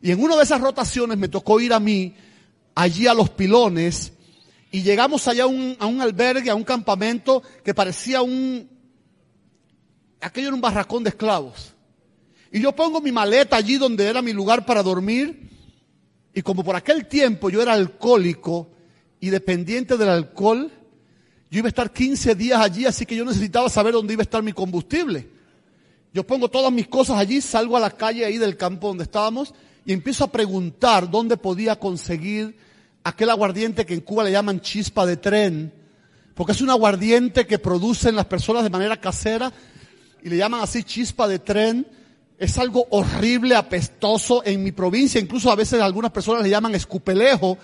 Y 0.00 0.10
en 0.10 0.22
una 0.22 0.36
de 0.36 0.44
esas 0.44 0.60
rotaciones 0.60 1.18
me 1.18 1.28
tocó 1.28 1.60
ir 1.60 1.72
a 1.72 1.80
mí, 1.80 2.14
allí 2.74 3.06
a 3.06 3.14
los 3.14 3.30
pilones, 3.30 4.12
y 4.70 4.82
llegamos 4.82 5.28
allá 5.28 5.44
a 5.44 5.46
un, 5.46 5.76
a 5.78 5.86
un 5.86 6.00
albergue, 6.00 6.50
a 6.50 6.54
un 6.54 6.64
campamento 6.64 7.42
que 7.64 7.74
parecía 7.74 8.22
un, 8.22 8.68
aquello 10.20 10.48
era 10.48 10.54
un 10.54 10.60
barracón 10.60 11.04
de 11.04 11.10
esclavos. 11.10 11.74
Y 12.50 12.60
yo 12.60 12.74
pongo 12.74 13.00
mi 13.00 13.12
maleta 13.12 13.56
allí 13.56 13.76
donde 13.76 14.06
era 14.06 14.22
mi 14.22 14.32
lugar 14.32 14.64
para 14.64 14.82
dormir. 14.82 15.45
Y 16.36 16.42
como 16.42 16.62
por 16.62 16.76
aquel 16.76 17.06
tiempo 17.06 17.48
yo 17.48 17.62
era 17.62 17.72
alcohólico 17.72 18.68
y 19.20 19.30
dependiente 19.30 19.96
del 19.96 20.10
alcohol, 20.10 20.70
yo 21.50 21.58
iba 21.60 21.66
a 21.66 21.70
estar 21.70 21.90
15 21.90 22.34
días 22.34 22.60
allí, 22.60 22.84
así 22.84 23.06
que 23.06 23.16
yo 23.16 23.24
necesitaba 23.24 23.70
saber 23.70 23.94
dónde 23.94 24.12
iba 24.12 24.20
a 24.20 24.24
estar 24.24 24.42
mi 24.42 24.52
combustible. 24.52 25.30
Yo 26.12 26.26
pongo 26.26 26.50
todas 26.50 26.70
mis 26.70 26.88
cosas 26.88 27.16
allí, 27.16 27.40
salgo 27.40 27.74
a 27.74 27.80
la 27.80 27.90
calle 27.90 28.26
ahí 28.26 28.36
del 28.36 28.58
campo 28.58 28.88
donde 28.88 29.04
estábamos 29.04 29.54
y 29.86 29.94
empiezo 29.94 30.24
a 30.24 30.30
preguntar 30.30 31.10
dónde 31.10 31.38
podía 31.38 31.76
conseguir 31.76 32.54
aquel 33.02 33.30
aguardiente 33.30 33.86
que 33.86 33.94
en 33.94 34.02
Cuba 34.02 34.22
le 34.22 34.32
llaman 34.32 34.60
chispa 34.60 35.06
de 35.06 35.16
tren, 35.16 35.72
porque 36.34 36.52
es 36.52 36.60
un 36.60 36.68
aguardiente 36.68 37.46
que 37.46 37.58
producen 37.58 38.14
las 38.14 38.26
personas 38.26 38.62
de 38.62 38.68
manera 38.68 39.00
casera 39.00 39.50
y 40.22 40.28
le 40.28 40.36
llaman 40.36 40.60
así 40.60 40.84
chispa 40.84 41.28
de 41.28 41.38
tren. 41.38 41.86
Es 42.38 42.58
algo 42.58 42.86
horrible, 42.90 43.54
apestoso 43.54 44.42
en 44.44 44.62
mi 44.62 44.72
provincia. 44.72 45.20
Incluso 45.20 45.50
a 45.50 45.56
veces 45.56 45.80
algunas 45.80 46.12
personas 46.12 46.42
le 46.42 46.50
llaman 46.50 46.74
escupelejo, 46.74 47.56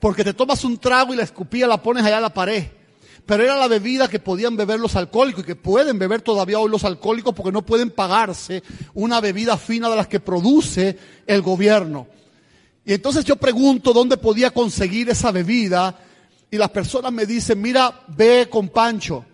porque 0.00 0.24
te 0.24 0.34
tomas 0.34 0.64
un 0.64 0.78
trago 0.78 1.14
y 1.14 1.16
la 1.16 1.22
escupía 1.22 1.66
la 1.66 1.82
pones 1.82 2.04
allá 2.04 2.18
a 2.18 2.22
la 2.22 2.34
pared. 2.34 2.64
Pero 3.24 3.44
era 3.44 3.56
la 3.56 3.68
bebida 3.68 4.08
que 4.08 4.20
podían 4.20 4.56
beber 4.56 4.80
los 4.80 4.96
alcohólicos 4.96 5.44
y 5.44 5.46
que 5.46 5.56
pueden 5.56 5.98
beber 5.98 6.22
todavía 6.22 6.58
hoy 6.58 6.70
los 6.70 6.84
alcohólicos 6.84 7.34
porque 7.34 7.52
no 7.52 7.60
pueden 7.60 7.90
pagarse 7.90 8.62
una 8.94 9.20
bebida 9.20 9.58
fina 9.58 9.90
de 9.90 9.96
las 9.96 10.08
que 10.08 10.20
produce 10.20 10.98
el 11.26 11.42
gobierno. 11.42 12.06
Y 12.86 12.94
entonces 12.94 13.26
yo 13.26 13.36
pregunto 13.36 13.92
dónde 13.92 14.16
podía 14.16 14.50
conseguir 14.50 15.10
esa 15.10 15.30
bebida 15.30 15.98
y 16.50 16.56
las 16.56 16.70
personas 16.70 17.12
me 17.12 17.26
dicen, 17.26 17.60
mira, 17.60 18.00
ve 18.08 18.48
con 18.50 18.70
Pancho. 18.70 19.26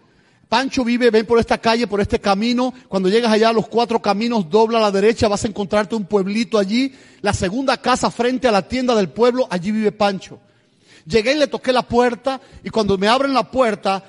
Pancho 0.54 0.84
vive, 0.84 1.10
ven 1.10 1.26
por 1.26 1.40
esta 1.40 1.58
calle, 1.58 1.88
por 1.88 2.00
este 2.00 2.20
camino. 2.20 2.72
Cuando 2.86 3.08
llegas 3.08 3.32
allá 3.32 3.48
a 3.48 3.52
los 3.52 3.66
cuatro 3.66 4.00
caminos, 4.00 4.48
dobla 4.48 4.78
a 4.78 4.82
la 4.82 4.92
derecha, 4.92 5.26
vas 5.26 5.42
a 5.42 5.48
encontrarte 5.48 5.96
un 5.96 6.04
pueblito 6.04 6.60
allí. 6.60 6.94
La 7.22 7.34
segunda 7.34 7.76
casa 7.78 8.08
frente 8.08 8.46
a 8.46 8.52
la 8.52 8.62
tienda 8.62 8.94
del 8.94 9.08
pueblo, 9.08 9.48
allí 9.50 9.72
vive 9.72 9.90
Pancho. 9.90 10.38
Llegué 11.06 11.32
y 11.32 11.38
le 11.38 11.48
toqué 11.48 11.72
la 11.72 11.82
puerta 11.82 12.40
y 12.62 12.70
cuando 12.70 12.96
me 12.96 13.08
abren 13.08 13.34
la 13.34 13.50
puerta, 13.50 14.04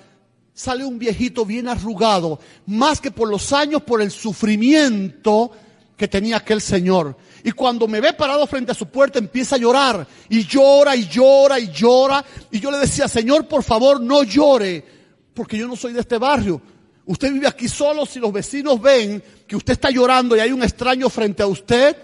sale 0.53 0.85
un 0.85 0.99
viejito 0.99 1.47
bien 1.47 1.67
arrugado, 1.67 2.39
más 2.67 3.01
que 3.01 3.09
por 3.09 3.27
los 3.27 3.51
años, 3.51 3.81
por 3.81 3.99
el 3.99 4.11
sufrimiento 4.11 5.49
que 5.97 6.07
tenía 6.07 6.37
aquel 6.37 6.61
señor. 6.61 7.17
Y 7.43 7.53
cuando 7.53 7.87
me 7.87 8.01
ve 8.01 8.13
parado 8.13 8.45
frente 8.45 8.71
a 8.71 8.75
su 8.75 8.85
puerta, 8.85 9.17
empieza 9.17 9.55
a 9.55 9.59
llorar. 9.59 10.05
Y 10.29 10.45
llora 10.45 10.95
y 10.95 11.07
llora 11.07 11.59
y 11.59 11.71
llora. 11.71 12.23
Y 12.51 12.59
yo 12.59 12.69
le 12.69 12.77
decía, 12.77 13.07
Señor, 13.07 13.47
por 13.47 13.63
favor, 13.63 13.99
no 13.99 14.21
llore 14.21 14.94
porque 15.36 15.57
yo 15.57 15.67
no 15.67 15.75
soy 15.75 15.93
de 15.93 15.99
este 15.99 16.17
barrio. 16.17 16.61
Usted 17.05 17.31
vive 17.31 17.47
aquí 17.47 17.67
solo, 17.67 18.05
si 18.05 18.19
los 18.19 18.33
vecinos 18.33 18.81
ven 18.81 19.21
que 19.45 19.55
usted 19.55 19.73
está 19.73 19.91
llorando 19.91 20.36
y 20.36 20.39
hay 20.39 20.51
un 20.51 20.63
extraño 20.63 21.07
frente 21.09 21.43
a 21.43 21.47
usted, 21.47 21.95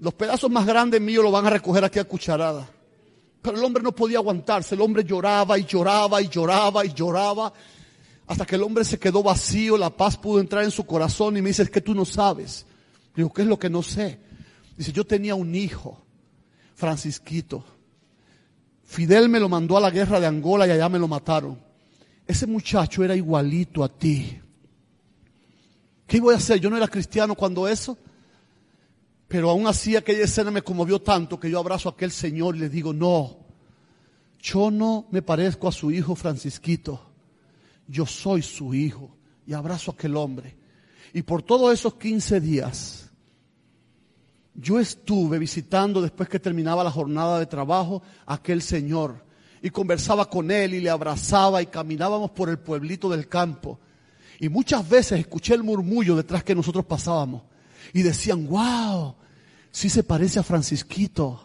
los 0.00 0.12
pedazos 0.12 0.50
más 0.50 0.66
grandes 0.66 1.00
míos 1.00 1.24
lo 1.24 1.30
van 1.30 1.46
a 1.46 1.50
recoger 1.50 1.82
aquí 1.84 1.98
a 1.98 2.04
cucharada. 2.04 2.68
Pero 3.40 3.56
el 3.56 3.64
hombre 3.64 3.82
no 3.82 3.92
podía 3.92 4.18
aguantarse, 4.18 4.74
el 4.74 4.82
hombre 4.82 5.04
lloraba 5.04 5.58
y 5.58 5.64
lloraba 5.64 6.20
y 6.20 6.28
lloraba 6.28 6.84
y 6.84 6.92
lloraba, 6.92 7.52
hasta 8.26 8.44
que 8.44 8.56
el 8.56 8.62
hombre 8.62 8.84
se 8.84 8.98
quedó 8.98 9.22
vacío, 9.22 9.78
la 9.78 9.88
paz 9.88 10.18
pudo 10.18 10.40
entrar 10.40 10.64
en 10.64 10.70
su 10.70 10.84
corazón 10.84 11.36
y 11.36 11.42
me 11.42 11.48
dice, 11.48 11.62
es 11.62 11.70
que 11.70 11.80
tú 11.80 11.94
no 11.94 12.04
sabes. 12.04 12.66
Digo, 13.14 13.32
¿qué 13.32 13.42
es 13.42 13.48
lo 13.48 13.58
que 13.58 13.70
no 13.70 13.82
sé? 13.82 14.18
Dice, 14.76 14.92
yo 14.92 15.06
tenía 15.06 15.34
un 15.34 15.54
hijo, 15.54 16.04
Francisquito. 16.74 17.64
Fidel 18.84 19.28
me 19.30 19.40
lo 19.40 19.48
mandó 19.48 19.78
a 19.78 19.80
la 19.80 19.90
guerra 19.90 20.20
de 20.20 20.26
Angola 20.26 20.66
y 20.66 20.70
allá 20.70 20.88
me 20.88 20.98
lo 20.98 21.08
mataron 21.08 21.67
ese 22.28 22.46
muchacho 22.46 23.02
era 23.02 23.16
igualito 23.16 23.82
a 23.82 23.88
ti. 23.88 24.38
¿Qué 26.06 26.20
voy 26.20 26.34
a 26.34 26.36
hacer? 26.36 26.60
Yo 26.60 26.68
no 26.68 26.76
era 26.76 26.86
cristiano 26.86 27.34
cuando 27.34 27.66
eso. 27.66 27.96
Pero 29.26 29.48
aún 29.48 29.66
así 29.66 29.96
aquella 29.96 30.24
escena 30.24 30.50
me 30.50 30.62
conmovió 30.62 31.00
tanto 31.00 31.40
que 31.40 31.50
yo 31.50 31.58
abrazo 31.58 31.88
a 31.88 31.92
aquel 31.92 32.10
señor 32.10 32.54
y 32.54 32.60
le 32.60 32.68
digo, 32.68 32.92
no, 32.92 33.38
yo 34.38 34.70
no 34.70 35.06
me 35.10 35.22
parezco 35.22 35.68
a 35.68 35.72
su 35.72 35.90
hijo 35.90 36.14
Francisquito. 36.14 37.00
Yo 37.86 38.04
soy 38.04 38.42
su 38.42 38.74
hijo. 38.74 39.16
Y 39.46 39.54
abrazo 39.54 39.90
a 39.90 39.94
aquel 39.94 40.14
hombre. 40.14 40.54
Y 41.14 41.22
por 41.22 41.42
todos 41.42 41.72
esos 41.72 41.94
15 41.94 42.40
días, 42.42 43.10
yo 44.54 44.78
estuve 44.78 45.38
visitando 45.38 46.02
después 46.02 46.28
que 46.28 46.38
terminaba 46.38 46.84
la 46.84 46.90
jornada 46.90 47.38
de 47.38 47.46
trabajo 47.46 48.02
a 48.26 48.34
aquel 48.34 48.60
señor 48.60 49.24
y 49.62 49.70
conversaba 49.70 50.28
con 50.28 50.50
él 50.50 50.74
y 50.74 50.80
le 50.80 50.90
abrazaba 50.90 51.62
y 51.62 51.66
caminábamos 51.66 52.30
por 52.30 52.48
el 52.48 52.58
pueblito 52.58 53.08
del 53.08 53.28
campo. 53.28 53.78
Y 54.40 54.48
muchas 54.48 54.88
veces 54.88 55.18
escuché 55.18 55.54
el 55.54 55.62
murmullo 55.62 56.16
detrás 56.16 56.44
que 56.44 56.54
nosotros 56.54 56.84
pasábamos. 56.84 57.42
Y 57.92 58.02
decían, 58.02 58.46
wow, 58.46 59.14
sí 59.70 59.88
se 59.88 60.04
parece 60.04 60.38
a 60.38 60.44
Francisquito. 60.44 61.44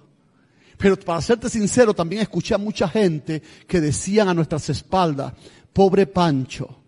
Pero 0.78 0.99
para 0.99 1.22
serte 1.22 1.49
sincero, 1.49 1.93
también 1.93 2.22
escuché 2.22 2.53
a 2.53 2.59
mucha 2.59 2.88
gente 2.88 3.41
que 3.68 3.82
decían 3.82 4.28
a 4.28 4.34
nuestras 4.34 4.70
espaldas, 4.70 5.34
pobre 5.72 6.05
Pancho, 6.05 6.84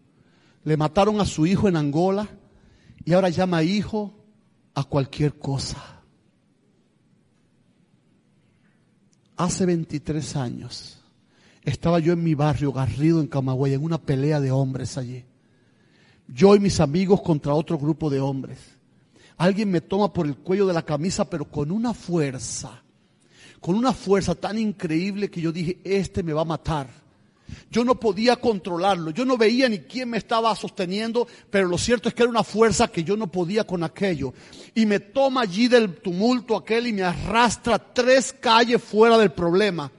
le 0.63 0.77
mataron 0.77 1.19
a 1.21 1.25
su 1.25 1.45
hijo 1.45 1.67
en 1.67 1.77
Angola 1.77 2.27
y 3.03 3.13
ahora 3.13 3.29
llama 3.29 3.63
hijo 3.63 4.13
a 4.73 4.83
cualquier 4.83 5.37
cosa. 5.39 6.01
Hace 9.37 9.65
23 9.65 10.35
años 10.35 10.94
estaba 11.65 11.99
yo 11.99 12.13
en 12.13 12.23
mi 12.23 12.35
barrio, 12.35 12.71
Garrido, 12.71 13.19
en 13.19 13.27
Camagüey, 13.27 13.73
en 13.73 13.83
una 13.83 13.97
pelea 13.97 14.39
de 14.39 14.51
hombres 14.51 14.97
allí. 14.97 15.25
Yo 16.27 16.55
y 16.55 16.59
mis 16.59 16.79
amigos 16.79 17.21
contra 17.21 17.53
otro 17.53 17.77
grupo 17.77 18.09
de 18.09 18.19
hombres. 18.19 18.59
Alguien 19.37 19.69
me 19.69 19.81
toma 19.81 20.13
por 20.13 20.27
el 20.27 20.37
cuello 20.37 20.65
de 20.65 20.73
la 20.73 20.85
camisa, 20.85 21.29
pero 21.29 21.45
con 21.45 21.71
una 21.71 21.93
fuerza, 21.93 22.81
con 23.59 23.75
una 23.75 23.93
fuerza 23.93 24.35
tan 24.35 24.57
increíble 24.57 25.29
que 25.29 25.41
yo 25.41 25.51
dije, 25.51 25.79
este 25.83 26.23
me 26.23 26.33
va 26.33 26.41
a 26.41 26.45
matar. 26.45 26.87
Yo 27.69 27.83
no 27.83 27.99
podía 27.99 28.37
controlarlo, 28.37 29.11
yo 29.11 29.25
no 29.25 29.37
veía 29.37 29.69
ni 29.69 29.79
quién 29.79 30.09
me 30.09 30.17
estaba 30.17 30.55
sosteniendo, 30.55 31.27
pero 31.49 31.67
lo 31.67 31.77
cierto 31.77 32.09
es 32.09 32.15
que 32.15 32.23
era 32.23 32.29
una 32.29 32.43
fuerza 32.43 32.87
que 32.87 33.03
yo 33.03 33.17
no 33.17 33.27
podía 33.27 33.65
con 33.65 33.83
aquello. 33.83 34.33
Y 34.73 34.85
me 34.85 34.99
toma 34.99 35.41
allí 35.41 35.67
del 35.67 35.97
tumulto 35.97 36.55
aquel 36.55 36.87
y 36.87 36.93
me 36.93 37.03
arrastra 37.03 37.77
tres 37.77 38.33
calles 38.33 38.81
fuera 38.81 39.17
del 39.17 39.31
problema. 39.31 39.91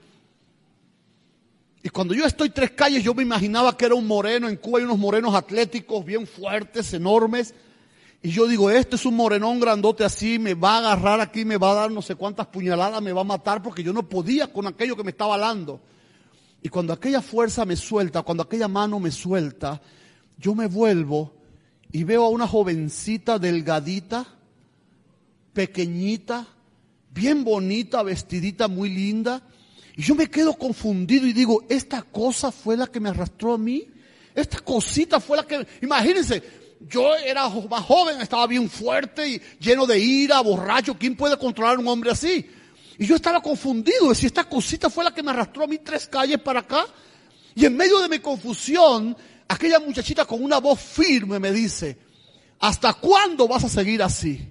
Y 1.87 1.89
cuando 1.89 2.13
yo 2.13 2.25
estoy 2.25 2.49
tres 2.49 2.71
calles, 2.71 3.01
yo 3.01 3.13
me 3.13 3.23
imaginaba 3.23 3.77
que 3.77 3.85
era 3.85 3.95
un 3.95 4.05
moreno. 4.05 4.49
En 4.49 4.57
Cuba 4.57 4.79
hay 4.79 4.83
unos 4.83 4.97
morenos 4.97 5.33
atléticos, 5.33 6.03
bien 6.03 6.27
fuertes, 6.27 6.91
enormes. 6.91 7.53
Y 8.21 8.31
yo 8.31 8.45
digo, 8.45 8.69
este 8.69 8.97
es 8.97 9.05
un 9.05 9.15
morenón 9.15 9.61
grandote 9.61 10.03
así, 10.03 10.37
me 10.37 10.53
va 10.53 10.73
a 10.73 10.77
agarrar 10.79 11.21
aquí, 11.21 11.45
me 11.45 11.55
va 11.55 11.71
a 11.71 11.75
dar 11.75 11.91
no 11.91 12.01
sé 12.01 12.15
cuántas 12.15 12.47
puñaladas, 12.47 13.01
me 13.01 13.13
va 13.13 13.21
a 13.21 13.23
matar 13.23 13.63
porque 13.63 13.83
yo 13.83 13.93
no 13.93 14.03
podía 14.03 14.51
con 14.51 14.67
aquello 14.67 14.97
que 14.97 15.03
me 15.05 15.11
estaba 15.11 15.35
alando. 15.35 15.79
Y 16.61 16.67
cuando 16.67 16.91
aquella 16.91 17.21
fuerza 17.21 17.63
me 17.63 17.77
suelta, 17.77 18.21
cuando 18.21 18.43
aquella 18.43 18.67
mano 18.67 18.99
me 18.99 19.11
suelta, 19.11 19.81
yo 20.37 20.55
me 20.55 20.67
vuelvo 20.67 21.35
y 21.89 22.03
veo 22.03 22.25
a 22.25 22.29
una 22.29 22.49
jovencita 22.49 23.39
delgadita, 23.39 24.27
pequeñita, 25.53 26.47
bien 27.11 27.45
bonita, 27.45 28.03
vestidita, 28.03 28.67
muy 28.67 28.89
linda. 28.89 29.41
Y 29.97 30.03
yo 30.03 30.13
me 30.13 30.29
quedo 30.29 30.53
confundido 30.53 31.25
y 31.25 31.33
digo, 31.33 31.65
esta 31.67 32.03
cosa 32.03 32.51
fue 32.51 32.77
la 32.77 32.85
que 32.85 32.99
me 32.99 33.09
arrastró 33.09 33.55
a 33.55 33.57
mí. 33.57 33.83
Esta 34.35 34.59
cosita 34.59 35.19
fue 35.19 35.37
la 35.37 35.47
que, 35.47 35.65
imagínense, 35.81 36.43
yo 36.87 37.15
era 37.15 37.49
más 37.49 37.83
joven, 37.83 38.21
estaba 38.21 38.45
bien 38.45 38.69
fuerte 38.69 39.27
y 39.27 39.41
lleno 39.59 39.87
de 39.87 39.97
ira, 39.97 40.39
borracho. 40.41 40.95
¿Quién 40.95 41.15
puede 41.15 41.35
controlar 41.35 41.77
a 41.77 41.79
un 41.79 41.87
hombre 41.87 42.11
así? 42.11 42.47
Y 42.99 43.07
yo 43.07 43.15
estaba 43.15 43.41
confundido, 43.41 44.13
si 44.13 44.27
esta 44.27 44.43
cosita 44.43 44.87
fue 44.91 45.03
la 45.03 45.11
que 45.11 45.23
me 45.23 45.31
arrastró 45.31 45.63
a 45.63 45.67
mí 45.67 45.79
tres 45.79 46.07
calles 46.07 46.39
para 46.41 46.59
acá. 46.59 46.85
Y 47.55 47.65
en 47.65 47.75
medio 47.75 47.99
de 47.99 48.07
mi 48.07 48.19
confusión, 48.19 49.17
aquella 49.47 49.79
muchachita 49.79 50.25
con 50.25 50.43
una 50.43 50.59
voz 50.59 50.79
firme 50.79 51.39
me 51.39 51.51
dice, 51.51 51.97
¿hasta 52.59 52.93
cuándo 52.93 53.47
vas 53.47 53.63
a 53.63 53.69
seguir 53.69 54.03
así? 54.03 54.47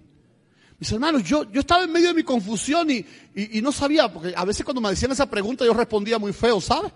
Mis 0.79 0.93
hermanos, 0.93 1.25
yo, 1.25 1.51
yo 1.51 1.61
estaba 1.61 1.85
en 1.85 1.93
medio 1.93 2.09
de 2.09 2.15
mi 2.15 2.23
confusión 2.23 2.91
y, 2.91 3.05
y, 3.35 3.63
no 3.63 3.73
sabía, 3.73 4.13
porque 4.13 4.35
a 4.37 4.45
veces 4.45 4.65
cuando 4.65 4.81
me 4.81 4.91
decían 4.91 5.11
esa 5.13 5.29
pregunta 5.29 5.65
yo 5.65 5.73
respondía 5.73 6.19
muy 6.19 6.33
feo, 6.33 6.61
¿sabes? 6.61 6.93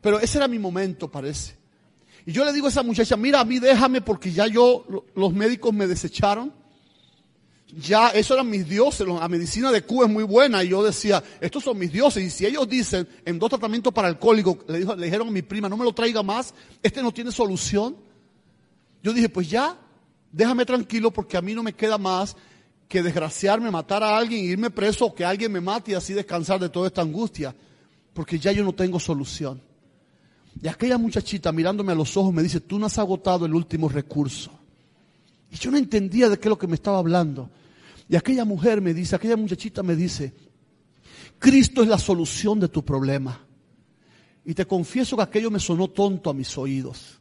Pero 0.00 0.18
ese 0.18 0.38
era 0.38 0.48
mi 0.48 0.58
momento, 0.58 1.08
parece. 1.08 1.54
Y 2.24 2.32
yo 2.32 2.44
le 2.44 2.52
digo 2.52 2.66
a 2.66 2.70
esa 2.70 2.82
muchacha, 2.82 3.16
mira, 3.16 3.40
a 3.40 3.44
mí 3.44 3.60
déjame 3.60 4.00
porque 4.00 4.32
ya 4.32 4.48
yo, 4.48 4.84
los 5.14 5.32
médicos 5.32 5.72
me 5.72 5.86
desecharon 5.86 6.52
ya 7.74 8.10
eso 8.10 8.34
eran 8.34 8.48
mis 8.48 8.68
dioses, 8.68 9.06
la 9.06 9.28
medicina 9.28 9.72
de 9.72 9.82
Cuba 9.82 10.06
es 10.06 10.12
muy 10.12 10.22
buena 10.22 10.62
y 10.62 10.68
yo 10.68 10.84
decía, 10.84 11.22
estos 11.40 11.64
son 11.64 11.78
mis 11.78 11.92
dioses 11.92 12.22
y 12.22 12.30
si 12.30 12.46
ellos 12.46 12.68
dicen 12.68 13.08
en 13.24 13.38
dos 13.38 13.50
tratamientos 13.50 13.92
para 13.92 14.08
alcohólicos, 14.08 14.58
le, 14.68 14.80
le 14.80 15.04
dijeron 15.04 15.28
a 15.28 15.30
mi 15.30 15.42
prima, 15.42 15.68
no 15.68 15.76
me 15.76 15.84
lo 15.84 15.92
traiga 15.92 16.22
más, 16.22 16.54
este 16.82 17.02
no 17.02 17.12
tiene 17.12 17.32
solución. 17.32 17.96
Yo 19.02 19.12
dije, 19.12 19.28
pues 19.28 19.50
ya, 19.50 19.76
déjame 20.32 20.64
tranquilo 20.64 21.10
porque 21.12 21.36
a 21.36 21.42
mí 21.42 21.54
no 21.54 21.62
me 21.62 21.72
queda 21.72 21.98
más 21.98 22.36
que 22.88 23.02
desgraciarme, 23.02 23.70
matar 23.70 24.02
a 24.02 24.16
alguien, 24.16 24.44
irme 24.44 24.70
preso 24.70 25.14
que 25.14 25.24
alguien 25.24 25.52
me 25.52 25.60
mate 25.60 25.92
y 25.92 25.94
así 25.94 26.12
descansar 26.12 26.60
de 26.60 26.68
toda 26.68 26.86
esta 26.86 27.02
angustia, 27.02 27.54
porque 28.12 28.38
ya 28.38 28.52
yo 28.52 28.64
no 28.64 28.74
tengo 28.74 29.00
solución. 29.00 29.60
Y 30.62 30.68
aquella 30.68 30.96
muchachita 30.96 31.52
mirándome 31.52 31.92
a 31.92 31.96
los 31.96 32.16
ojos 32.16 32.32
me 32.32 32.42
dice, 32.42 32.60
tú 32.60 32.78
no 32.78 32.86
has 32.86 32.98
agotado 32.98 33.44
el 33.44 33.54
último 33.54 33.88
recurso. 33.88 34.52
Y 35.50 35.56
yo 35.56 35.70
no 35.70 35.76
entendía 35.76 36.28
de 36.28 36.38
qué 36.38 36.48
es 36.48 36.50
lo 36.50 36.58
que 36.58 36.66
me 36.66 36.74
estaba 36.74 36.98
hablando. 36.98 37.50
Y 38.08 38.16
aquella 38.16 38.44
mujer 38.44 38.80
me 38.80 38.94
dice, 38.94 39.16
aquella 39.16 39.36
muchachita 39.36 39.82
me 39.82 39.96
dice, 39.96 40.32
Cristo 41.38 41.82
es 41.82 41.88
la 41.88 41.98
solución 41.98 42.60
de 42.60 42.68
tu 42.68 42.84
problema. 42.84 43.40
Y 44.44 44.54
te 44.54 44.64
confieso 44.64 45.16
que 45.16 45.24
aquello 45.24 45.50
me 45.50 45.58
sonó 45.58 45.88
tonto 45.88 46.30
a 46.30 46.34
mis 46.34 46.56
oídos. 46.56 47.20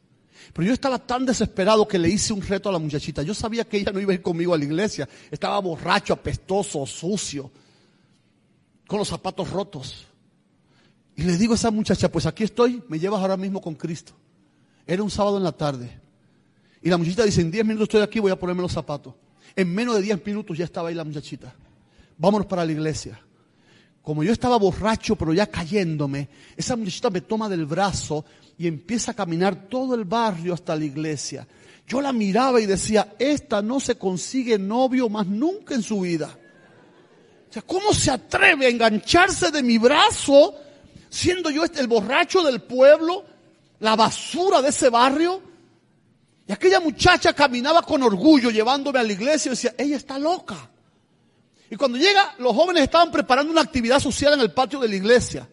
Pero 0.54 0.68
yo 0.68 0.74
estaba 0.74 1.00
tan 1.00 1.26
desesperado 1.26 1.88
que 1.88 2.00
le 2.00 2.10
hice 2.10 2.34
un 2.34 2.42
reto 2.42 2.70
a 2.70 2.72
la 2.72 2.80
muchachita. 2.80 3.22
Yo 3.24 3.34
sabía 3.34 3.64
que 3.66 3.78
ella 3.78 3.92
no 3.92 4.00
iba 4.00 4.12
a 4.12 4.16
ir 4.16 4.22
conmigo 4.22 4.54
a 4.54 4.58
la 4.58 4.66
iglesia. 4.66 5.08
Estaba 5.30 5.60
borracho, 5.60 6.14
apestoso, 6.14 6.86
sucio, 6.86 7.52
con 8.88 9.00
los 9.00 9.08
zapatos 9.08 9.50
rotos. 9.50 10.06
Y 11.16 11.24
le 11.24 11.38
digo 11.38 11.54
a 11.54 11.56
esa 11.56 11.72
muchacha, 11.72 12.12
pues 12.12 12.26
aquí 12.26 12.44
estoy, 12.44 12.84
me 12.88 13.00
llevas 13.00 13.22
ahora 13.22 13.38
mismo 13.38 13.62
con 13.62 13.76
Cristo. 13.76 14.14
Era 14.86 15.02
un 15.02 15.10
sábado 15.10 15.38
en 15.38 15.44
la 15.44 15.52
tarde. 15.52 15.90
Y 16.82 16.90
la 16.90 16.98
muchachita 16.98 17.24
dice, 17.24 17.42
en 17.42 17.52
10 17.52 17.66
minutos 17.66 17.88
estoy 17.88 18.02
aquí, 18.02 18.20
voy 18.20 18.32
a 18.32 18.40
ponerme 18.40 18.62
los 18.62 18.72
zapatos. 18.72 19.14
En 19.56 19.74
menos 19.74 19.96
de 19.96 20.02
10 20.02 20.26
minutos 20.26 20.58
ya 20.58 20.66
estaba 20.66 20.90
ahí 20.90 20.96
la 20.96 21.04
muchachita. 21.04 21.56
Vámonos 22.18 22.46
para 22.46 22.66
la 22.66 22.72
iglesia. 22.72 23.20
Como 24.02 24.24
yo 24.24 24.32
estaba 24.32 24.58
borracho, 24.58 25.16
pero 25.16 25.34
ya 25.34 25.48
cayéndome, 25.48 26.30
esa 26.56 26.76
muchachita 26.76 27.10
me 27.10 27.22
toma 27.22 27.50
del 27.50 27.66
brazo 27.66 28.24
y 28.58 28.68
empieza 28.68 29.12
a 29.12 29.16
caminar 29.16 29.68
todo 29.68 29.96
el 29.96 30.06
barrio 30.06 30.54
hasta 30.54 30.76
la 30.76 30.86
iglesia. 30.86 31.48
Yo 31.88 32.02
la 32.02 32.14
miraba 32.14 32.60
y 32.60 32.66
decía, 32.66 33.16
esta 33.20 33.62
no 33.62 33.80
se 33.80 33.98
consigue 33.98 34.58
novio 34.58 35.10
más 35.10 35.28
nunca 35.28 35.76
en 35.76 35.84
su 35.84 36.02
vida. 36.02 36.38
O 37.50 37.54
sea, 37.54 37.62
¿cómo 37.62 37.94
se 37.94 38.12
atreve 38.12 38.66
a 38.66 38.70
engancharse 38.70 39.52
de 39.52 39.62
mi 39.62 39.78
brazo 39.78 40.56
siendo 41.10 41.50
yo 41.50 41.64
este, 41.64 41.82
el 41.82 41.88
borracho 41.88 42.44
del 42.44 42.62
pueblo, 42.62 43.26
la 43.80 43.96
basura 43.96 44.62
de 44.62 44.70
ese 44.70 44.90
barrio? 44.90 45.42
Y 46.48 46.52
aquella 46.52 46.80
muchacha 46.80 47.34
caminaba 47.34 47.82
con 47.82 48.04
orgullo 48.04 48.50
llevándome 48.50 49.00
a 49.00 49.04
la 49.04 49.14
iglesia 49.14 49.50
y 49.50 49.52
decía, 49.52 49.76
ella 49.78 49.98
está 49.98 50.18
loca. 50.18 50.70
Y 51.70 51.76
cuando 51.76 51.98
llega, 51.98 52.36
los 52.40 52.56
jóvenes 52.56 52.84
estaban 52.84 53.12
preparando 53.12 53.52
una 53.52 53.62
actividad 53.62 54.00
social 54.00 54.34
en 54.34 54.42
el 54.42 54.52
patio 54.52 54.80
de 54.80 54.88
la 54.88 54.96
iglesia. 54.96 55.48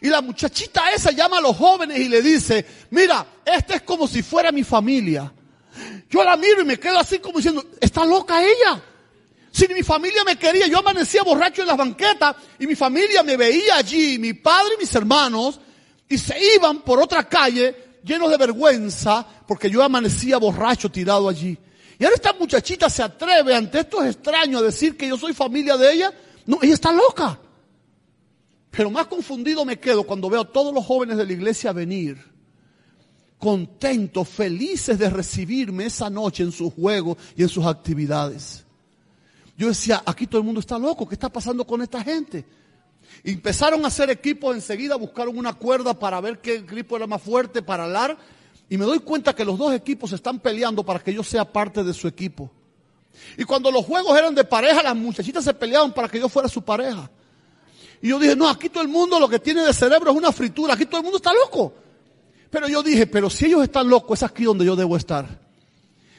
Y 0.00 0.08
la 0.08 0.20
muchachita 0.20 0.90
esa 0.92 1.10
llama 1.12 1.38
a 1.38 1.40
los 1.40 1.56
jóvenes 1.56 1.98
y 1.98 2.08
le 2.08 2.22
dice, 2.22 2.64
mira, 2.90 3.26
esta 3.44 3.76
es 3.76 3.82
como 3.82 4.06
si 4.06 4.22
fuera 4.22 4.52
mi 4.52 4.64
familia. 4.64 5.32
Yo 6.10 6.22
la 6.24 6.36
miro 6.36 6.62
y 6.62 6.64
me 6.64 6.78
quedo 6.78 6.98
así 6.98 7.18
como 7.18 7.38
diciendo, 7.38 7.64
está 7.80 8.04
loca 8.04 8.42
ella. 8.42 8.82
Si 9.50 9.68
mi 9.68 9.82
familia 9.82 10.24
me 10.24 10.36
quería, 10.36 10.66
yo 10.66 10.78
amanecía 10.78 11.22
borracho 11.22 11.62
en 11.62 11.68
las 11.68 11.76
banquetas 11.76 12.36
y 12.58 12.66
mi 12.66 12.74
familia 12.74 13.22
me 13.22 13.36
veía 13.36 13.76
allí, 13.76 14.18
mi 14.18 14.32
padre 14.34 14.74
y 14.76 14.80
mis 14.80 14.94
hermanos, 14.94 15.60
y 16.08 16.18
se 16.18 16.36
iban 16.56 16.80
por 16.82 17.00
otra 17.00 17.28
calle 17.28 18.00
llenos 18.02 18.30
de 18.30 18.36
vergüenza 18.36 19.26
porque 19.46 19.70
yo 19.70 19.82
amanecía 19.82 20.38
borracho 20.38 20.90
tirado 20.90 21.28
allí. 21.28 21.56
Y 21.98 22.04
ahora 22.04 22.16
esta 22.16 22.32
muchachita 22.32 22.90
se 22.90 23.02
atreve 23.02 23.54
ante 23.54 23.80
estos 23.80 24.04
extraños 24.06 24.62
a 24.62 24.64
decir 24.64 24.96
que 24.96 25.06
yo 25.06 25.16
soy 25.16 25.34
familia 25.34 25.76
de 25.76 25.92
ella. 25.92 26.12
No, 26.46 26.58
ella 26.60 26.74
está 26.74 26.90
loca. 26.92 27.38
Pero 28.72 28.90
más 28.90 29.06
confundido 29.06 29.64
me 29.66 29.78
quedo 29.78 30.02
cuando 30.02 30.30
veo 30.30 30.40
a 30.40 30.50
todos 30.50 30.74
los 30.74 30.84
jóvenes 30.84 31.18
de 31.18 31.26
la 31.26 31.32
iglesia 31.32 31.72
venir, 31.72 32.18
contentos, 33.38 34.26
felices 34.28 34.98
de 34.98 35.10
recibirme 35.10 35.84
esa 35.84 36.08
noche 36.08 36.42
en 36.42 36.52
sus 36.52 36.72
juegos 36.72 37.18
y 37.36 37.42
en 37.42 37.50
sus 37.50 37.66
actividades. 37.66 38.64
Yo 39.58 39.68
decía, 39.68 40.02
aquí 40.06 40.26
todo 40.26 40.38
el 40.38 40.46
mundo 40.46 40.60
está 40.60 40.78
loco, 40.78 41.06
¿qué 41.06 41.14
está 41.14 41.28
pasando 41.28 41.66
con 41.66 41.82
esta 41.82 42.02
gente? 42.02 42.46
Empezaron 43.22 43.84
a 43.84 43.88
hacer 43.88 44.08
equipos 44.08 44.54
enseguida, 44.54 44.96
buscaron 44.96 45.36
una 45.36 45.52
cuerda 45.52 45.92
para 45.92 46.18
ver 46.22 46.40
qué 46.40 46.54
equipo 46.54 46.96
era 46.96 47.06
más 47.06 47.20
fuerte 47.20 47.60
para 47.60 47.84
alar. 47.84 48.16
Y 48.70 48.78
me 48.78 48.86
doy 48.86 49.00
cuenta 49.00 49.34
que 49.34 49.44
los 49.44 49.58
dos 49.58 49.74
equipos 49.74 50.12
están 50.12 50.38
peleando 50.40 50.82
para 50.82 50.98
que 50.98 51.12
yo 51.12 51.22
sea 51.22 51.44
parte 51.44 51.84
de 51.84 51.92
su 51.92 52.08
equipo. 52.08 52.50
Y 53.36 53.44
cuando 53.44 53.70
los 53.70 53.84
juegos 53.84 54.16
eran 54.16 54.34
de 54.34 54.44
pareja, 54.44 54.82
las 54.82 54.96
muchachitas 54.96 55.44
se 55.44 55.52
peleaban 55.52 55.92
para 55.92 56.08
que 56.08 56.18
yo 56.18 56.30
fuera 56.30 56.48
su 56.48 56.62
pareja. 56.62 57.10
Y 58.02 58.08
yo 58.08 58.18
dije, 58.18 58.34
no, 58.34 58.48
aquí 58.48 58.68
todo 58.68 58.82
el 58.82 58.88
mundo 58.88 59.20
lo 59.20 59.28
que 59.28 59.38
tiene 59.38 59.62
de 59.62 59.72
cerebro 59.72 60.10
es 60.10 60.16
una 60.16 60.32
fritura, 60.32 60.74
aquí 60.74 60.86
todo 60.86 60.98
el 60.98 61.04
mundo 61.04 61.18
está 61.18 61.32
loco. 61.32 61.72
Pero 62.50 62.68
yo 62.68 62.82
dije, 62.82 63.06
pero 63.06 63.30
si 63.30 63.46
ellos 63.46 63.62
están 63.62 63.88
locos, 63.88 64.18
es 64.18 64.22
aquí 64.28 64.42
donde 64.44 64.64
yo 64.64 64.74
debo 64.74 64.96
estar. 64.96 65.40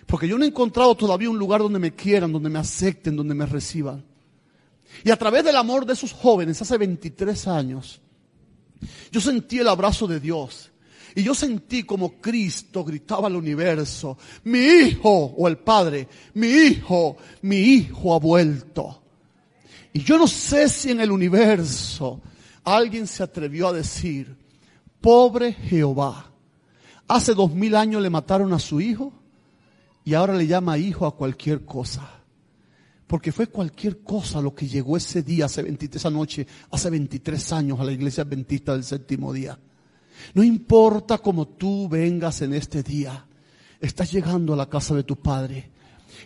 Porque 0.07 0.27
yo 0.27 0.37
no 0.37 0.45
he 0.45 0.47
encontrado 0.47 0.95
todavía 0.95 1.29
un 1.29 1.37
lugar 1.37 1.61
donde 1.61 1.79
me 1.79 1.93
quieran, 1.93 2.31
donde 2.31 2.49
me 2.49 2.59
acepten, 2.59 3.17
donde 3.17 3.35
me 3.35 3.45
reciban. 3.45 4.03
Y 5.03 5.11
a 5.11 5.17
través 5.17 5.43
del 5.43 5.57
amor 5.57 5.85
de 5.85 5.93
esos 5.93 6.13
jóvenes, 6.13 6.61
hace 6.61 6.77
23 6.77 7.47
años, 7.47 7.99
yo 9.11 9.19
sentí 9.19 9.59
el 9.59 9.67
abrazo 9.67 10.07
de 10.07 10.19
Dios. 10.19 10.71
Y 11.15 11.23
yo 11.23 11.35
sentí 11.35 11.83
como 11.83 12.19
Cristo 12.19 12.83
gritaba 12.83 13.27
al 13.27 13.35
universo, 13.35 14.17
mi 14.45 14.59
hijo, 14.59 15.35
o 15.37 15.47
el 15.47 15.57
Padre, 15.57 16.07
mi 16.33 16.47
hijo, 16.47 17.17
mi 17.41 17.57
hijo 17.57 18.15
ha 18.15 18.19
vuelto. 18.19 19.02
Y 19.93 19.99
yo 19.99 20.17
no 20.17 20.27
sé 20.27 20.67
si 20.67 20.89
en 20.89 20.99
el 20.99 21.11
universo 21.11 22.19
alguien 22.63 23.05
se 23.05 23.21
atrevió 23.21 23.67
a 23.67 23.73
decir, 23.73 24.35
pobre 24.99 25.53
Jehová, 25.53 26.31
hace 27.07 27.35
dos 27.35 27.53
mil 27.53 27.75
años 27.75 28.01
le 28.01 28.09
mataron 28.09 28.53
a 28.53 28.59
su 28.59 28.81
hijo 28.81 29.13
y 30.03 30.15
ahora 30.15 30.33
le 30.33 30.47
llama 30.47 30.77
hijo 30.77 31.05
a 31.05 31.15
cualquier 31.15 31.63
cosa. 31.63 32.09
Porque 33.05 33.31
fue 33.31 33.47
cualquier 33.47 34.01
cosa 34.01 34.41
lo 34.41 34.55
que 34.55 34.67
llegó 34.67 34.97
ese 34.97 35.21
día, 35.21 35.45
hace 35.45 35.61
23, 35.61 36.01
esa 36.01 36.09
noche, 36.09 36.47
hace 36.71 36.89
23 36.89 37.53
años 37.53 37.79
a 37.79 37.83
la 37.83 37.91
iglesia 37.91 38.23
adventista 38.23 38.73
del 38.73 38.83
séptimo 38.83 39.31
día. 39.31 39.59
No 40.33 40.43
importa 40.43 41.19
cómo 41.19 41.47
tú 41.47 41.87
vengas 41.87 42.41
en 42.41 42.53
este 42.53 42.81
día, 42.81 43.25
estás 43.79 44.11
llegando 44.11 44.53
a 44.53 44.57
la 44.57 44.69
casa 44.69 44.95
de 44.95 45.03
tu 45.03 45.15
padre. 45.17 45.72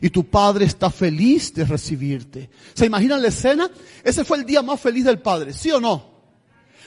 Y 0.02 0.10
tu 0.10 0.26
padre 0.26 0.66
está 0.66 0.90
feliz 0.90 1.54
de 1.54 1.66
recibirte. 1.66 2.50
¿Se 2.74 2.86
imaginan 2.86 3.22
la 3.22 3.30
escena? 3.30 3.70
Ese 4.04 4.24
fue 4.24 4.38
el 4.38 4.46
día 4.46 4.62
más 4.62 4.80
feliz 4.80 5.06
del 5.06 5.20
padre, 5.20 5.54
¿sí 5.54 5.72
o 5.72 5.80
no? 5.80 6.18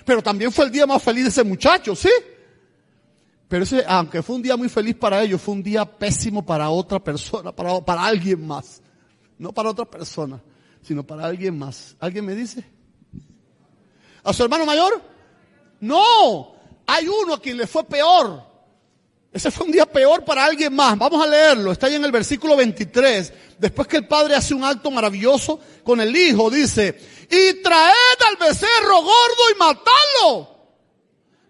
Pero 0.04 0.22
también 0.22 0.52
fue 0.52 0.66
el 0.66 0.70
día 0.70 0.86
más 0.86 1.02
feliz 1.02 1.24
de 1.24 1.28
ese 1.30 1.44
muchacho, 1.44 1.94
¿sí? 1.94 2.10
Pero 3.48 3.64
ese, 3.64 3.84
aunque 3.86 4.22
fue 4.22 4.36
un 4.36 4.42
día 4.42 4.56
muy 4.56 4.68
feliz 4.68 4.94
para 4.94 5.22
ellos, 5.22 5.40
fue 5.40 5.54
un 5.54 5.62
día 5.62 5.84
pésimo 5.84 6.44
para 6.44 6.70
otra 6.70 7.00
persona, 7.00 7.52
para, 7.52 7.80
para 7.80 8.04
alguien 8.04 8.46
más. 8.46 8.80
No 9.38 9.52
para 9.52 9.70
otra 9.70 9.84
persona, 9.84 10.40
sino 10.82 11.02
para 11.02 11.26
alguien 11.26 11.58
más. 11.58 11.96
¿Alguien 11.98 12.26
me 12.26 12.34
dice? 12.34 12.64
¿A 14.22 14.32
su 14.32 14.44
hermano 14.44 14.66
mayor? 14.66 15.02
No, 15.80 16.54
hay 16.86 17.08
uno 17.08 17.34
a 17.34 17.40
quien 17.40 17.56
le 17.56 17.66
fue 17.66 17.84
peor. 17.84 18.49
Ese 19.32 19.50
fue 19.50 19.66
un 19.66 19.72
día 19.72 19.86
peor 19.86 20.24
para 20.24 20.44
alguien 20.44 20.74
más. 20.74 20.98
Vamos 20.98 21.24
a 21.24 21.28
leerlo. 21.28 21.70
Está 21.70 21.86
ahí 21.86 21.94
en 21.94 22.04
el 22.04 22.10
versículo 22.10 22.56
23. 22.56 23.32
Después 23.58 23.86
que 23.86 23.98
el 23.98 24.08
padre 24.08 24.34
hace 24.34 24.54
un 24.54 24.64
acto 24.64 24.90
maravilloso 24.90 25.60
con 25.84 26.00
el 26.00 26.14
hijo, 26.16 26.50
dice, 26.50 26.98
y 27.30 27.62
traed 27.62 28.22
al 28.26 28.36
becerro 28.36 29.02
gordo 29.02 29.50
y 29.54 29.58
matadlo. 29.58 30.56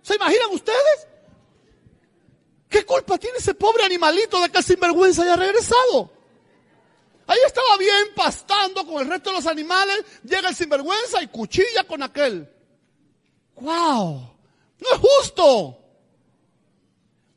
¿Se 0.03 0.15
imaginan 0.15 0.51
ustedes? 0.53 1.07
¿Qué 2.69 2.85
culpa 2.85 3.17
tiene 3.19 3.39
ese 3.39 3.55
pobre 3.55 3.85
animalito 3.85 4.41
de 4.41 4.51
que 4.51 4.59
el 4.59 4.65
sinvergüenza 4.65 5.23
haya 5.23 5.37
regresado? 5.37 6.13
Ahí 7.27 7.39
estaba 7.47 7.77
bien 7.79 8.15
pastando 8.15 8.87
con 8.87 9.01
el 9.01 9.09
resto 9.09 9.31
de 9.31 9.37
los 9.37 9.47
animales. 9.47 10.05
Llega 10.25 10.49
el 10.49 10.55
sinvergüenza 10.55 11.23
y 11.23 11.29
cuchilla 11.29 11.85
con 11.85 12.03
aquel. 12.03 12.49
¡Wow! 13.55 14.37
No 14.79 14.93
es 14.93 14.99
justo. 14.99 15.80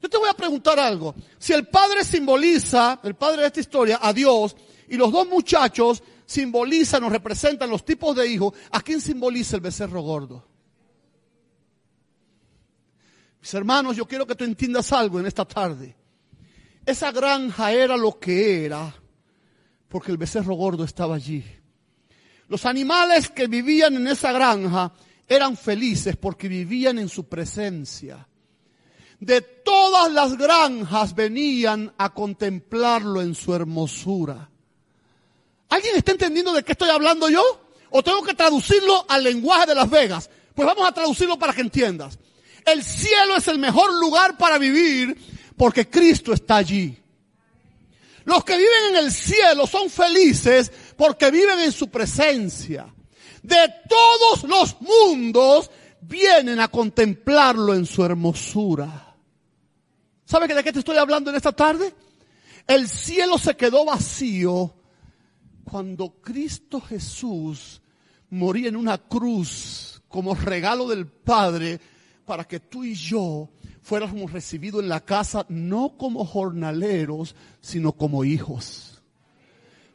Yo 0.03 0.09
te 0.09 0.17
voy 0.17 0.27
a 0.27 0.33
preguntar 0.33 0.77
algo. 0.77 1.15
Si 1.39 1.53
el 1.53 1.65
padre 1.69 2.03
simboliza, 2.03 2.99
el 3.03 3.15
padre 3.15 3.43
de 3.43 3.47
esta 3.47 3.61
historia, 3.61 3.99
a 4.01 4.11
Dios, 4.11 4.53
y 4.89 4.97
los 4.97 5.09
dos 5.13 5.25
muchachos 5.29 6.03
simbolizan 6.25 7.05
o 7.05 7.09
representan 7.09 7.69
los 7.69 7.85
tipos 7.85 8.13
de 8.13 8.27
hijos, 8.27 8.53
¿a 8.71 8.81
quién 8.81 8.99
simboliza 8.99 9.55
el 9.55 9.61
becerro 9.61 10.01
gordo? 10.01 10.45
Mis 13.39 13.53
hermanos, 13.53 13.95
yo 13.95 14.05
quiero 14.05 14.27
que 14.27 14.35
tú 14.35 14.43
entiendas 14.43 14.91
algo 14.91 15.21
en 15.21 15.25
esta 15.25 15.45
tarde. 15.45 15.95
Esa 16.85 17.13
granja 17.13 17.71
era 17.71 17.95
lo 17.95 18.19
que 18.19 18.65
era 18.65 18.93
porque 19.87 20.11
el 20.11 20.17
becerro 20.17 20.55
gordo 20.55 20.83
estaba 20.83 21.15
allí. 21.15 21.45
Los 22.49 22.65
animales 22.65 23.29
que 23.29 23.47
vivían 23.47 23.95
en 23.95 24.07
esa 24.07 24.33
granja 24.33 24.91
eran 25.25 25.55
felices 25.55 26.17
porque 26.17 26.49
vivían 26.49 26.99
en 26.99 27.07
su 27.07 27.29
presencia. 27.29 28.27
De 29.25 29.41
todas 29.41 30.11
las 30.11 30.37
granjas 30.37 31.15
venían 31.15 31.93
a 31.97 32.13
contemplarlo 32.13 33.21
en 33.21 33.35
su 33.35 33.53
hermosura. 33.53 34.49
¿Alguien 35.69 35.95
está 35.95 36.11
entendiendo 36.11 36.51
de 36.53 36.63
qué 36.63 36.73
estoy 36.73 36.89
hablando 36.89 37.29
yo? 37.29 37.41
¿O 37.89 38.03
tengo 38.03 38.23
que 38.23 38.33
traducirlo 38.33 39.05
al 39.07 39.23
lenguaje 39.23 39.67
de 39.67 39.75
Las 39.75 39.89
Vegas? 39.89 40.29
Pues 40.53 40.65
vamos 40.65 40.87
a 40.87 40.91
traducirlo 40.91 41.39
para 41.39 41.53
que 41.53 41.61
entiendas. 41.61 42.19
El 42.65 42.83
cielo 42.83 43.37
es 43.37 43.47
el 43.47 43.59
mejor 43.59 43.93
lugar 43.93 44.37
para 44.37 44.57
vivir 44.57 45.17
porque 45.57 45.89
Cristo 45.89 46.33
está 46.33 46.57
allí. 46.57 46.97
Los 48.25 48.43
que 48.43 48.57
viven 48.57 48.85
en 48.91 48.95
el 48.97 49.11
cielo 49.11 49.67
son 49.67 49.89
felices 49.89 50.71
porque 50.97 51.31
viven 51.31 51.59
en 51.59 51.71
su 51.71 51.89
presencia 51.89 52.93
de 53.43 53.73
todos 53.87 54.43
los 54.45 54.81
mundos 54.81 55.69
vienen 56.01 56.59
a 56.59 56.69
contemplarlo 56.69 57.75
en 57.75 57.85
su 57.85 58.03
hermosura. 58.03 59.12
¿Sabe 60.33 60.47
de 60.47 60.63
qué 60.63 60.73
te 60.73 60.79
estoy 60.79 60.97
hablando 60.97 61.29
en 61.29 61.35
esta 61.35 61.51
tarde? 61.51 61.93
El 62.65 62.89
cielo 62.89 63.37
se 63.37 63.55
quedó 63.55 63.85
vacío 63.85 64.73
cuando 65.63 66.09
Cristo 66.23 66.81
Jesús 66.81 67.79
moría 68.31 68.69
en 68.69 68.75
una 68.75 68.97
cruz 68.97 70.01
como 70.07 70.33
regalo 70.33 70.87
del 70.87 71.05
Padre 71.05 71.79
para 72.25 72.45
que 72.45 72.59
tú 72.59 72.83
y 72.83 72.95
yo 72.95 73.47
fuéramos 73.83 74.31
recibidos 74.31 74.81
en 74.81 74.89
la 74.89 75.01
casa 75.01 75.45
no 75.49 75.97
como 75.99 76.25
jornaleros, 76.25 77.35
sino 77.61 77.91
como 77.91 78.25
hijos. 78.25 79.03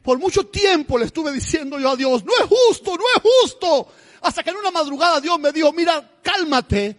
Por 0.01 0.19
mucho 0.19 0.45
tiempo 0.45 0.97
le 0.97 1.07
estuve 1.07 1.33
diciendo 1.33 1.77
yo 1.81 1.91
a 1.91 1.95
Dios, 1.97 2.23
no 2.23 2.31
es 2.39 2.45
justo, 2.45 2.95
no 2.95 3.03
es 3.13 3.21
justo. 3.41 3.87
Hasta 4.21 4.41
que 4.41 4.51
en 4.51 4.55
una 4.55 4.71
madrugada 4.71 5.19
Dios 5.19 5.37
me 5.37 5.51
dijo, 5.51 5.73
mira, 5.73 6.09
cálmate, 6.23 6.95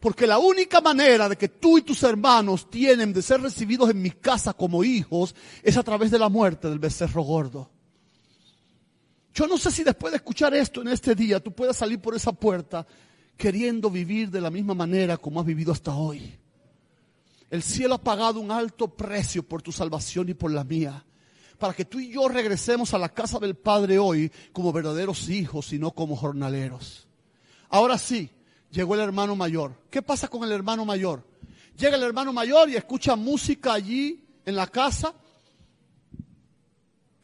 porque 0.00 0.26
la 0.26 0.38
única 0.38 0.80
manera 0.80 1.28
de 1.28 1.36
que 1.36 1.48
tú 1.48 1.78
y 1.78 1.82
tus 1.82 2.02
hermanos 2.02 2.70
tienen 2.70 3.12
de 3.12 3.22
ser 3.22 3.40
recibidos 3.40 3.90
en 3.90 4.00
mi 4.00 4.10
casa 4.10 4.52
como 4.52 4.84
hijos 4.84 5.34
es 5.62 5.76
a 5.76 5.82
través 5.82 6.10
de 6.10 6.18
la 6.18 6.28
muerte 6.28 6.68
del 6.68 6.78
becerro 6.78 7.22
gordo. 7.22 7.70
Yo 9.34 9.46
no 9.46 9.58
sé 9.58 9.70
si 9.70 9.84
después 9.84 10.12
de 10.12 10.18
escuchar 10.18 10.54
esto 10.54 10.82
en 10.82 10.88
este 10.88 11.14
día 11.14 11.40
tú 11.40 11.52
puedas 11.52 11.76
salir 11.76 12.00
por 12.00 12.14
esa 12.14 12.32
puerta 12.32 12.86
queriendo 13.36 13.90
vivir 13.90 14.30
de 14.30 14.40
la 14.40 14.50
misma 14.50 14.74
manera 14.74 15.16
como 15.16 15.40
has 15.40 15.46
vivido 15.46 15.72
hasta 15.72 15.94
hoy. 15.94 16.36
El 17.50 17.62
cielo 17.62 17.94
ha 17.94 18.02
pagado 18.02 18.40
un 18.40 18.50
alto 18.50 18.88
precio 18.88 19.42
por 19.42 19.62
tu 19.62 19.72
salvación 19.72 20.28
y 20.28 20.34
por 20.34 20.50
la 20.52 20.64
mía 20.64 21.04
para 21.58 21.74
que 21.74 21.84
tú 21.84 21.98
y 21.98 22.10
yo 22.10 22.28
regresemos 22.28 22.94
a 22.94 22.98
la 22.98 23.08
casa 23.08 23.38
del 23.38 23.56
Padre 23.56 23.98
hoy 23.98 24.30
como 24.52 24.72
verdaderos 24.72 25.28
hijos 25.28 25.72
y 25.72 25.78
no 25.78 25.90
como 25.90 26.14
jornaleros. 26.14 27.06
Ahora 27.68 27.98
sí, 27.98 28.30
llegó 28.70 28.94
el 28.94 29.00
hermano 29.00 29.36
mayor. 29.36 29.74
¿Qué 29.90 30.02
pasa 30.02 30.28
con 30.28 30.44
el 30.44 30.52
hermano 30.52 30.84
mayor? 30.84 31.26
Llega 31.76 31.96
el 31.96 32.02
hermano 32.02 32.32
mayor 32.32 32.68
y 32.68 32.76
escucha 32.76 33.16
música 33.16 33.72
allí 33.72 34.24
en 34.44 34.56
la 34.56 34.66
casa. 34.66 35.14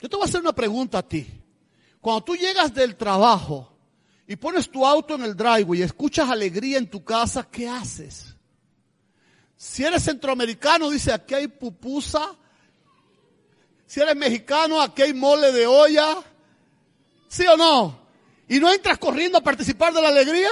Yo 0.01 0.09
te 0.09 0.17
voy 0.17 0.25
a 0.25 0.29
hacer 0.29 0.41
una 0.41 0.55
pregunta 0.55 0.99
a 0.99 1.09
ti. 1.09 1.27
Cuando 2.01 2.25
tú 2.25 2.37
llegas 2.37 2.73
del 2.75 2.97
trabajo 2.97 3.77
y 4.27 4.37
pones 4.37 4.71
tu 4.71 4.87
auto 4.87 5.15
en 5.15 5.23
el 5.23 5.37
driveway 5.37 5.81
y 5.81 5.83
escuchas 5.83 6.29
alegría 6.29 6.79
en 6.79 6.89
tu 6.89 7.03
casa, 7.03 7.49
¿qué 7.51 7.69
haces? 7.69 8.35
Si 9.57 9.85
eres 9.85 10.05
centroamericano, 10.05 10.91
dice, 10.91 11.13
aquí 11.13 11.35
hay 11.35 11.49
pupusa, 11.49 12.37
si 13.87 14.01
eres 14.01 14.17
mexicano, 14.17 14.81
aquí 14.81 15.03
hay 15.03 15.15
mole 15.15 15.53
de 15.53 15.67
olla. 15.67 16.17
¿Sí 17.29 17.47
o 17.47 17.57
no? 17.57 18.07
¿Y 18.49 18.61
no 18.61 18.73
entras 18.73 18.99
corriendo 18.99 19.39
a 19.39 19.41
participar 19.41 19.93
de 19.93 20.03
la 20.03 20.09
alegría? 20.09 20.51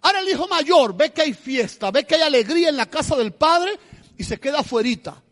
Ahora 0.00 0.20
el 0.20 0.28
hijo 0.28 0.46
mayor 0.46 0.96
ve 0.96 1.12
que 1.12 1.22
hay 1.22 1.34
fiesta, 1.34 1.90
ve 1.90 2.04
que 2.04 2.14
hay 2.14 2.22
alegría 2.22 2.68
en 2.68 2.76
la 2.76 2.86
casa 2.86 3.16
del 3.16 3.32
padre 3.32 3.78
y 4.16 4.24
se 4.24 4.38
queda 4.38 4.60
afuerita. 4.60 5.22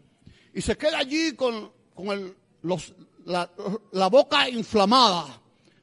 Y 0.55 0.63
se 0.63 0.77
queda 0.77 0.99
allí 0.99 1.35
con, 1.35 1.73
los, 2.63 2.95
la, 3.25 3.51
la 3.93 4.09
boca 4.09 4.49
inflamada, 4.49 5.41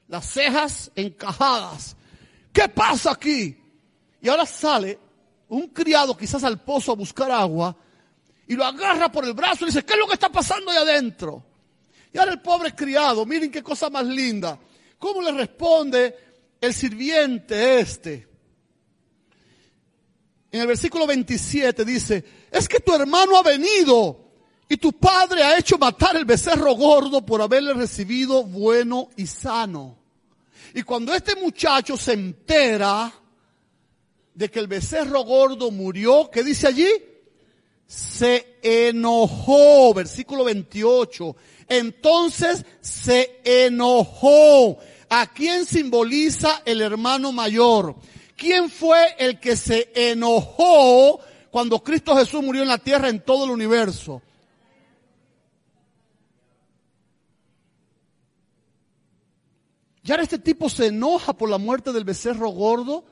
las 0.07 0.29
cejas 0.29 0.91
encajadas. 0.95 1.95
¿Qué 2.51 2.67
pasa 2.69 3.11
aquí? 3.11 3.57
Y 4.21 4.29
ahora 4.29 4.45
sale 4.45 4.99
un 5.49 5.67
criado 5.67 6.17
quizás 6.17 6.43
al 6.43 6.61
pozo 6.61 6.91
a 6.91 6.95
buscar 6.95 7.31
agua 7.31 7.75
y 8.47 8.55
lo 8.55 8.65
agarra 8.65 9.11
por 9.11 9.25
el 9.25 9.33
brazo 9.33 9.63
y 9.63 9.67
dice, 9.67 9.83
¿qué 9.85 9.93
es 9.93 9.99
lo 9.99 10.07
que 10.07 10.13
está 10.13 10.29
pasando 10.29 10.71
ahí 10.71 10.77
adentro? 10.77 11.43
Y 12.11 12.17
ahora 12.17 12.31
el 12.31 12.41
pobre 12.41 12.73
criado, 12.75 13.25
miren 13.25 13.51
qué 13.51 13.63
cosa 13.63 13.89
más 13.89 14.05
linda. 14.05 14.59
¿Cómo 14.99 15.21
le 15.21 15.31
responde 15.31 16.15
el 16.61 16.73
sirviente 16.73 17.79
este? 17.79 18.27
En 20.53 20.61
el 20.61 20.67
versículo 20.67 21.05
27 21.05 21.83
dice, 21.83 22.23
es 22.49 22.69
que 22.69 22.79
tu 22.79 22.93
hermano 22.95 23.35
ha 23.37 23.43
venido 23.43 24.31
y 24.69 24.77
tu 24.77 24.93
padre 24.93 25.43
ha 25.43 25.57
hecho 25.57 25.77
matar 25.77 26.15
el 26.15 26.23
becerro 26.23 26.73
gordo 26.75 27.25
por 27.25 27.41
haberle 27.41 27.73
recibido 27.73 28.43
bueno 28.43 29.09
y 29.17 29.27
sano. 29.27 29.97
Y 30.73 30.83
cuando 30.83 31.13
este 31.13 31.35
muchacho 31.35 31.97
se 31.97 32.13
entera 32.13 33.11
de 34.33 34.49
que 34.49 34.59
el 34.59 34.67
becerro 34.67 35.23
gordo 35.23 35.71
murió, 35.71 36.29
¿qué 36.31 36.43
dice 36.43 36.67
allí? 36.67 36.87
se 37.93 38.57
enojó, 38.63 39.93
versículo 39.93 40.43
28. 40.43 41.35
Entonces 41.67 42.65
se 42.81 43.39
enojó. 43.43 44.77
¿A 45.09 45.31
quién 45.31 45.65
simboliza 45.65 46.63
el 46.65 46.81
hermano 46.81 47.31
mayor? 47.31 47.95
¿Quién 48.43 48.69
fue 48.69 49.15
el 49.19 49.39
que 49.39 49.55
se 49.55 49.89
enojó 49.95 51.21
cuando 51.49 51.81
Cristo 51.81 52.13
Jesús 52.17 52.43
murió 52.43 52.61
en 52.61 52.67
la 52.67 52.77
tierra 52.77 53.07
en 53.07 53.21
todo 53.21 53.45
el 53.45 53.51
universo. 53.51 54.21
Y 60.03 60.11
ahora 60.11 60.23
este 60.23 60.39
tipo 60.39 60.67
se 60.67 60.87
enoja 60.87 61.31
por 61.37 61.49
la 61.49 61.57
muerte 61.57 61.93
del 61.93 62.03
becerro 62.03 62.49
gordo 62.49 63.05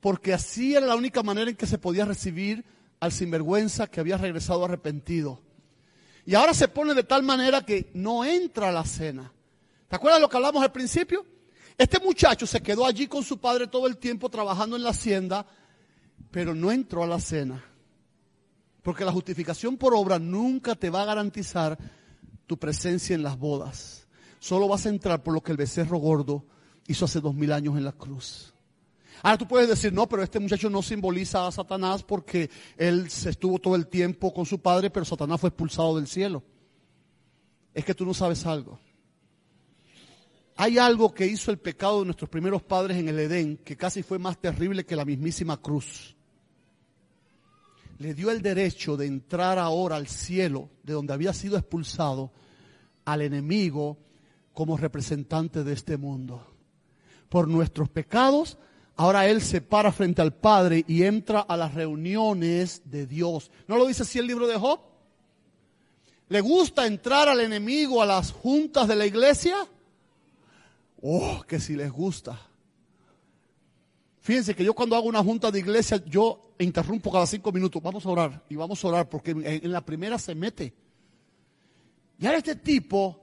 porque 0.00 0.34
así 0.34 0.74
era 0.74 0.84
la 0.84 0.96
única 0.96 1.22
manera 1.22 1.48
en 1.48 1.56
que 1.56 1.66
se 1.66 1.78
podía 1.78 2.04
recibir 2.04 2.64
al 2.98 3.12
sinvergüenza 3.12 3.86
que 3.86 4.00
había 4.00 4.16
regresado 4.16 4.64
arrepentido. 4.64 5.40
Y 6.26 6.34
ahora 6.34 6.54
se 6.54 6.66
pone 6.66 6.94
de 6.94 7.04
tal 7.04 7.22
manera 7.22 7.64
que 7.64 7.88
no 7.94 8.24
entra 8.24 8.70
a 8.70 8.72
la 8.72 8.84
cena. 8.84 9.32
¿Te 9.86 9.94
acuerdas 9.94 10.20
lo 10.20 10.28
que 10.28 10.36
hablamos 10.38 10.60
al 10.60 10.72
principio? 10.72 11.24
Este 11.82 11.98
muchacho 11.98 12.46
se 12.46 12.62
quedó 12.62 12.86
allí 12.86 13.08
con 13.08 13.24
su 13.24 13.38
padre 13.38 13.66
todo 13.66 13.88
el 13.88 13.96
tiempo 13.96 14.28
trabajando 14.28 14.76
en 14.76 14.84
la 14.84 14.90
hacienda, 14.90 15.44
pero 16.30 16.54
no 16.54 16.70
entró 16.70 17.02
a 17.02 17.08
la 17.08 17.18
cena. 17.18 17.64
Porque 18.82 19.04
la 19.04 19.10
justificación 19.10 19.76
por 19.76 19.92
obra 19.92 20.20
nunca 20.20 20.76
te 20.76 20.90
va 20.90 21.02
a 21.02 21.06
garantizar 21.06 21.76
tu 22.46 22.56
presencia 22.56 23.16
en 23.16 23.24
las 23.24 23.36
bodas. 23.36 24.06
Solo 24.38 24.68
vas 24.68 24.86
a 24.86 24.90
entrar 24.90 25.24
por 25.24 25.34
lo 25.34 25.42
que 25.42 25.50
el 25.50 25.58
becerro 25.58 25.98
gordo 25.98 26.44
hizo 26.86 27.06
hace 27.06 27.20
dos 27.20 27.34
mil 27.34 27.50
años 27.50 27.76
en 27.76 27.84
la 27.84 27.90
cruz. 27.92 28.54
Ahora 29.20 29.38
tú 29.38 29.48
puedes 29.48 29.68
decir, 29.68 29.92
no, 29.92 30.08
pero 30.08 30.22
este 30.22 30.38
muchacho 30.38 30.70
no 30.70 30.82
simboliza 30.82 31.48
a 31.48 31.50
Satanás 31.50 32.04
porque 32.04 32.48
él 32.76 33.10
se 33.10 33.30
estuvo 33.30 33.58
todo 33.58 33.74
el 33.74 33.88
tiempo 33.88 34.32
con 34.32 34.46
su 34.46 34.60
padre, 34.60 34.88
pero 34.88 35.04
Satanás 35.04 35.40
fue 35.40 35.48
expulsado 35.48 35.96
del 35.96 36.06
cielo. 36.06 36.44
Es 37.74 37.84
que 37.84 37.92
tú 37.92 38.06
no 38.06 38.14
sabes 38.14 38.46
algo. 38.46 38.78
Hay 40.62 40.78
algo 40.78 41.12
que 41.12 41.26
hizo 41.26 41.50
el 41.50 41.58
pecado 41.58 41.98
de 41.98 42.04
nuestros 42.04 42.30
primeros 42.30 42.62
padres 42.62 42.96
en 42.96 43.08
el 43.08 43.18
Edén 43.18 43.56
que 43.56 43.76
casi 43.76 44.04
fue 44.04 44.20
más 44.20 44.40
terrible 44.40 44.86
que 44.86 44.94
la 44.94 45.04
mismísima 45.04 45.60
cruz. 45.60 46.14
Le 47.98 48.14
dio 48.14 48.30
el 48.30 48.42
derecho 48.42 48.96
de 48.96 49.06
entrar 49.06 49.58
ahora 49.58 49.96
al 49.96 50.06
cielo, 50.06 50.70
de 50.84 50.92
donde 50.92 51.14
había 51.14 51.32
sido 51.32 51.58
expulsado, 51.58 52.30
al 53.04 53.22
enemigo 53.22 53.98
como 54.52 54.76
representante 54.76 55.64
de 55.64 55.72
este 55.72 55.96
mundo. 55.96 56.46
Por 57.28 57.48
nuestros 57.48 57.88
pecados, 57.88 58.56
ahora 58.94 59.26
Él 59.26 59.42
se 59.42 59.62
para 59.62 59.90
frente 59.90 60.22
al 60.22 60.32
Padre 60.32 60.84
y 60.86 61.02
entra 61.02 61.40
a 61.40 61.56
las 61.56 61.74
reuniones 61.74 62.82
de 62.84 63.08
Dios. 63.08 63.50
¿No 63.66 63.76
lo 63.78 63.84
dice 63.84 64.04
así 64.04 64.20
el 64.20 64.28
libro 64.28 64.46
de 64.46 64.60
Job? 64.60 64.78
¿Le 66.28 66.40
gusta 66.40 66.86
entrar 66.86 67.28
al 67.28 67.40
enemigo 67.40 68.00
a 68.00 68.06
las 68.06 68.30
juntas 68.30 68.86
de 68.86 68.94
la 68.94 69.06
iglesia? 69.06 69.56
Oh, 71.02 71.42
que 71.46 71.58
si 71.58 71.74
les 71.74 71.90
gusta. 71.90 72.40
Fíjense 74.20 74.54
que 74.54 74.64
yo 74.64 74.72
cuando 74.72 74.94
hago 74.94 75.08
una 75.08 75.22
junta 75.22 75.50
de 75.50 75.58
iglesia, 75.58 76.00
yo 76.06 76.54
interrumpo 76.60 77.10
cada 77.10 77.26
cinco 77.26 77.50
minutos. 77.50 77.82
Vamos 77.82 78.06
a 78.06 78.08
orar 78.08 78.44
y 78.48 78.54
vamos 78.54 78.82
a 78.84 78.88
orar 78.88 79.08
porque 79.08 79.32
en, 79.32 79.72
la 79.72 79.84
primera 79.84 80.16
se 80.16 80.32
mete. 80.36 80.72
Y 82.20 82.24
ahora 82.24 82.38
este 82.38 82.54
tipo 82.54 83.20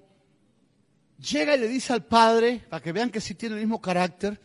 llega 1.17 1.55
y 1.55 1.59
le 1.59 1.69
dice 1.69 1.93
al 1.93 2.03
padre, 2.03 2.65
para 2.69 2.83
que 2.83 2.91
vean 2.91 3.09
que 3.09 3.21
sí 3.21 3.33
tiene 3.33 3.55
el 3.55 3.61
mismo 3.61 3.79
carácter, 3.79 4.41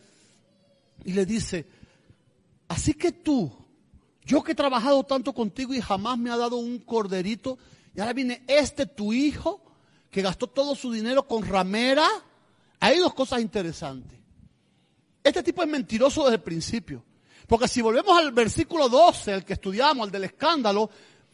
y 1.03 1.11
le 1.11 1.25
dice, 1.25 1.65
así 2.69 2.93
que 2.93 3.11
tú, 3.11 3.51
yo 4.23 4.41
que 4.41 4.53
he 4.53 4.55
trabajado 4.55 5.03
tanto 5.03 5.33
contigo 5.33 5.73
y 5.73 5.81
jamás 5.81 6.17
me 6.17 6.31
ha 6.31 6.37
dado 6.37 6.55
un 6.55 6.79
corderito, 6.79 7.57
y 7.93 7.99
ahora 7.99 8.13
viene 8.13 8.43
este 8.47 8.85
tu 8.85 9.11
hijo, 9.11 9.61
que 10.09 10.21
gastó 10.21 10.47
todo 10.47 10.73
su 10.75 10.89
dinero 10.89 11.27
con 11.27 11.45
ramera. 11.45 12.07
Hay 12.79 12.99
dos 12.99 13.13
cosas 13.13 13.41
interesantes. 13.41 14.19
Este 15.23 15.41
tipo 15.41 15.63
es 15.63 15.69
mentiroso 15.69 16.23
desde 16.23 16.35
el 16.35 16.41
principio. 16.41 17.03
Porque 17.47 17.67
si 17.67 17.81
volvemos 17.81 18.17
al 18.17 18.31
versículo 18.31 18.89
12, 18.89 19.33
el 19.33 19.45
que 19.45 19.53
estudiamos, 19.53 20.07
el 20.07 20.11
del 20.11 20.25
escándalo, 20.25 20.89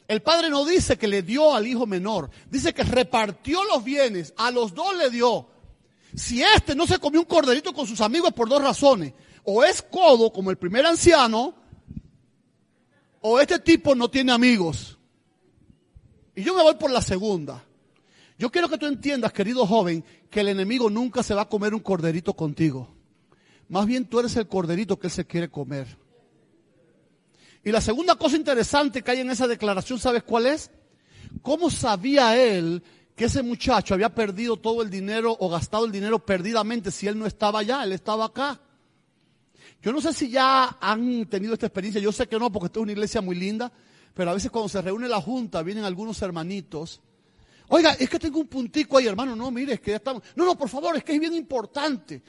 el 0.08 0.22
padre 0.22 0.50
no 0.50 0.66
dice 0.66 0.98
que 0.98 1.08
le 1.08 1.22
dio 1.22 1.56
al 1.56 1.68
hijo 1.68 1.86
menor, 1.86 2.30
dice 2.50 2.74
que 2.74 2.84
repartió 2.84 3.64
los 3.64 3.84
bienes, 3.84 4.34
a 4.38 4.52
los 4.52 4.74
dos 4.74 4.96
le 4.98 5.10
dio. 5.10 5.48
Si 6.16 6.44
este 6.44 6.76
no 6.76 6.86
se 6.86 7.00
comió 7.00 7.22
un 7.22 7.26
corderito 7.26 7.74
con 7.74 7.88
sus 7.88 8.02
amigos 8.02 8.34
por 8.34 8.50
dos 8.50 8.62
razones, 8.62 9.14
o 9.44 9.64
es 9.64 9.82
codo 9.82 10.32
como 10.34 10.52
el 10.52 10.58
primer 10.58 10.86
anciano, 10.86 11.56
o 13.22 13.40
este 13.40 13.60
tipo 13.60 13.96
no 13.96 14.10
tiene 14.10 14.34
amigos. 14.34 14.98
Y 16.36 16.44
yo 16.44 16.54
me 16.56 16.64
voy 16.64 16.76
por 16.76 16.92
la 16.92 17.02
segunda. 17.02 17.64
Yo 18.42 18.52
quiero 18.52 18.70
que 18.70 18.80
tú 18.80 18.88
entiendas, 18.88 19.32
querido 19.34 19.68
joven, 19.68 20.04
que 20.32 20.40
el 20.40 20.48
enemigo 20.48 20.90
nunca 20.90 21.22
se 21.22 21.36
va 21.36 21.44
a 21.44 21.48
comer 21.48 21.76
un 21.76 21.80
corderito 21.80 22.34
contigo. 22.34 22.90
Más 23.70 23.86
bien 23.86 24.06
tú 24.06 24.20
eres 24.20 24.36
el 24.36 24.48
corderito 24.48 24.98
que 24.98 25.06
él 25.06 25.14
se 25.14 25.28
quiere 25.28 25.48
comer. 25.48 25.96
Y 27.64 27.72
la 27.72 27.82
segunda 27.82 28.16
cosa 28.16 28.38
interesante 28.38 29.04
que 29.04 29.12
hay 29.12 29.20
en 29.20 29.30
esa 29.30 29.46
declaración, 29.46 30.00
¿sabes 30.00 30.24
cuál 30.24 30.48
es? 30.48 30.72
¿Cómo 31.44 31.70
sabía 31.70 32.36
él 32.36 32.82
que 33.16 33.26
ese 33.26 33.44
muchacho 33.44 33.94
había 33.94 34.10
perdido 34.10 34.58
todo 34.58 34.82
el 34.82 34.90
dinero 34.90 35.38
o 35.40 35.48
gastado 35.48 35.86
el 35.86 35.92
dinero 35.92 36.18
perdidamente 36.18 36.90
si 36.90 37.06
él 37.06 37.20
no 37.20 37.28
estaba 37.28 37.60
allá, 37.60 37.84
él 37.84 37.92
estaba 37.92 38.26
acá? 38.26 38.60
Yo 39.84 39.92
no 39.92 40.02
sé 40.02 40.14
si 40.14 40.32
ya 40.32 40.80
han 40.82 41.28
tenido 41.28 41.54
esta 41.54 41.68
experiencia, 41.68 42.02
yo 42.02 42.12
sé 42.12 42.26
que 42.26 42.40
no 42.40 42.52
porque 42.52 42.66
esta 42.66 42.80
es 42.80 42.84
una 42.84 42.92
iglesia 42.94 43.22
muy 43.22 43.36
linda, 43.36 43.72
pero 44.16 44.32
a 44.32 44.34
veces 44.34 44.50
cuando 44.50 44.68
se 44.68 44.82
reúne 44.82 45.08
la 45.08 45.22
junta 45.22 45.62
vienen 45.62 45.84
algunos 45.84 46.20
hermanitos. 46.24 47.02
Oiga, 47.74 47.94
es 47.94 48.10
que 48.10 48.20
tengo 48.20 48.40
un 48.40 48.48
puntico 48.48 48.98
ahí, 48.98 49.08
hermano, 49.08 49.34
no, 49.34 49.50
mire, 49.50 49.76
es 49.76 49.80
que 49.80 49.92
ya 49.92 49.98
estamos. 49.98 50.22
No, 50.36 50.44
no, 50.44 50.58
por 50.58 50.68
favor, 50.68 50.98
es 50.98 51.06
que 51.06 51.14
es 51.14 51.20
bien 51.22 51.34
importante. 51.34 52.22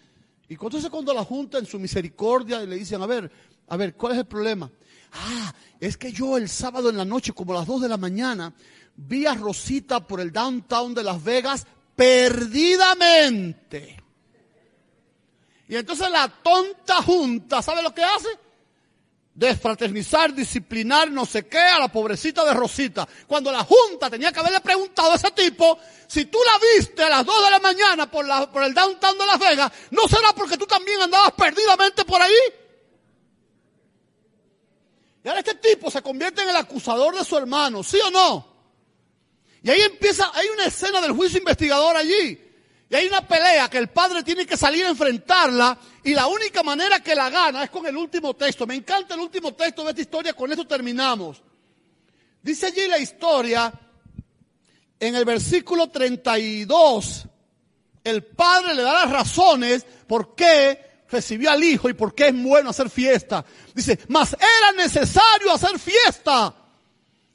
Y 0.48 0.54
entonces 0.54 0.88
cuando 0.88 1.12
la 1.12 1.24
junta 1.24 1.58
en 1.58 1.66
su 1.66 1.80
misericordia 1.80 2.60
le 2.60 2.76
dicen, 2.76 3.02
a 3.02 3.06
ver, 3.06 3.28
a 3.66 3.76
ver, 3.76 3.96
¿cuál 3.96 4.12
es 4.12 4.20
el 4.20 4.26
problema? 4.26 4.70
Ah, 5.12 5.52
es 5.80 5.96
que 5.96 6.12
yo 6.12 6.36
el 6.36 6.48
sábado 6.48 6.90
en 6.90 6.96
la 6.96 7.04
noche, 7.04 7.32
como 7.32 7.54
a 7.54 7.56
las 7.56 7.66
2 7.66 7.82
de 7.82 7.88
la 7.88 7.96
mañana, 7.96 8.54
vi 8.94 9.26
a 9.26 9.34
Rosita 9.34 10.06
por 10.06 10.20
el 10.20 10.30
downtown 10.30 10.94
de 10.94 11.02
Las 11.02 11.24
Vegas 11.24 11.66
perdidamente. 11.96 14.00
Y 15.66 15.74
entonces 15.74 16.08
la 16.08 16.28
tonta 16.28 17.02
junta, 17.02 17.62
¿sabe 17.62 17.82
lo 17.82 17.92
que 17.92 18.04
hace? 18.04 18.28
Desfraternizar, 19.34 20.34
disciplinar, 20.34 21.10
no 21.10 21.24
sé 21.24 21.46
qué, 21.46 21.58
a 21.58 21.78
la 21.78 21.88
pobrecita 21.88 22.44
de 22.44 22.52
Rosita. 22.52 23.08
Cuando 23.26 23.50
la 23.50 23.64
junta 23.64 24.10
tenía 24.10 24.30
que 24.30 24.40
haberle 24.40 24.60
preguntado 24.60 25.12
a 25.12 25.16
ese 25.16 25.30
tipo, 25.30 25.78
si 26.06 26.26
tú 26.26 26.38
la 26.44 26.58
viste 26.76 27.02
a 27.02 27.08
las 27.08 27.24
2 27.24 27.44
de 27.44 27.50
la 27.50 27.58
mañana 27.58 28.10
por, 28.10 28.26
la, 28.26 28.50
por 28.50 28.62
el 28.62 28.74
downtown 28.74 29.16
de 29.16 29.26
Las 29.26 29.38
Vegas, 29.38 29.72
¿no 29.90 30.06
será 30.06 30.34
porque 30.34 30.58
tú 30.58 30.66
también 30.66 31.00
andabas 31.00 31.32
perdidamente 31.32 32.04
por 32.04 32.20
ahí? 32.20 32.32
Y 35.24 35.28
ahora 35.28 35.40
este 35.40 35.54
tipo 35.54 35.90
se 35.90 36.02
convierte 36.02 36.42
en 36.42 36.50
el 36.50 36.56
acusador 36.56 37.16
de 37.16 37.24
su 37.24 37.36
hermano, 37.36 37.82
¿sí 37.82 37.98
o 38.04 38.10
no? 38.10 38.52
Y 39.62 39.70
ahí 39.70 39.80
empieza, 39.80 40.30
hay 40.34 40.48
una 40.48 40.66
escena 40.66 41.00
del 41.00 41.12
juicio 41.12 41.38
investigador 41.38 41.96
allí. 41.96 42.51
Y 42.92 42.94
hay 42.94 43.06
una 43.06 43.26
pelea 43.26 43.70
que 43.70 43.78
el 43.78 43.88
padre 43.88 44.22
tiene 44.22 44.44
que 44.44 44.54
salir 44.54 44.84
a 44.84 44.90
enfrentarla 44.90 45.78
y 46.04 46.12
la 46.12 46.26
única 46.26 46.62
manera 46.62 47.00
que 47.00 47.14
la 47.14 47.30
gana 47.30 47.64
es 47.64 47.70
con 47.70 47.86
el 47.86 47.96
último 47.96 48.36
texto. 48.36 48.66
Me 48.66 48.74
encanta 48.74 49.14
el 49.14 49.20
último 49.20 49.54
texto 49.54 49.82
de 49.82 49.88
esta 49.88 50.02
historia, 50.02 50.34
con 50.34 50.50
esto 50.50 50.66
terminamos. 50.66 51.42
Dice 52.42 52.66
allí 52.66 52.86
la 52.88 52.98
historia, 52.98 53.72
en 55.00 55.14
el 55.14 55.24
versículo 55.24 55.88
32, 55.88 57.24
el 58.04 58.24
padre 58.24 58.74
le 58.74 58.82
da 58.82 58.92
las 58.92 59.10
razones 59.10 59.86
por 60.06 60.34
qué 60.34 61.06
recibió 61.08 61.50
al 61.50 61.64
Hijo 61.64 61.88
y 61.88 61.94
por 61.94 62.14
qué 62.14 62.28
es 62.28 62.42
bueno 62.42 62.68
hacer 62.68 62.90
fiesta. 62.90 63.42
Dice, 63.74 64.00
mas 64.08 64.34
era 64.34 64.72
necesario 64.76 65.50
hacer 65.50 65.78
fiesta 65.78 66.54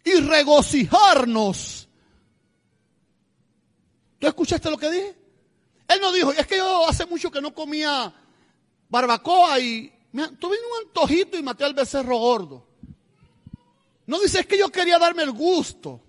y 0.04 0.20
regocijarnos. 0.20 1.90
¿Tú 4.20 4.28
escuchaste 4.28 4.70
lo 4.70 4.78
que 4.78 4.92
dije? 4.92 5.17
Él 5.88 6.00
no 6.02 6.12
dijo, 6.12 6.32
es 6.32 6.46
que 6.46 6.58
yo 6.58 6.88
hace 6.88 7.06
mucho 7.06 7.32
que 7.32 7.42
no 7.42 7.54
comía 7.54 8.14
barbacoa 8.90 9.60
y 9.60 9.92
tuve 10.40 10.56
un 10.58 10.88
antojito 10.88 11.38
y 11.38 11.44
maté 11.44 11.64
al 11.64 11.74
becerro 11.74 12.18
gordo. 12.18 12.68
No 14.06 14.20
dice, 14.20 14.42
es 14.42 14.46
que 14.46 14.58
yo 14.58 14.70
quería 14.70 14.98
darme 14.98 15.24
el 15.24 15.32
gusto. 15.32 16.02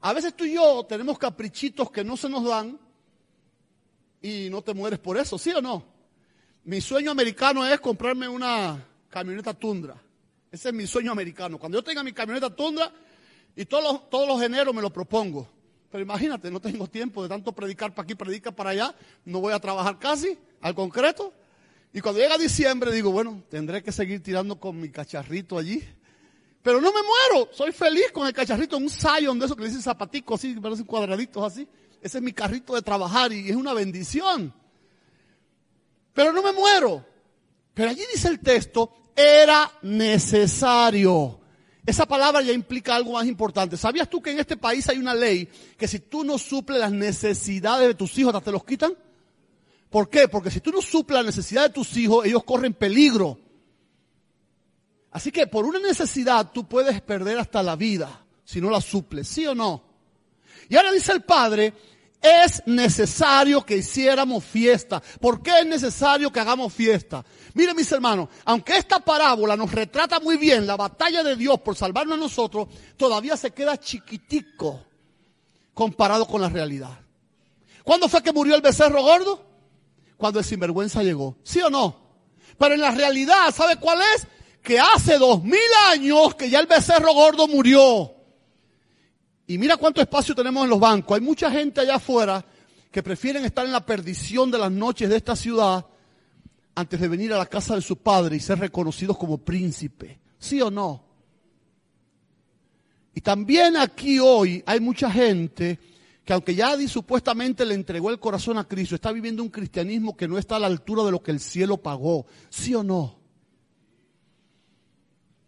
A 0.00 0.12
veces 0.12 0.34
tú 0.34 0.44
y 0.44 0.54
yo 0.54 0.84
tenemos 0.84 1.18
caprichitos 1.18 1.90
que 1.90 2.04
no 2.04 2.16
se 2.16 2.28
nos 2.28 2.44
dan 2.44 2.78
y 4.22 4.48
no 4.50 4.62
te 4.62 4.74
mueres 4.74 4.98
por 4.98 5.16
eso, 5.16 5.38
¿sí 5.38 5.50
o 5.50 5.60
no? 5.60 5.84
Mi 6.64 6.80
sueño 6.80 7.10
americano 7.10 7.64
es 7.66 7.80
comprarme 7.80 8.28
una 8.28 8.84
camioneta 9.08 9.54
Tundra. 9.54 10.00
Ese 10.50 10.68
es 10.68 10.74
mi 10.74 10.86
sueño 10.86 11.12
americano. 11.12 11.58
Cuando 11.58 11.78
yo 11.78 11.84
tenga 11.84 12.02
mi 12.02 12.12
camioneta 12.12 12.54
Tundra 12.54 12.92
y 13.54 13.64
todos 13.66 13.84
los, 13.84 14.10
todos 14.10 14.28
los 14.28 14.42
eneros 14.42 14.74
me 14.74 14.82
lo 14.82 14.92
propongo. 14.92 15.48
Pero 15.96 16.04
imagínate, 16.04 16.50
no 16.50 16.60
tengo 16.60 16.86
tiempo 16.86 17.22
de 17.22 17.28
tanto 17.28 17.52
predicar 17.52 17.94
para 17.94 18.04
aquí, 18.04 18.14
predicar 18.14 18.54
para 18.54 18.70
allá. 18.70 18.94
No 19.24 19.40
voy 19.40 19.54
a 19.54 19.58
trabajar 19.58 19.98
casi 19.98 20.38
al 20.60 20.74
concreto. 20.74 21.32
Y 21.92 22.00
cuando 22.00 22.20
llega 22.20 22.36
diciembre 22.36 22.92
digo, 22.92 23.10
bueno, 23.10 23.42
tendré 23.48 23.82
que 23.82 23.90
seguir 23.90 24.22
tirando 24.22 24.60
con 24.60 24.78
mi 24.78 24.90
cacharrito 24.90 25.56
allí. 25.56 25.82
Pero 26.62 26.80
no 26.80 26.92
me 26.92 27.00
muero, 27.02 27.48
soy 27.52 27.72
feliz 27.72 28.12
con 28.12 28.26
el 28.26 28.34
cacharrito, 28.34 28.76
un 28.76 28.90
Zion 28.90 29.38
de 29.38 29.46
esos 29.46 29.56
que 29.56 29.62
le 29.62 29.68
dicen 29.68 29.82
zapaticos 29.82 30.38
así, 30.38 30.54
parecen 30.56 30.84
cuadraditos 30.84 31.42
así. 31.42 31.66
Ese 32.02 32.18
es 32.18 32.22
mi 32.22 32.32
carrito 32.32 32.74
de 32.74 32.82
trabajar 32.82 33.32
y 33.32 33.48
es 33.48 33.56
una 33.56 33.72
bendición 33.72 34.52
pero 36.16 36.32
no 36.32 36.42
me 36.42 36.52
muero. 36.52 37.04
Pero 37.74 37.90
allí 37.90 38.02
dice 38.12 38.28
el 38.28 38.40
texto, 38.40 38.90
era 39.14 39.70
necesario. 39.82 41.38
Esa 41.86 42.04
palabra 42.04 42.42
ya 42.42 42.52
implica 42.52 42.96
algo 42.96 43.12
más 43.12 43.26
importante. 43.26 43.76
¿Sabías 43.76 44.10
tú 44.10 44.20
que 44.20 44.32
en 44.32 44.40
este 44.40 44.56
país 44.56 44.88
hay 44.88 44.98
una 44.98 45.14
ley 45.14 45.48
que 45.78 45.86
si 45.86 46.00
tú 46.00 46.24
no 46.24 46.36
suples 46.36 46.80
las 46.80 46.90
necesidades 46.90 47.86
de 47.86 47.94
tus 47.94 48.18
hijos, 48.18 48.34
hasta 48.34 48.46
te 48.46 48.52
los 48.52 48.64
quitan? 48.64 48.92
¿Por 49.88 50.10
qué? 50.10 50.26
Porque 50.26 50.50
si 50.50 50.60
tú 50.60 50.72
no 50.72 50.82
suples 50.82 51.16
las 51.18 51.26
necesidades 51.26 51.70
de 51.70 51.74
tus 51.74 51.96
hijos, 51.96 52.26
ellos 52.26 52.42
corren 52.42 52.74
peligro. 52.74 53.38
Así 55.12 55.30
que 55.30 55.46
por 55.46 55.64
una 55.64 55.78
necesidad 55.78 56.50
tú 56.52 56.66
puedes 56.66 57.00
perder 57.00 57.38
hasta 57.38 57.62
la 57.62 57.76
vida 57.76 58.26
si 58.44 58.60
no 58.60 58.68
la 58.68 58.80
suples, 58.80 59.28
¿sí 59.28 59.46
o 59.46 59.54
no? 59.54 59.82
Y 60.68 60.76
ahora 60.76 60.90
dice 60.90 61.12
el 61.12 61.22
Padre, 61.22 61.72
es 62.22 62.62
necesario 62.66 63.64
que 63.64 63.76
hiciéramos 63.76 64.44
fiesta. 64.44 65.02
¿Por 65.20 65.42
qué 65.42 65.60
es 65.60 65.66
necesario 65.66 66.32
que 66.32 66.40
hagamos 66.40 66.72
fiesta? 66.72 67.24
Miren 67.54 67.76
mis 67.76 67.90
hermanos, 67.92 68.28
aunque 68.44 68.76
esta 68.76 69.00
parábola 69.00 69.56
nos 69.56 69.72
retrata 69.72 70.20
muy 70.20 70.36
bien 70.36 70.66
la 70.66 70.76
batalla 70.76 71.22
de 71.22 71.36
Dios 71.36 71.60
por 71.60 71.76
salvarnos 71.76 72.16
a 72.16 72.20
nosotros, 72.20 72.68
todavía 72.96 73.36
se 73.36 73.52
queda 73.52 73.78
chiquitico 73.78 74.82
comparado 75.74 76.26
con 76.26 76.40
la 76.40 76.48
realidad. 76.48 76.98
¿Cuándo 77.84 78.08
fue 78.08 78.22
que 78.22 78.32
murió 78.32 78.54
el 78.54 78.62
becerro 78.62 79.02
gordo? 79.02 79.44
Cuando 80.16 80.40
el 80.40 80.44
sinvergüenza 80.44 81.02
llegó. 81.02 81.36
¿Sí 81.44 81.60
o 81.60 81.70
no? 81.70 82.06
Pero 82.58 82.74
en 82.74 82.80
la 82.80 82.90
realidad, 82.90 83.54
¿sabe 83.54 83.76
cuál 83.76 84.00
es? 84.14 84.26
Que 84.62 84.80
hace 84.80 85.18
dos 85.18 85.44
mil 85.44 85.60
años 85.90 86.34
que 86.34 86.50
ya 86.50 86.58
el 86.58 86.66
becerro 86.66 87.12
gordo 87.12 87.46
murió. 87.46 88.15
Y 89.46 89.58
mira 89.58 89.76
cuánto 89.76 90.00
espacio 90.00 90.34
tenemos 90.34 90.64
en 90.64 90.70
los 90.70 90.80
bancos. 90.80 91.16
Hay 91.16 91.24
mucha 91.24 91.50
gente 91.50 91.80
allá 91.80 91.96
afuera 91.96 92.44
que 92.90 93.02
prefieren 93.02 93.44
estar 93.44 93.64
en 93.64 93.72
la 93.72 93.84
perdición 93.84 94.50
de 94.50 94.58
las 94.58 94.72
noches 94.72 95.08
de 95.08 95.16
esta 95.16 95.36
ciudad 95.36 95.86
antes 96.74 97.00
de 97.00 97.08
venir 97.08 97.32
a 97.32 97.38
la 97.38 97.46
casa 97.46 97.74
de 97.74 97.82
su 97.82 97.96
padre 97.96 98.36
y 98.36 98.40
ser 98.40 98.58
reconocidos 98.58 99.16
como 99.16 99.38
príncipe. 99.38 100.20
¿Sí 100.38 100.60
o 100.60 100.70
no? 100.70 101.04
Y 103.14 103.20
también 103.20 103.76
aquí 103.76 104.18
hoy 104.18 104.62
hay 104.66 104.80
mucha 104.80 105.10
gente 105.10 105.78
que 106.24 106.32
aunque 106.32 106.54
ya 106.54 106.76
supuestamente 106.88 107.64
le 107.64 107.74
entregó 107.74 108.10
el 108.10 108.18
corazón 108.18 108.58
a 108.58 108.66
Cristo, 108.66 108.96
está 108.96 109.12
viviendo 109.12 109.42
un 109.42 109.48
cristianismo 109.48 110.16
que 110.16 110.26
no 110.26 110.38
está 110.38 110.56
a 110.56 110.58
la 110.58 110.66
altura 110.66 111.04
de 111.04 111.12
lo 111.12 111.22
que 111.22 111.30
el 111.30 111.38
cielo 111.38 111.76
pagó. 111.76 112.26
¿Sí 112.50 112.74
o 112.74 112.82
no? 112.82 113.20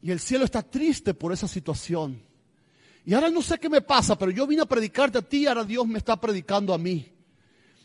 Y 0.01 0.13
el 0.13 0.21
cielo 0.21 0.45
está 0.45 0.63
triste 0.63 1.15
por 1.15 1.33
esa 1.33 1.49
situación. 1.49 2.28
Y 3.09 3.15
ahora 3.15 3.31
no 3.31 3.41
sé 3.41 3.57
qué 3.57 3.71
me 3.71 3.81
pasa, 3.81 4.19
pero 4.19 4.31
yo 4.31 4.47
vine 4.47 4.61
a 4.61 4.67
predicarte 4.67 5.17
a 5.17 5.23
ti 5.23 5.39
y 5.39 5.47
ahora 5.47 5.65
Dios 5.65 5.87
me 5.89 5.97
está 5.97 6.21
predicando 6.21 6.75
a 6.75 6.79
mí. 6.79 7.11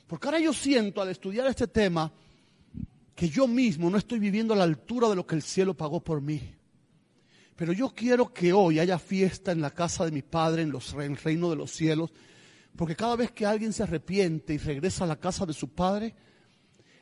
Porque 0.05 0.27
ahora 0.27 0.37
yo 0.37 0.51
siento 0.51 1.01
al 1.01 1.07
estudiar 1.07 1.47
este 1.47 1.65
tema 1.65 2.11
que 3.15 3.29
yo 3.29 3.47
mismo 3.47 3.89
no 3.89 3.97
estoy 3.97 4.19
viviendo 4.19 4.53
a 4.53 4.57
la 4.57 4.65
altura 4.65 5.07
de 5.07 5.15
lo 5.15 5.25
que 5.25 5.35
el 5.35 5.41
cielo 5.41 5.75
pagó 5.75 6.03
por 6.03 6.19
mí. 6.19 6.41
Pero 7.55 7.71
yo 7.71 7.91
quiero 7.95 8.33
que 8.33 8.51
hoy 8.51 8.79
haya 8.79 8.99
fiesta 8.99 9.53
en 9.53 9.61
la 9.61 9.71
casa 9.71 10.03
de 10.03 10.11
mi 10.11 10.23
Padre, 10.23 10.63
en, 10.63 10.71
los, 10.71 10.93
el 10.95 11.15
reino 11.15 11.49
de 11.49 11.55
los 11.55 11.71
cielos, 11.71 12.11
porque 12.75 12.97
cada 12.97 13.15
vez 13.15 13.31
que 13.31 13.45
alguien 13.45 13.71
se 13.71 13.83
arrepiente 13.83 14.53
y 14.53 14.57
regresa 14.57 15.05
a 15.05 15.07
la 15.07 15.21
casa 15.21 15.45
de 15.45 15.53
su 15.53 15.69
Padre, 15.69 16.13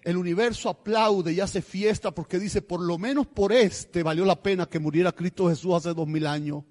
el 0.03 0.15
universo 0.15 0.69
aplaude 0.69 1.33
y 1.33 1.39
hace 1.39 1.63
fiesta 1.63 2.11
porque 2.11 2.37
dice, 2.37 2.61
por 2.61 2.81
lo 2.81 2.99
menos 2.99 3.25
por 3.25 3.51
este 3.51 4.03
valió 4.03 4.25
la 4.25 4.39
pena 4.43 4.67
que 4.67 4.77
muriera 4.77 5.11
Cristo 5.11 5.49
Jesús 5.49 5.73
hace 5.73 5.95
dos 5.95 6.07
mil 6.07 6.27
años. 6.27 6.65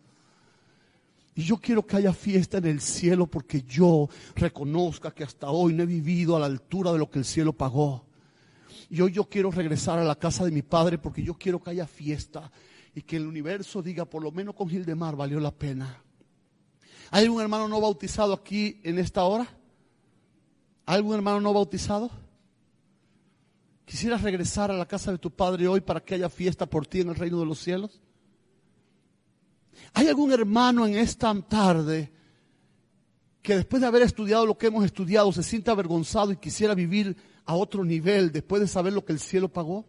Y 1.35 1.43
yo 1.43 1.59
quiero 1.59 1.87
que 1.87 1.97
haya 1.97 2.13
fiesta 2.13 2.59
en 2.59 2.67
el 2.67 2.81
cielo 2.81 3.27
porque 3.27 3.63
yo 3.63 4.09
reconozca 4.35 5.13
que 5.13 5.25
hasta 5.25 5.51
hoy 5.51 5.73
no 5.73 5.85
he 5.85 5.87
vivido 5.87 6.37
a 6.37 6.41
la 6.41 6.47
altura 6.47 6.93
de 6.93 6.99
lo 6.99 7.09
que 7.09 7.21
el 7.21 7.25
cielo 7.25 7.53
pagó. 7.53 8.05
Y 8.89 9.01
hoy 9.01 9.13
yo 9.13 9.25
quiero 9.25 9.51
regresar 9.51 9.99
a 9.99 10.05
la 10.05 10.17
casa 10.17 10.45
de 10.45 10.51
mi 10.51 10.63
padre 10.63 10.99
porque 10.99 11.23
yo 11.23 11.35
quiero 11.35 11.63
que 11.63 11.71
haya 11.71 11.87
fiesta 11.87 12.51
y 12.95 13.03
que 13.03 13.17
el 13.17 13.27
universo 13.27 13.83
diga, 13.83 14.05
por 14.05 14.23
lo 14.23 14.33
menos 14.33 14.55
con 14.55 14.69
Gildemar 14.69 15.15
valió 15.15 15.39
la 15.39 15.53
pena. 15.53 16.03
¿Hay 17.11 17.29
un 17.29 17.41
hermano 17.41 17.69
no 17.69 17.81
bautizado 17.81 18.33
aquí 18.33 18.81
en 18.83 18.99
esta 18.99 19.23
hora? 19.25 19.47
¿Hay 20.87 20.97
algún 20.97 21.15
hermano 21.15 21.41
no 21.41 21.53
bautizado? 21.53 22.11
¿Quisieras 23.85 24.23
regresar 24.23 24.71
a 24.71 24.77
la 24.77 24.87
casa 24.87 25.13
de 25.13 25.19
tu 25.19 25.31
padre 25.31 25.69
hoy 25.69 25.81
para 25.81 26.01
que 26.01 26.15
haya 26.15 26.29
fiesta 26.29 26.67
por 26.67 26.87
ti 26.87 27.01
en 27.01 27.09
el 27.09 27.17
reino 27.17 27.39
de 27.39 27.47
los 27.47 27.59
cielos? 27.59 28.01
¿Hay 29.95 30.09
algún 30.09 30.33
hermano 30.33 30.87
en 30.87 30.95
esta 30.97 31.35
tarde 31.43 32.13
que 33.43 33.57
después 33.57 33.81
de 33.81 33.89
haber 33.89 34.03
estudiado 34.03 34.47
lo 34.47 34.57
que 34.57 34.67
hemos 34.67 34.85
estudiado 34.85 35.33
se 35.33 35.43
sienta 35.43 35.73
avergonzado 35.73 36.33
y 36.33 36.37
quisiera 36.37 36.75
vivir 36.75 37.17
a 37.45 37.55
otro 37.55 37.85
nivel 37.85 38.31
después 38.33 38.61
de 38.61 38.69
saber 38.69 38.93
lo 38.93 39.05
que 39.05 39.13
el 39.13 39.21
cielo 39.21 39.49
pagó? 39.49 39.87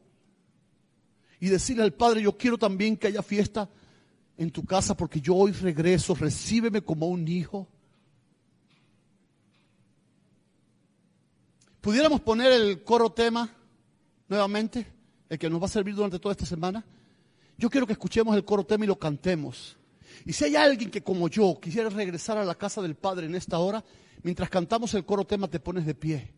Y 1.39 1.47
decirle 1.47 1.84
al 1.84 1.93
Padre, 1.93 2.22
yo 2.22 2.38
quiero 2.38 2.58
también 2.58 2.97
que 2.97 3.08
haya 3.08 3.22
fiesta 3.22 3.70
en 4.38 4.52
tu 4.52 4.64
casa 4.64 4.95
porque 4.95 5.22
yo 5.22 5.36
hoy 5.36 5.52
regreso, 5.52 6.16
recíbeme 6.16 6.82
como 6.82 7.08
un 7.08 7.28
hijo. 7.28 7.68
¿Pudiéramos 11.82 12.22
poner 12.22 12.52
el 12.52 12.84
coro 12.84 13.12
tema 13.12 13.49
nuevamente, 14.28 14.86
el 15.30 15.39
que 15.39 15.49
nos 15.49 15.60
va 15.60 15.66
a 15.66 15.70
servir 15.70 15.95
durante 15.95 16.20
toda 16.20 16.34
esta 16.34 16.45
semana? 16.45 16.86
Yo 17.58 17.70
quiero 17.70 17.88
que 17.88 17.93
escuchemos 17.93 18.36
el 18.36 18.45
coro 18.45 18.64
tema 18.64 18.86
y 18.86 18.88
lo 18.88 18.97
cantemos. 18.97 19.78
Y 20.26 20.34
si 20.34 20.45
hay 20.45 20.55
alguien 20.55 20.91
que 20.91 21.01
como 21.01 21.28
yo 21.28 21.59
quisiera 21.59 21.89
regresar 21.89 22.38
a 22.38 22.45
la 22.45 22.55
casa 22.55 22.82
del 22.82 22.95
Padre 22.95 23.26
en 23.26 23.36
esta 23.36 23.59
hora, 23.59 23.84
mientras 24.24 24.49
cantamos 24.49 24.93
el 24.93 25.05
coro 25.05 25.26
tema 25.26 25.47
te 25.47 25.59
pones 25.59 25.86
de 25.86 25.95
pie. 25.95 26.32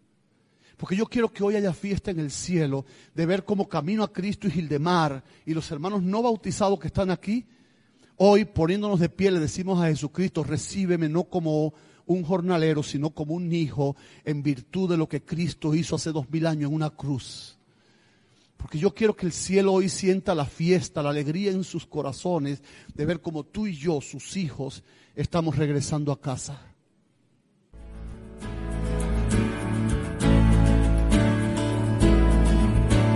Porque 0.77 0.95
yo 0.95 1.05
quiero 1.05 1.31
que 1.31 1.43
hoy 1.43 1.55
haya 1.55 1.73
fiesta 1.73 2.11
en 2.11 2.19
el 2.19 2.31
cielo 2.31 2.85
de 3.13 3.25
ver 3.25 3.45
cómo 3.45 3.69
camino 3.69 4.03
a 4.03 4.11
Cristo 4.11 4.47
y 4.47 4.51
Gildemar 4.51 5.23
y 5.45 5.53
los 5.53 5.69
hermanos 5.71 6.01
no 6.01 6.21
bautizados 6.21 6.79
que 6.79 6.87
están 6.87 7.11
aquí. 7.11 7.45
Hoy 8.17 8.45
poniéndonos 8.45 8.99
de 8.99 9.09
pie 9.09 9.31
le 9.31 9.39
decimos 9.39 9.81
a 9.81 9.87
Jesucristo, 9.87 10.43
recíbeme 10.43 11.09
no 11.09 11.25
como 11.25 11.73
un 12.05 12.23
jornalero, 12.23 12.83
sino 12.83 13.11
como 13.11 13.33
un 13.33 13.51
hijo 13.53 13.95
en 14.25 14.43
virtud 14.43 14.89
de 14.89 14.97
lo 14.97 15.07
que 15.07 15.23
Cristo 15.23 15.73
hizo 15.73 15.95
hace 15.95 16.11
dos 16.11 16.29
mil 16.29 16.45
años 16.47 16.69
en 16.69 16.75
una 16.75 16.89
cruz. 16.89 17.57
Porque 18.63 18.79
yo 18.79 18.93
quiero 18.95 19.13
que 19.13 19.25
el 19.25 19.33
cielo 19.33 19.73
hoy 19.73 19.89
sienta 19.89 20.33
la 20.33 20.45
fiesta, 20.45 21.03
la 21.03 21.09
alegría 21.09 21.51
en 21.51 21.65
sus 21.65 21.85
corazones 21.85 22.63
de 22.93 23.05
ver 23.05 23.19
como 23.19 23.43
tú 23.43 23.67
y 23.67 23.75
yo, 23.75 23.99
sus 23.99 24.37
hijos, 24.37 24.83
estamos 25.15 25.57
regresando 25.57 26.13
a 26.13 26.21
casa. 26.21 26.61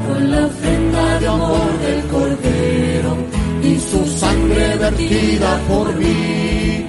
Con 0.06 0.32
la 0.32 0.46
ofrenda 0.48 1.20
de 1.22 1.28
amor 1.28 1.80
del 1.80 2.08
Cordero 2.08 3.18
y 3.64 3.80
su 3.80 4.06
sangre 4.20 4.76
vertida 4.76 5.62
por 5.70 5.96
mí, 5.96 6.88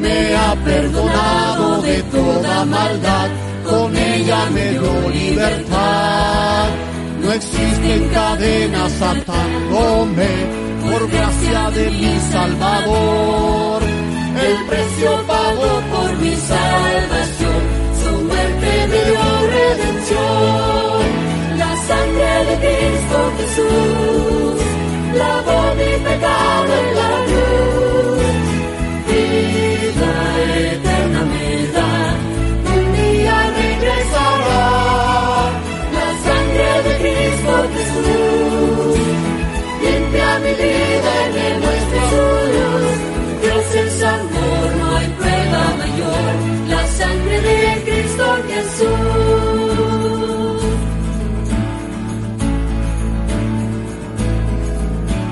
me 0.00 0.34
ha 0.36 0.54
perdonado 0.64 1.82
de 1.82 2.02
toda 2.04 2.64
maldad, 2.64 3.30
con 3.68 3.94
ella 3.94 4.48
me 4.48 4.70
dio 4.70 5.10
libertad 5.10 6.89
no 7.22 7.32
existen 7.32 8.08
cadenas 8.08 9.02
atándome 9.02 10.28
por 10.82 11.10
gracia 11.10 11.70
de 11.70 11.90
mi 11.90 12.18
Salvador. 12.32 13.82
El 13.82 14.66
precio 14.66 15.10
pagó 15.26 15.72
por 15.92 16.16
mi 16.18 16.34
salvación, 16.36 17.60
su 18.02 18.12
muerte 18.24 18.86
me 18.90 19.00
dio 19.10 19.24
redención. 19.58 21.02
La 21.58 21.76
sangre 21.88 22.32
de 22.48 22.54
Cristo 22.64 23.18
Jesús 23.38 24.60
lavó 25.18 25.74
mi 25.74 25.92
pecado 26.04 26.72
en 26.80 26.94
la 26.94 27.12
cruz. 27.26 28.09
Me 41.40 41.48
muestra 41.64 42.00
su 42.10 42.22
luz. 42.54 42.96
Dios 43.42 43.66
es 43.84 44.02
amor, 44.02 44.66
no 44.80 44.86
hay 44.96 45.08
prueba 45.20 45.62
mayor. 45.82 46.30
La 46.68 46.82
sangre 46.86 47.36
de 47.48 47.58
Cristo 47.86 48.24
Jesús. 48.50 48.90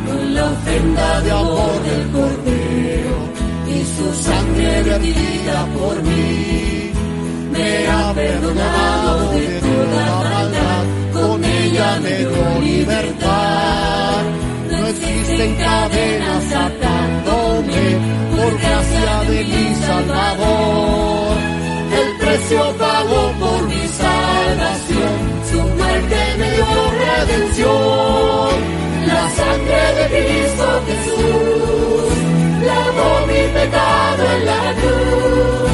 Con 0.06 0.34
la 0.34 0.44
ofrenda 0.56 1.20
de 1.20 1.30
amor 1.30 1.82
del 1.88 2.04
Cordero 2.16 3.16
y 3.74 3.78
su 3.94 4.06
sangre 4.28 4.82
vertida 4.82 5.56
por 5.78 6.02
mí, 6.02 6.92
me 7.52 7.68
ha 7.88 8.12
perdonado 8.14 9.38
en 15.40 15.54
cadenas 15.54 16.52
atándome 16.52 17.84
por 18.34 18.58
gracia 18.60 19.30
de 19.30 19.44
mi 19.44 19.74
Salvador. 19.76 21.36
El 22.00 22.16
precio 22.18 22.74
pagó 22.76 23.32
por 23.38 23.68
mi 23.68 23.86
salvación, 23.88 25.16
su 25.50 25.60
muerte 25.76 26.16
me 26.38 26.50
dio 26.50 26.66
redención. 27.06 28.78
La 29.06 29.30
sangre 29.30 29.82
de 29.98 30.04
Cristo 30.08 30.82
Jesús 30.88 32.12
lavó 32.66 33.26
mi 33.28 33.42
pecado 33.58 34.22
en 34.32 34.46
la 34.46 34.74
cruz. 34.80 35.67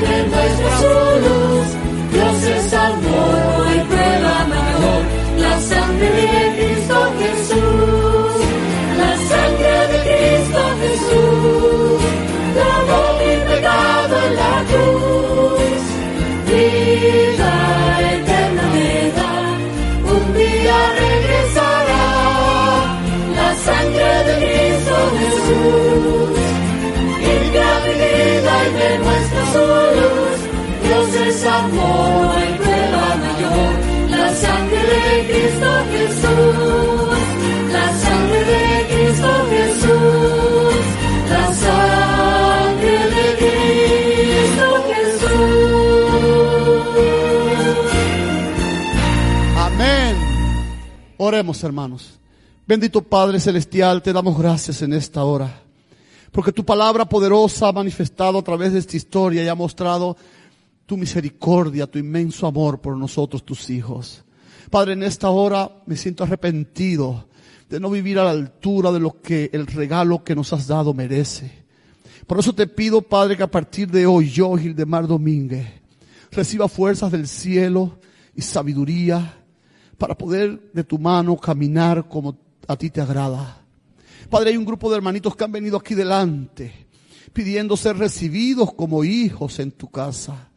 Padre 0.00 0.26
nuestra 0.28 1.16
luz, 1.24 1.66
Dios 2.12 2.42
es 2.44 2.72
amor, 2.72 3.02
no 3.02 3.64
hay 3.64 3.80
prueba 3.80 4.46
mayor, 4.54 5.02
la 5.38 5.60
sangre 5.60 6.08
de 6.08 6.54
Cristo 6.56 6.96
Jesús, 7.18 8.32
la 8.96 9.12
sangre 9.30 9.76
de 9.92 9.98
Cristo 10.06 10.60
Jesús, 10.82 12.00
lavó 12.58 13.00
mi 13.18 13.32
pecado 13.50 14.14
en 14.26 14.36
la 14.36 14.64
cruz. 14.70 15.82
Y 16.48 17.27
amor 31.58 32.08
no 32.18 32.32
hay 32.32 32.52
mayor. 33.26 33.72
La 34.10 34.34
sangre 34.34 34.78
de 34.78 35.14
Cristo 35.28 35.70
Jesús, 35.92 37.18
la 37.72 37.86
sangre 38.04 38.40
de 38.44 38.64
Cristo 38.90 39.30
Jesús, 39.50 40.74
la 41.30 41.46
sangre 41.54 42.98
de 43.16 43.26
Cristo 43.40 44.66
Jesús. 44.90 45.38
Amén. 49.56 50.12
Oremos 51.18 51.62
hermanos. 51.64 52.18
Bendito 52.66 53.00
Padre 53.00 53.40
Celestial, 53.40 54.02
te 54.02 54.12
damos 54.12 54.36
gracias 54.38 54.82
en 54.82 54.92
esta 54.92 55.24
hora. 55.24 55.62
Porque 56.30 56.52
tu 56.52 56.64
palabra 56.64 57.06
poderosa 57.06 57.68
ha 57.68 57.72
manifestado 57.72 58.38
a 58.38 58.42
través 58.42 58.74
de 58.74 58.78
esta 58.80 58.96
historia 58.96 59.42
y 59.42 59.48
ha 59.48 59.54
mostrado 59.54 60.16
tu 60.88 60.96
misericordia, 60.96 61.86
tu 61.86 61.98
inmenso 61.98 62.46
amor 62.46 62.80
por 62.80 62.96
nosotros, 62.96 63.44
tus 63.44 63.68
hijos. 63.68 64.24
Padre, 64.70 64.94
en 64.94 65.02
esta 65.02 65.28
hora 65.28 65.70
me 65.84 65.98
siento 65.98 66.24
arrepentido 66.24 67.28
de 67.68 67.78
no 67.78 67.90
vivir 67.90 68.18
a 68.18 68.24
la 68.24 68.30
altura 68.30 68.90
de 68.90 68.98
lo 68.98 69.20
que 69.20 69.50
el 69.52 69.66
regalo 69.66 70.24
que 70.24 70.34
nos 70.34 70.50
has 70.54 70.66
dado 70.66 70.94
merece. 70.94 71.66
Por 72.26 72.38
eso 72.38 72.54
te 72.54 72.66
pido, 72.66 73.02
Padre, 73.02 73.36
que 73.36 73.42
a 73.42 73.50
partir 73.50 73.90
de 73.90 74.06
hoy 74.06 74.30
yo, 74.30 74.56
Gildemar 74.56 75.06
Domínguez, 75.06 75.66
reciba 76.30 76.68
fuerzas 76.68 77.12
del 77.12 77.28
cielo 77.28 77.98
y 78.34 78.40
sabiduría 78.40 79.44
para 79.98 80.16
poder 80.16 80.72
de 80.72 80.84
tu 80.84 80.98
mano 80.98 81.36
caminar 81.36 82.08
como 82.08 82.38
a 82.66 82.76
ti 82.76 82.88
te 82.88 83.02
agrada. 83.02 83.62
Padre, 84.30 84.52
hay 84.52 84.56
un 84.56 84.64
grupo 84.64 84.88
de 84.88 84.96
hermanitos 84.96 85.36
que 85.36 85.44
han 85.44 85.52
venido 85.52 85.76
aquí 85.76 85.94
delante 85.94 86.88
pidiendo 87.34 87.76
ser 87.76 87.98
recibidos 87.98 88.72
como 88.72 89.04
hijos 89.04 89.58
en 89.58 89.70
tu 89.70 89.90
casa. 89.90 90.48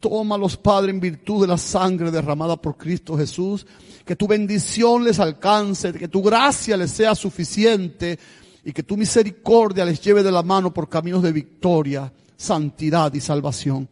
Tómalos, 0.00 0.56
Padre, 0.56 0.90
en 0.90 1.00
virtud 1.00 1.40
de 1.40 1.48
la 1.48 1.58
sangre 1.58 2.10
derramada 2.10 2.56
por 2.56 2.76
Cristo 2.76 3.16
Jesús. 3.16 3.66
Que 4.04 4.14
tu 4.14 4.28
bendición 4.28 5.04
les 5.04 5.18
alcance, 5.18 5.92
que 5.92 6.08
tu 6.08 6.22
gracia 6.22 6.76
les 6.76 6.90
sea 6.92 7.14
suficiente 7.14 8.18
y 8.64 8.72
que 8.72 8.82
tu 8.82 8.96
misericordia 8.96 9.84
les 9.84 10.00
lleve 10.00 10.22
de 10.22 10.30
la 10.30 10.42
mano 10.42 10.72
por 10.72 10.88
caminos 10.88 11.22
de 11.22 11.32
victoria, 11.32 12.12
santidad 12.36 13.12
y 13.14 13.20
salvación. 13.20 13.88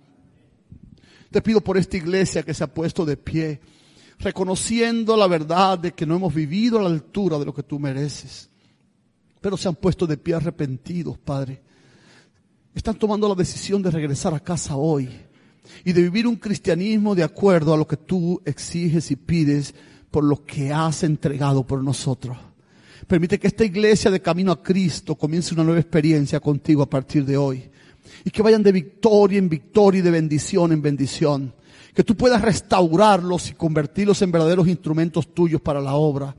Te 1.31 1.43
pido 1.43 1.61
por 1.61 1.77
esta 1.77 1.97
iglesia 1.97 2.45
que 2.45 2.55
se 2.55 2.63
ha 2.63 2.73
puesto 2.73 3.05
de 3.05 3.17
pie, 3.17 3.61
reconociendo 4.19 5.17
la 5.17 5.27
verdad 5.27 5.79
de 5.79 5.93
que 5.93 6.07
no 6.07 6.17
hemos 6.17 6.33
vivido 6.33 6.79
a 6.79 6.83
la 6.83 6.89
altura 6.89 7.39
de 7.39 7.45
lo 7.45 7.53
que 7.53 7.65
tú 7.65 7.79
mereces. 7.79 8.49
Pero 9.41 9.57
se 9.57 9.69
han 9.69 9.75
puesto 9.75 10.07
de 10.07 10.17
pie 10.17 10.35
arrepentidos, 10.35 11.19
Padre. 11.19 11.61
Están 12.75 12.95
tomando 12.95 13.29
la 13.29 13.35
decisión 13.35 13.83
de 13.83 13.91
regresar 13.91 14.33
a 14.35 14.41
casa 14.41 14.77
hoy 14.77 15.26
y 15.85 15.93
de 15.93 16.03
vivir 16.03 16.27
un 16.27 16.37
cristianismo 16.37 17.15
de 17.15 17.23
acuerdo 17.23 17.75
a 17.75 17.77
lo 17.77 17.87
que 17.87 17.97
tú 17.97 18.41
exiges 18.45 19.11
y 19.11 19.17
pides 19.17 19.75
por 20.11 20.25
lo 20.25 20.45
que 20.45 20.73
has 20.73 21.03
entregado 21.03 21.67
por 21.67 21.83
nosotros. 21.83 22.37
Permite 23.07 23.39
que 23.39 23.47
esta 23.47 23.65
iglesia 23.65 24.11
de 24.11 24.21
camino 24.21 24.51
a 24.51 24.63
Cristo 24.63 25.15
comience 25.15 25.55
una 25.55 25.65
nueva 25.65 25.81
experiencia 25.81 26.41
contigo 26.41 26.83
a 26.83 26.91
partir 26.91 27.25
de 27.25 27.37
hoy. 27.37 27.71
Y 28.25 28.31
que 28.31 28.43
vayan 28.43 28.63
de 28.63 28.73
victoria 28.73 29.39
en 29.39 29.49
victoria 29.49 30.01
y 30.01 30.03
de 30.03 30.11
bendición 30.11 30.73
en 30.73 30.83
bendición. 30.83 31.55
Que 31.95 32.03
tú 32.03 32.17
puedas 32.17 32.43
restaurarlos 32.43 33.51
y 33.51 33.55
convertirlos 33.55 34.21
en 34.23 34.33
verdaderos 34.33 34.69
instrumentos 34.69 35.33
tuyos 35.33 35.61
para 35.61 35.81
la 35.81 35.95
obra. 35.95 36.35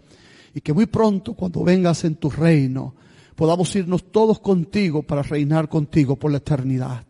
Y 0.54 0.62
que 0.62 0.74
muy 0.74 0.88
pronto, 0.88 1.34
cuando 1.34 1.64
vengas 1.64 2.04
en 2.04 2.16
tu 2.16 2.30
reino, 2.30 2.96
podamos 3.36 3.74
irnos 3.76 4.12
todos 4.12 4.40
contigo 4.40 5.04
para 5.04 5.22
reinar 5.22 5.70
contigo 5.70 6.16
por 6.16 6.32
la 6.32 6.38
eternidad. 6.38 7.07